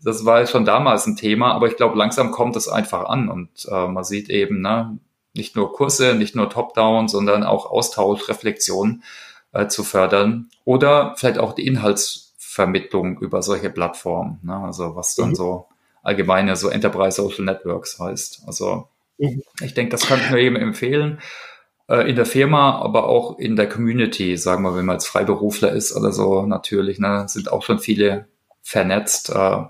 Das 0.02 0.24
war 0.24 0.46
schon 0.46 0.64
damals 0.64 1.06
ein 1.06 1.16
Thema, 1.16 1.52
aber 1.52 1.66
ich 1.66 1.76
glaube, 1.76 1.98
langsam 1.98 2.30
kommt 2.30 2.56
es 2.56 2.68
einfach 2.68 3.08
an 3.08 3.28
und 3.28 3.50
äh, 3.70 3.88
man 3.88 4.04
sieht 4.04 4.30
eben, 4.30 4.60
ne, 4.60 4.98
nicht 5.38 5.56
nur 5.56 5.72
Kurse, 5.72 6.14
nicht 6.14 6.34
nur 6.34 6.50
Top-Down, 6.50 7.08
sondern 7.08 7.42
auch 7.42 7.64
Austausch, 7.64 8.28
Reflexion 8.28 9.02
äh, 9.52 9.68
zu 9.68 9.82
fördern 9.82 10.50
oder 10.66 11.14
vielleicht 11.16 11.38
auch 11.38 11.54
die 11.54 11.66
Inhalts 11.66 12.28
Wissensvermittlung 12.58 13.18
über 13.20 13.42
solche 13.42 13.70
Plattformen. 13.70 14.40
Ne? 14.42 14.56
Also 14.56 14.96
was 14.96 15.14
dann 15.14 15.30
mhm. 15.30 15.34
so 15.34 15.66
allgemeine 16.02 16.56
so 16.56 16.68
Enterprise 16.68 17.22
Social 17.22 17.44
Networks 17.44 17.98
heißt. 17.98 18.42
Also 18.46 18.88
mhm. 19.18 19.42
ich 19.60 19.74
denke, 19.74 19.90
das 19.90 20.06
kann 20.06 20.20
ich 20.20 20.30
nur 20.30 20.40
jedem 20.40 20.56
empfehlen. 20.56 21.20
Äh, 21.88 22.08
in 22.10 22.16
der 22.16 22.26
Firma, 22.26 22.80
aber 22.80 23.08
auch 23.08 23.38
in 23.38 23.56
der 23.56 23.68
Community, 23.68 24.36
sagen 24.36 24.62
wir, 24.62 24.76
wenn 24.76 24.86
man 24.86 24.96
als 24.96 25.06
Freiberufler 25.06 25.72
ist 25.72 25.94
oder 25.94 26.12
so, 26.12 26.42
natürlich, 26.42 26.98
ne, 26.98 27.24
sind 27.28 27.50
auch 27.52 27.62
schon 27.62 27.78
viele 27.78 28.26
vernetzt. 28.62 29.30
Äh, 29.30 29.62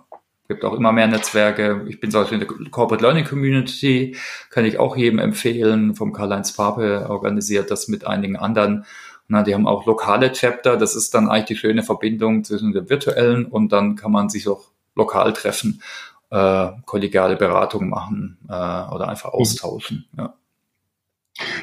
gibt 0.48 0.64
auch 0.64 0.72
immer 0.72 0.92
mehr 0.92 1.06
Netzwerke. 1.06 1.84
Ich 1.88 2.00
bin 2.00 2.10
zum 2.10 2.22
Beispiel 2.22 2.40
in 2.40 2.48
der 2.48 2.70
Corporate 2.70 3.04
Learning 3.04 3.26
Community, 3.26 4.16
kann 4.50 4.64
ich 4.64 4.78
auch 4.78 4.96
jedem 4.96 5.18
empfehlen. 5.18 5.94
Vom 5.94 6.12
Karl-Heinz 6.12 6.54
Pape 6.54 7.06
organisiert 7.08 7.70
das 7.70 7.88
mit 7.88 8.06
einigen 8.06 8.36
anderen. 8.36 8.86
Na, 9.28 9.42
die 9.42 9.54
haben 9.54 9.66
auch 9.66 9.84
lokale 9.84 10.32
Chapter. 10.32 10.78
Das 10.78 10.96
ist 10.96 11.14
dann 11.14 11.28
eigentlich 11.28 11.44
die 11.44 11.56
schöne 11.56 11.82
Verbindung 11.82 12.44
zwischen 12.44 12.72
dem 12.72 12.88
virtuellen 12.88 13.44
und 13.44 13.72
dann 13.72 13.94
kann 13.94 14.10
man 14.10 14.30
sich 14.30 14.48
auch 14.48 14.70
lokal 14.94 15.34
treffen, 15.34 15.82
äh, 16.30 16.68
kollegiale 16.86 17.36
Beratung 17.36 17.90
machen 17.90 18.38
äh, 18.48 18.52
oder 18.52 19.08
einfach 19.08 19.34
mhm. 19.34 19.40
austauschen. 19.40 20.08
Ja. 20.16 20.34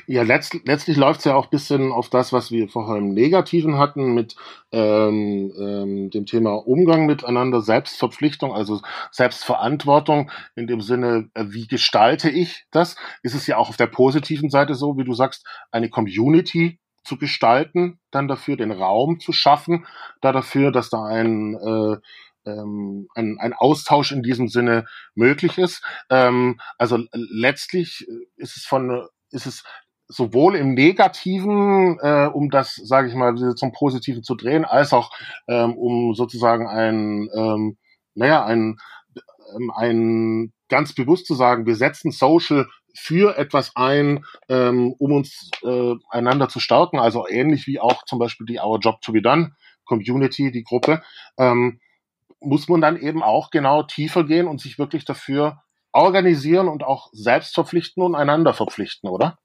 Ja, 0.07 0.23
letzt, 0.23 0.57
letztlich 0.65 0.97
läuft 0.97 1.19
es 1.19 1.25
ja 1.25 1.35
auch 1.35 1.47
bisschen 1.47 1.91
auf 1.91 2.09
das, 2.09 2.31
was 2.31 2.51
wir 2.51 2.69
vorher 2.69 2.97
im 2.97 3.13
Negativen 3.13 3.77
hatten, 3.77 4.13
mit 4.13 4.35
ähm, 4.71 5.51
ähm, 5.59 6.09
dem 6.09 6.25
Thema 6.25 6.55
Umgang 6.55 7.05
miteinander, 7.05 7.61
Selbstverpflichtung, 7.61 8.53
also 8.53 8.81
Selbstverantwortung 9.11 10.31
in 10.55 10.67
dem 10.67 10.81
Sinne, 10.81 11.29
äh, 11.33 11.45
wie 11.47 11.67
gestalte 11.67 12.29
ich 12.29 12.65
das? 12.71 12.95
Ist 13.23 13.35
es 13.35 13.47
ja 13.47 13.57
auch 13.57 13.69
auf 13.69 13.77
der 13.77 13.87
positiven 13.87 14.49
Seite 14.49 14.75
so, 14.75 14.97
wie 14.97 15.03
du 15.03 15.13
sagst, 15.13 15.45
eine 15.71 15.89
Community 15.89 16.79
zu 17.03 17.17
gestalten, 17.17 17.99
dann 18.11 18.27
dafür 18.27 18.57
den 18.57 18.71
Raum 18.71 19.19
zu 19.19 19.31
schaffen, 19.31 19.85
da 20.21 20.31
dafür, 20.31 20.71
dass 20.71 20.89
da 20.89 21.03
ein 21.05 21.55
äh, 21.55 21.97
ähm, 22.45 23.07
ein, 23.15 23.37
ein 23.39 23.53
Austausch 23.53 24.11
in 24.11 24.23
diesem 24.23 24.47
Sinne 24.47 24.85
möglich 25.15 25.57
ist. 25.57 25.83
Ähm, 26.09 26.59
also 26.77 26.99
letztlich 27.11 28.07
ist 28.37 28.57
es 28.57 28.65
von 28.65 29.07
ist 29.35 29.45
es 29.45 29.63
sowohl 30.07 30.55
im 30.55 30.73
Negativen, 30.73 31.97
äh, 31.99 32.29
um 32.31 32.49
das, 32.49 32.75
sage 32.75 33.07
ich 33.07 33.15
mal, 33.15 33.35
zum 33.55 33.71
Positiven 33.71 34.23
zu 34.23 34.35
drehen, 34.35 34.65
als 34.65 34.93
auch 34.93 35.11
ähm, 35.47 35.75
um 35.75 36.13
sozusagen 36.13 36.67
ein, 36.67 37.29
ähm, 37.35 37.77
naja, 38.13 38.45
ein, 38.45 38.77
ähm, 39.55 39.71
ein 39.75 40.53
ganz 40.69 40.93
bewusst 40.93 41.25
zu 41.25 41.35
sagen, 41.35 41.65
wir 41.65 41.75
setzen 41.75 42.11
Social 42.11 42.67
für 42.95 43.37
etwas 43.37 43.75
ein, 43.75 44.23
ähm, 44.47 44.93
um 44.97 45.11
uns 45.11 45.49
äh, 45.63 45.93
einander 46.09 46.49
zu 46.49 46.59
stärken, 46.59 46.99
also 46.99 47.27
ähnlich 47.27 47.67
wie 47.67 47.79
auch 47.79 48.05
zum 48.05 48.19
Beispiel 48.19 48.45
die 48.45 48.59
Our 48.59 48.79
Job 48.79 49.01
to 49.01 49.11
be 49.11 49.21
Done 49.21 49.53
Community, 49.85 50.51
die 50.51 50.63
Gruppe, 50.63 51.01
ähm, 51.37 51.79
muss 52.39 52.67
man 52.67 52.81
dann 52.81 52.97
eben 52.97 53.23
auch 53.23 53.49
genau 53.49 53.83
tiefer 53.83 54.23
gehen 54.23 54.47
und 54.47 54.61
sich 54.61 54.77
wirklich 54.79 55.03
dafür 55.05 55.61
organisieren 55.95 56.67
und 56.67 56.83
auch 56.83 57.09
selbst 57.13 57.55
verpflichten 57.55 58.03
und 58.03 58.15
einander 58.15 58.53
verpflichten, 58.53 59.09
oder? 59.09 59.37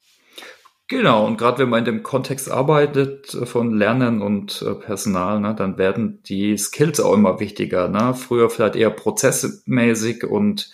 Genau, 0.88 1.24
und 1.24 1.36
gerade 1.36 1.58
wenn 1.58 1.68
man 1.68 1.80
in 1.80 1.84
dem 1.84 2.02
Kontext 2.02 2.50
arbeitet 2.50 3.32
äh, 3.32 3.46
von 3.46 3.72
Lernen 3.72 4.20
und 4.20 4.60
äh, 4.62 4.74
Personal, 4.74 5.38
ne, 5.38 5.54
dann 5.54 5.78
werden 5.78 6.20
die 6.24 6.58
Skills 6.58 6.98
auch 6.98 7.14
immer 7.14 7.38
wichtiger. 7.38 7.88
Ne? 7.88 8.12
Früher 8.14 8.50
vielleicht 8.50 8.74
eher 8.74 8.90
prozessmäßig 8.90 10.24
und 10.24 10.72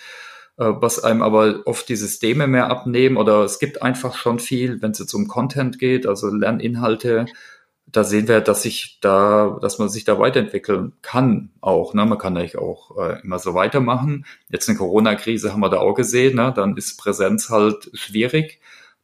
äh, 0.56 0.64
was 0.64 1.04
einem 1.04 1.20
aber 1.20 1.60
oft 1.66 1.86
die 1.90 1.96
Systeme 1.96 2.46
mehr 2.46 2.70
abnehmen 2.70 3.18
oder 3.18 3.44
es 3.44 3.58
gibt 3.58 3.82
einfach 3.82 4.16
schon 4.16 4.38
viel, 4.38 4.80
wenn 4.80 4.92
es 4.92 5.00
jetzt 5.00 5.12
um 5.12 5.28
Content 5.28 5.78
geht, 5.78 6.06
also 6.06 6.28
Lerninhalte, 6.28 7.26
da 7.86 8.04
sehen 8.04 8.28
wir, 8.28 8.40
dass 8.40 8.62
sich 8.62 8.98
da, 9.00 9.58
dass 9.60 9.78
man 9.78 9.88
sich 9.88 10.04
da 10.04 10.18
weiterentwickeln 10.18 10.92
kann 11.02 11.50
auch. 11.60 11.94
Ne? 11.94 12.04
Man 12.04 12.18
kann 12.18 12.34
natürlich 12.34 12.58
auch 12.58 12.96
äh, 12.98 13.20
immer 13.22 13.38
so 13.38 13.54
weitermachen. 13.54 14.26
Jetzt 14.50 14.68
in 14.68 14.76
Corona-Krise 14.76 15.52
haben 15.52 15.60
wir 15.60 15.70
da 15.70 15.78
auch 15.78 15.94
gesehen, 15.94 16.36
ne? 16.36 16.52
dann 16.54 16.76
ist 16.76 16.98
Präsenz 16.98 17.48
halt 17.48 17.90
schwierig. 17.94 18.60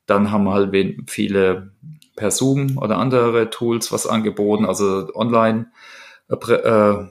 Dann 0.06 0.32
haben 0.32 0.48
halt 0.50 0.74
viele 1.08 1.72
per 2.16 2.30
Zoom 2.30 2.76
oder 2.76 2.98
andere 2.98 3.50
Tools 3.50 3.92
was 3.92 4.06
angeboten, 4.06 4.66
also 4.66 5.08
online 5.14 5.70
äh, 6.28 6.34
äh 6.34 7.06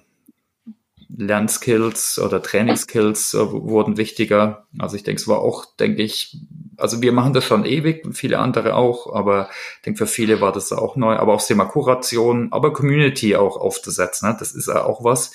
Lernskills 1.18 2.20
oder 2.20 2.41
Trainingsskills 2.41 3.34
äh, 3.34 3.51
wurden 3.51 3.97
wichtiger. 3.97 4.68
Also 4.80 4.95
ich 4.95 5.03
denke, 5.03 5.22
es 5.22 5.28
war 5.28 5.39
auch, 5.39 5.66
denke 5.76 6.01
ich, 6.01 6.38
also 6.78 7.01
wir 7.01 7.12
machen 7.12 7.34
das 7.34 7.43
schon 7.43 7.66
ewig, 7.66 8.07
viele 8.14 8.39
andere 8.39 8.76
auch, 8.76 9.14
aber 9.14 9.49
ich 9.78 9.82
denke, 9.84 9.99
für 9.99 10.07
viele 10.07 10.41
war 10.41 10.51
das 10.51 10.72
auch 10.72 10.95
neu, 10.95 11.16
aber 11.16 11.34
auch 11.34 11.39
das 11.39 11.47
Thema 11.47 11.66
Kuration, 11.66 12.47
aber 12.51 12.74
Community 12.74 13.36
auch 13.36 13.57
aufzusetzen, 13.57 14.30
ne? 14.30 14.38
das 14.39 14.53
ist 14.53 14.68
ja 14.68 14.84
auch 14.84 15.03
was, 15.03 15.34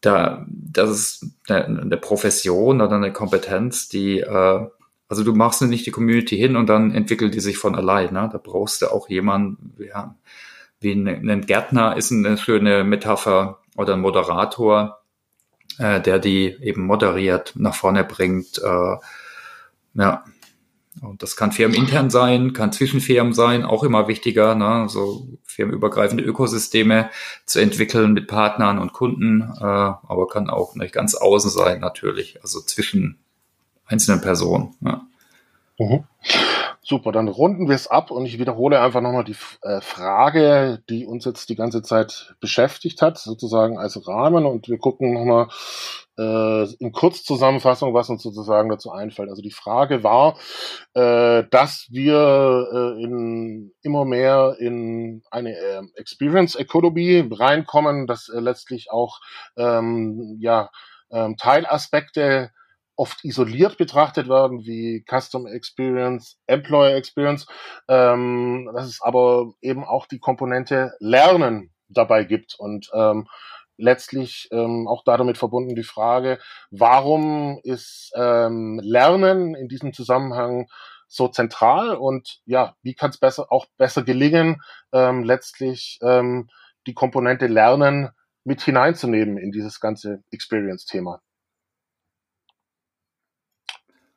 da, 0.00 0.46
das 0.48 0.90
ist 0.90 1.26
eine, 1.48 1.82
eine 1.82 1.96
Profession 1.96 2.80
oder 2.80 2.96
eine 2.96 3.12
Kompetenz, 3.12 3.88
die, 3.88 4.20
äh, 4.20 4.66
also 5.08 5.24
du 5.24 5.34
machst 5.34 5.62
nicht 5.62 5.86
die 5.86 5.90
Community 5.92 6.36
hin 6.36 6.56
und 6.56 6.68
dann 6.68 6.94
entwickelt 6.94 7.34
die 7.34 7.40
sich 7.40 7.58
von 7.58 7.74
allein, 7.74 8.12
ne? 8.12 8.28
da 8.30 8.38
brauchst 8.38 8.82
du 8.82 8.92
auch 8.92 9.08
jemanden, 9.08 9.74
ja, 9.78 10.14
wie 10.80 10.92
ein, 10.92 11.28
ein 11.28 11.46
Gärtner 11.46 11.96
ist 11.96 12.10
eine 12.10 12.38
schöne 12.38 12.84
Metapher 12.84 13.59
oder 13.80 13.94
ein 13.94 14.00
Moderator, 14.00 15.00
äh, 15.78 16.00
der 16.00 16.18
die 16.18 16.56
eben 16.62 16.86
moderiert, 16.86 17.54
nach 17.56 17.74
vorne 17.74 18.04
bringt, 18.04 18.58
äh, 18.58 18.96
ja, 19.94 20.24
und 21.02 21.22
das 21.22 21.36
kann 21.36 21.52
firmenintern 21.52 22.10
sein, 22.10 22.52
kann 22.52 22.72
zwischen 22.72 23.00
Firmen 23.00 23.32
sein, 23.32 23.64
auch 23.64 23.84
immer 23.84 24.08
wichtiger, 24.08 24.54
ne? 24.54 24.86
so 24.88 25.28
firmenübergreifende 25.44 26.22
Ökosysteme 26.24 27.10
zu 27.46 27.60
entwickeln 27.60 28.12
mit 28.12 28.26
Partnern 28.26 28.78
und 28.78 28.92
Kunden, 28.92 29.40
äh, 29.40 29.64
aber 29.64 30.26
kann 30.28 30.50
auch 30.50 30.74
nicht 30.74 30.92
ganz 30.92 31.14
außen 31.14 31.50
sein 31.50 31.80
natürlich, 31.80 32.42
also 32.42 32.60
zwischen 32.60 33.18
einzelnen 33.86 34.20
Personen. 34.20 34.74
Ja. 34.80 35.06
Mhm. 35.78 36.04
Super, 36.90 37.12
dann 37.12 37.28
runden 37.28 37.68
wir 37.68 37.76
es 37.76 37.86
ab 37.86 38.10
und 38.10 38.26
ich 38.26 38.40
wiederhole 38.40 38.80
einfach 38.80 39.00
nochmal 39.00 39.22
die 39.22 39.36
äh, 39.62 39.80
Frage, 39.80 40.82
die 40.90 41.06
uns 41.06 41.24
jetzt 41.24 41.48
die 41.48 41.54
ganze 41.54 41.82
Zeit 41.82 42.34
beschäftigt 42.40 43.00
hat, 43.00 43.16
sozusagen 43.16 43.78
als 43.78 44.08
Rahmen 44.08 44.44
und 44.44 44.68
wir 44.68 44.78
gucken 44.78 45.12
nochmal 45.12 45.46
äh, 46.18 46.64
in 46.80 46.90
Kurzzusammenfassung, 46.90 47.94
was 47.94 48.08
uns 48.08 48.24
sozusagen 48.24 48.68
dazu 48.68 48.90
einfällt. 48.90 49.28
Also 49.28 49.40
die 49.40 49.52
Frage 49.52 50.02
war, 50.02 50.36
äh, 50.94 51.44
dass 51.52 51.86
wir 51.90 52.66
äh, 52.72 53.04
in, 53.04 53.70
immer 53.82 54.04
mehr 54.04 54.56
in 54.58 55.22
eine 55.30 55.56
äh, 55.56 55.82
Experience 55.94 56.56
Economy 56.56 57.24
reinkommen, 57.30 58.08
dass 58.08 58.28
äh, 58.28 58.40
letztlich 58.40 58.90
auch 58.90 59.20
ähm, 59.56 60.38
ja, 60.40 60.70
ähm, 61.12 61.36
Teilaspekte 61.36 62.50
oft 63.00 63.24
isoliert 63.24 63.78
betrachtet 63.78 64.28
werden, 64.28 64.66
wie 64.66 65.02
Custom 65.08 65.46
Experience, 65.46 66.38
Employer 66.46 66.96
Experience, 66.96 67.46
ähm, 67.88 68.70
dass 68.74 68.86
es 68.86 69.00
aber 69.00 69.54
eben 69.62 69.84
auch 69.84 70.04
die 70.04 70.18
Komponente 70.18 70.92
Lernen 71.00 71.72
dabei 71.88 72.24
gibt. 72.24 72.56
Und 72.58 72.90
ähm, 72.92 73.26
letztlich 73.78 74.48
ähm, 74.52 74.86
auch 74.86 75.02
damit 75.02 75.38
verbunden 75.38 75.74
die 75.74 75.82
Frage, 75.82 76.40
warum 76.70 77.58
ist 77.62 78.12
ähm, 78.16 78.78
Lernen 78.82 79.54
in 79.54 79.68
diesem 79.68 79.94
Zusammenhang 79.94 80.68
so 81.08 81.26
zentral 81.26 81.96
und 81.96 82.40
ja, 82.44 82.74
wie 82.82 82.94
kann 82.94 83.08
es 83.08 83.18
besser 83.18 83.50
auch 83.50 83.64
besser 83.78 84.02
gelingen, 84.02 84.60
ähm, 84.92 85.24
letztlich 85.24 85.98
ähm, 86.02 86.50
die 86.86 86.94
Komponente 86.94 87.46
Lernen 87.46 88.10
mit 88.44 88.60
hineinzunehmen 88.60 89.38
in 89.38 89.52
dieses 89.52 89.80
ganze 89.80 90.22
Experience-Thema. 90.30 91.22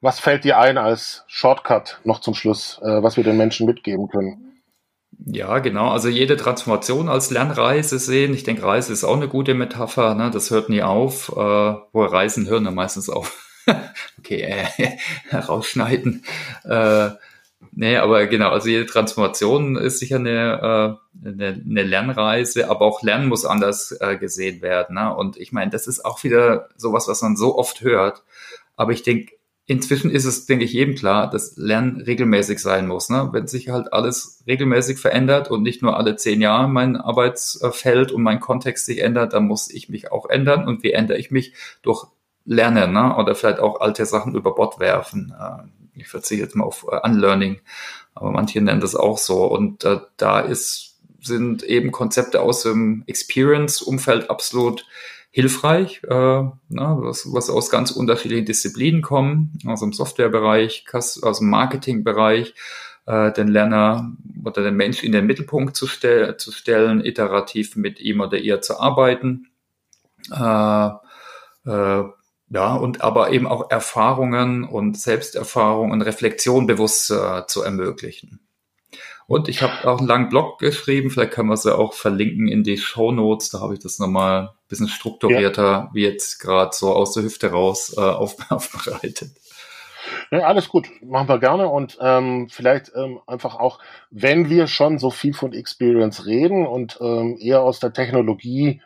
Was 0.03 0.19
fällt 0.19 0.43
dir 0.43 0.57
ein 0.57 0.77
als 0.77 1.23
Shortcut 1.27 2.01
noch 2.03 2.19
zum 2.19 2.33
Schluss, 2.35 2.77
äh, 2.83 3.01
was 3.01 3.15
wir 3.15 3.23
den 3.23 3.37
Menschen 3.37 3.65
mitgeben 3.65 4.09
können? 4.09 4.61
Ja, 5.25 5.59
genau. 5.59 5.91
Also 5.91 6.09
jede 6.09 6.35
Transformation 6.35 7.07
als 7.07 7.31
Lernreise 7.31 7.97
sehen. 7.99 8.33
Ich 8.33 8.43
denke, 8.43 8.63
Reise 8.63 8.91
ist 8.91 9.05
auch 9.05 9.15
eine 9.15 9.29
gute 9.29 9.53
Metapher. 9.53 10.13
Ne? 10.13 10.29
Das 10.29 10.51
hört 10.51 10.67
nie 10.67 10.81
auf. 10.81 11.29
Äh, 11.29 11.35
wo 11.37 12.03
Reisen 12.03 12.49
hören 12.49 12.65
dann 12.65 12.75
meistens 12.75 13.09
auf. 13.09 13.47
okay, 14.19 14.67
äh, 14.77 15.35
rausschneiden. 15.37 16.25
Äh, 16.65 17.11
nee, 17.71 17.95
aber 17.95 18.27
genau. 18.27 18.49
Also 18.49 18.67
jede 18.67 18.85
Transformation 18.85 19.77
ist 19.77 19.99
sicher 19.99 20.17
eine, 20.17 20.99
äh, 21.23 21.29
eine, 21.29 21.63
eine 21.65 21.83
Lernreise, 21.83 22.69
aber 22.69 22.81
auch 22.81 23.03
Lernen 23.03 23.29
muss 23.29 23.45
anders 23.45 23.95
äh, 24.01 24.17
gesehen 24.17 24.61
werden. 24.61 24.95
Ne? 24.95 25.15
Und 25.15 25.37
ich 25.37 25.53
meine, 25.53 25.71
das 25.71 25.87
ist 25.87 26.03
auch 26.03 26.25
wieder 26.25 26.67
sowas, 26.75 27.07
was 27.07 27.21
man 27.21 27.37
so 27.37 27.57
oft 27.57 27.79
hört. 27.79 28.23
Aber 28.75 28.91
ich 28.91 29.03
denke, 29.03 29.31
inzwischen 29.65 30.11
ist 30.11 30.25
es, 30.25 30.45
denke 30.45 30.65
ich, 30.65 30.73
jedem 30.73 30.95
klar, 30.95 31.29
dass 31.29 31.55
Lernen 31.55 32.01
regelmäßig 32.01 32.59
sein 32.59 32.87
muss. 32.87 33.09
Ne? 33.09 33.29
Wenn 33.31 33.47
sich 33.47 33.69
halt 33.69 33.93
alles 33.93 34.43
regelmäßig 34.45 34.99
verändert 34.99 35.49
und 35.49 35.63
nicht 35.63 35.81
nur 35.81 35.97
alle 35.97 36.15
zehn 36.15 36.41
Jahre 36.41 36.67
mein 36.67 36.97
Arbeitsfeld 36.97 38.11
und 38.11 38.23
mein 38.23 38.39
Kontext 38.39 38.85
sich 38.85 38.99
ändert, 38.99 39.33
dann 39.33 39.45
muss 39.45 39.69
ich 39.69 39.89
mich 39.89 40.11
auch 40.11 40.29
ändern. 40.29 40.67
Und 40.67 40.83
wie 40.83 40.91
ändere 40.91 41.17
ich 41.17 41.31
mich? 41.31 41.53
Durch 41.81 42.07
Lernen 42.45 42.91
ne? 42.91 43.15
oder 43.15 43.35
vielleicht 43.35 43.59
auch 43.59 43.79
alte 43.79 44.05
Sachen 44.05 44.35
über 44.35 44.53
Bord 44.53 44.79
werfen. 44.79 45.33
Äh, 45.39 45.99
ich 45.99 46.07
verzichte 46.07 46.43
jetzt 46.43 46.55
mal 46.55 46.65
auf 46.65 46.85
äh, 46.91 46.99
Unlearning, 47.07 47.61
aber 48.15 48.31
manche 48.31 48.59
nennen 48.59 48.81
das 48.81 48.95
auch 48.95 49.17
so. 49.17 49.45
Und 49.45 49.85
äh, 49.85 49.99
da 50.17 50.41
ist 50.41 50.93
sind 51.25 51.63
eben 51.63 51.91
Konzepte 51.91 52.41
aus 52.41 52.63
dem 52.63 53.03
Experience-Umfeld 53.07 54.29
absolut 54.29 54.85
hilfreich, 55.35 56.03
äh, 56.03 56.43
na, 56.69 56.97
was, 57.01 57.33
was 57.33 57.49
aus 57.49 57.71
ganz 57.71 57.89
unterschiedlichen 57.89 58.45
Disziplinen 58.45 59.01
kommen, 59.01 59.57
aus 59.65 59.79
dem 59.79 59.91
Softwarebereich, 59.91 60.85
aus 60.93 61.39
dem 61.39 61.49
Marketingbereich, 61.49 62.53
äh, 63.07 63.33
den 63.33 63.47
Lerner 63.47 64.15
oder 64.45 64.61
den 64.61 64.75
Mensch 64.75 65.03
in 65.03 65.11
den 65.11 65.25
Mittelpunkt 65.25 65.75
zu, 65.75 65.87
stell 65.87 66.37
zu 66.37 66.51
stellen, 66.51 67.03
iterativ 67.03 67.75
mit 67.75 67.99
ihm 67.99 68.21
oder 68.21 68.37
ihr 68.37 68.61
zu 68.61 68.79
arbeiten. 68.79 69.47
Äh, 70.31 70.89
äh, 71.65 72.03
ja, 72.49 72.75
und 72.75 73.01
aber 73.01 73.31
eben 73.31 73.47
auch 73.47 73.71
Erfahrungen 73.71 74.63
und 74.63 74.99
Selbsterfahrung 74.99 75.89
und 75.89 76.03
Reflexion 76.03 76.67
bewusst 76.67 77.09
äh, 77.09 77.47
zu 77.47 77.63
ermöglichen. 77.63 78.42
Und 79.27 79.47
ich 79.47 79.61
habe 79.61 79.89
auch 79.89 79.99
einen 79.99 80.07
langen 80.07 80.29
Blog 80.29 80.59
geschrieben, 80.59 81.09
vielleicht 81.09 81.31
können 81.31 81.49
wir 81.49 81.53
es 81.53 81.63
ja 81.63 81.75
auch 81.75 81.93
verlinken 81.93 82.47
in 82.47 82.63
die 82.63 82.77
Show 82.77 83.11
Notes, 83.11 83.49
da 83.49 83.59
habe 83.61 83.73
ich 83.73 83.79
das 83.79 83.99
nochmal 83.99 84.47
ein 84.47 84.49
bisschen 84.67 84.87
strukturierter, 84.87 85.63
ja. 85.63 85.89
wie 85.93 86.03
jetzt 86.03 86.39
gerade 86.39 86.71
so 86.73 86.93
aus 86.93 87.13
der 87.13 87.23
Hüfte 87.23 87.51
raus 87.51 87.93
äh, 87.97 88.01
auf, 88.01 88.35
aufbereitet. 88.49 89.31
Ja, 90.31 90.39
alles 90.39 90.67
gut, 90.67 90.89
machen 91.01 91.29
wir 91.29 91.39
gerne 91.39 91.67
und 91.69 91.97
ähm, 92.01 92.49
vielleicht 92.49 92.91
ähm, 92.95 93.21
einfach 93.25 93.55
auch, 93.55 93.79
wenn 94.09 94.49
wir 94.49 94.67
schon 94.67 94.99
so 94.99 95.09
viel 95.09 95.33
von 95.33 95.53
Experience 95.53 96.25
reden 96.25 96.67
und 96.67 96.97
ähm, 97.01 97.37
eher 97.39 97.61
aus 97.61 97.79
der 97.79 97.93
Technologie 97.93 98.81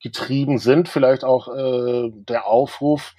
getrieben 0.00 0.58
sind, 0.58 0.88
vielleicht 0.88 1.24
auch 1.24 1.48
äh, 1.48 2.10
der 2.12 2.46
Aufruf, 2.46 3.14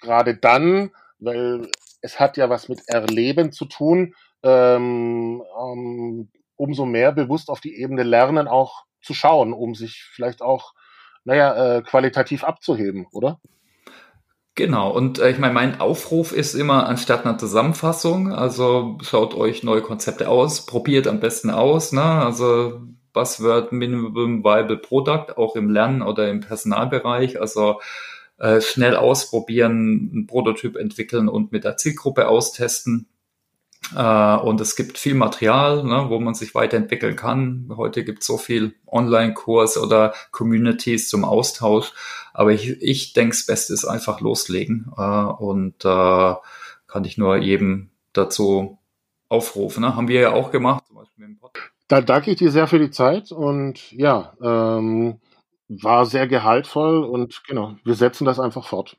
gerade 0.00 0.36
dann, 0.36 0.90
weil 1.18 1.70
es 2.00 2.20
hat 2.20 2.36
ja 2.36 2.50
was 2.50 2.68
mit 2.68 2.88
Erleben 2.88 3.52
zu 3.52 3.64
tun, 3.64 4.14
ähm, 4.42 5.42
ähm, 5.60 6.28
umso 6.56 6.84
mehr 6.84 7.12
bewusst 7.12 7.48
auf 7.48 7.60
die 7.60 7.80
Ebene 7.80 8.02
Lernen 8.02 8.48
auch 8.48 8.84
zu 9.02 9.14
schauen, 9.14 9.52
um 9.52 9.74
sich 9.74 10.08
vielleicht 10.12 10.42
auch, 10.42 10.74
naja, 11.24 11.78
äh, 11.78 11.82
qualitativ 11.82 12.44
abzuheben, 12.44 13.06
oder? 13.12 13.40
Genau, 14.54 14.90
und 14.90 15.20
äh, 15.20 15.30
ich 15.30 15.38
meine, 15.38 15.54
mein 15.54 15.80
Aufruf 15.80 16.32
ist 16.32 16.54
immer 16.54 16.88
anstatt 16.88 17.24
einer 17.24 17.38
Zusammenfassung, 17.38 18.32
also 18.32 18.98
schaut 19.02 19.34
euch 19.34 19.62
neue 19.62 19.82
Konzepte 19.82 20.28
aus, 20.28 20.66
probiert 20.66 21.06
am 21.06 21.20
besten 21.20 21.50
aus, 21.50 21.92
ne? 21.92 22.02
Also 22.02 22.80
Buzzword 23.12 23.72
Minimum 23.72 24.44
Viable 24.44 24.78
Product, 24.78 25.36
auch 25.36 25.56
im 25.56 25.70
Lernen 25.70 26.02
oder 26.02 26.30
im 26.30 26.40
Personalbereich. 26.40 27.40
Also 27.40 27.80
äh, 28.38 28.60
schnell 28.60 28.96
ausprobieren, 28.96 30.10
einen 30.12 30.26
Prototyp 30.26 30.76
entwickeln 30.76 31.28
und 31.28 31.52
mit 31.52 31.64
der 31.64 31.76
Zielgruppe 31.76 32.28
austesten. 32.28 33.08
Äh, 33.94 34.36
und 34.36 34.60
es 34.60 34.76
gibt 34.76 34.98
viel 34.98 35.14
Material, 35.14 35.84
ne, 35.84 36.06
wo 36.08 36.18
man 36.18 36.34
sich 36.34 36.54
weiterentwickeln 36.54 37.16
kann. 37.16 37.72
Heute 37.76 38.04
gibt 38.04 38.20
es 38.20 38.26
so 38.26 38.36
viel 38.38 38.74
Online-Kurs 38.86 39.78
oder 39.78 40.14
Communities 40.30 41.08
zum 41.08 41.24
Austausch. 41.24 41.92
Aber 42.34 42.52
ich, 42.52 42.82
ich 42.82 43.12
denke, 43.12 43.36
das 43.36 43.46
Beste 43.46 43.72
ist 43.72 43.84
einfach 43.84 44.20
loslegen. 44.20 44.92
Äh, 44.96 45.02
und 45.02 45.84
äh, 45.84 46.34
kann 46.86 47.04
ich 47.04 47.18
nur 47.18 47.36
jedem 47.36 47.90
dazu 48.12 48.78
aufrufen. 49.28 49.82
Ne? 49.82 49.94
Haben 49.94 50.08
wir 50.08 50.20
ja 50.20 50.32
auch 50.32 50.50
gemacht, 50.50 50.84
zum 50.86 50.96
Beispiel 50.96 51.24
im 51.24 51.38
Podcast. 51.38 51.70
Da 51.88 52.00
danke 52.00 52.30
ich 52.30 52.36
dir 52.36 52.50
sehr 52.50 52.66
für 52.66 52.78
die 52.78 52.90
Zeit 52.90 53.32
und 53.32 53.92
ja, 53.92 54.34
ähm, 54.42 55.20
war 55.68 56.06
sehr 56.06 56.26
gehaltvoll 56.26 57.04
und 57.04 57.42
genau, 57.46 57.76
wir 57.84 57.94
setzen 57.94 58.24
das 58.24 58.40
einfach 58.40 58.66
fort. 58.66 58.96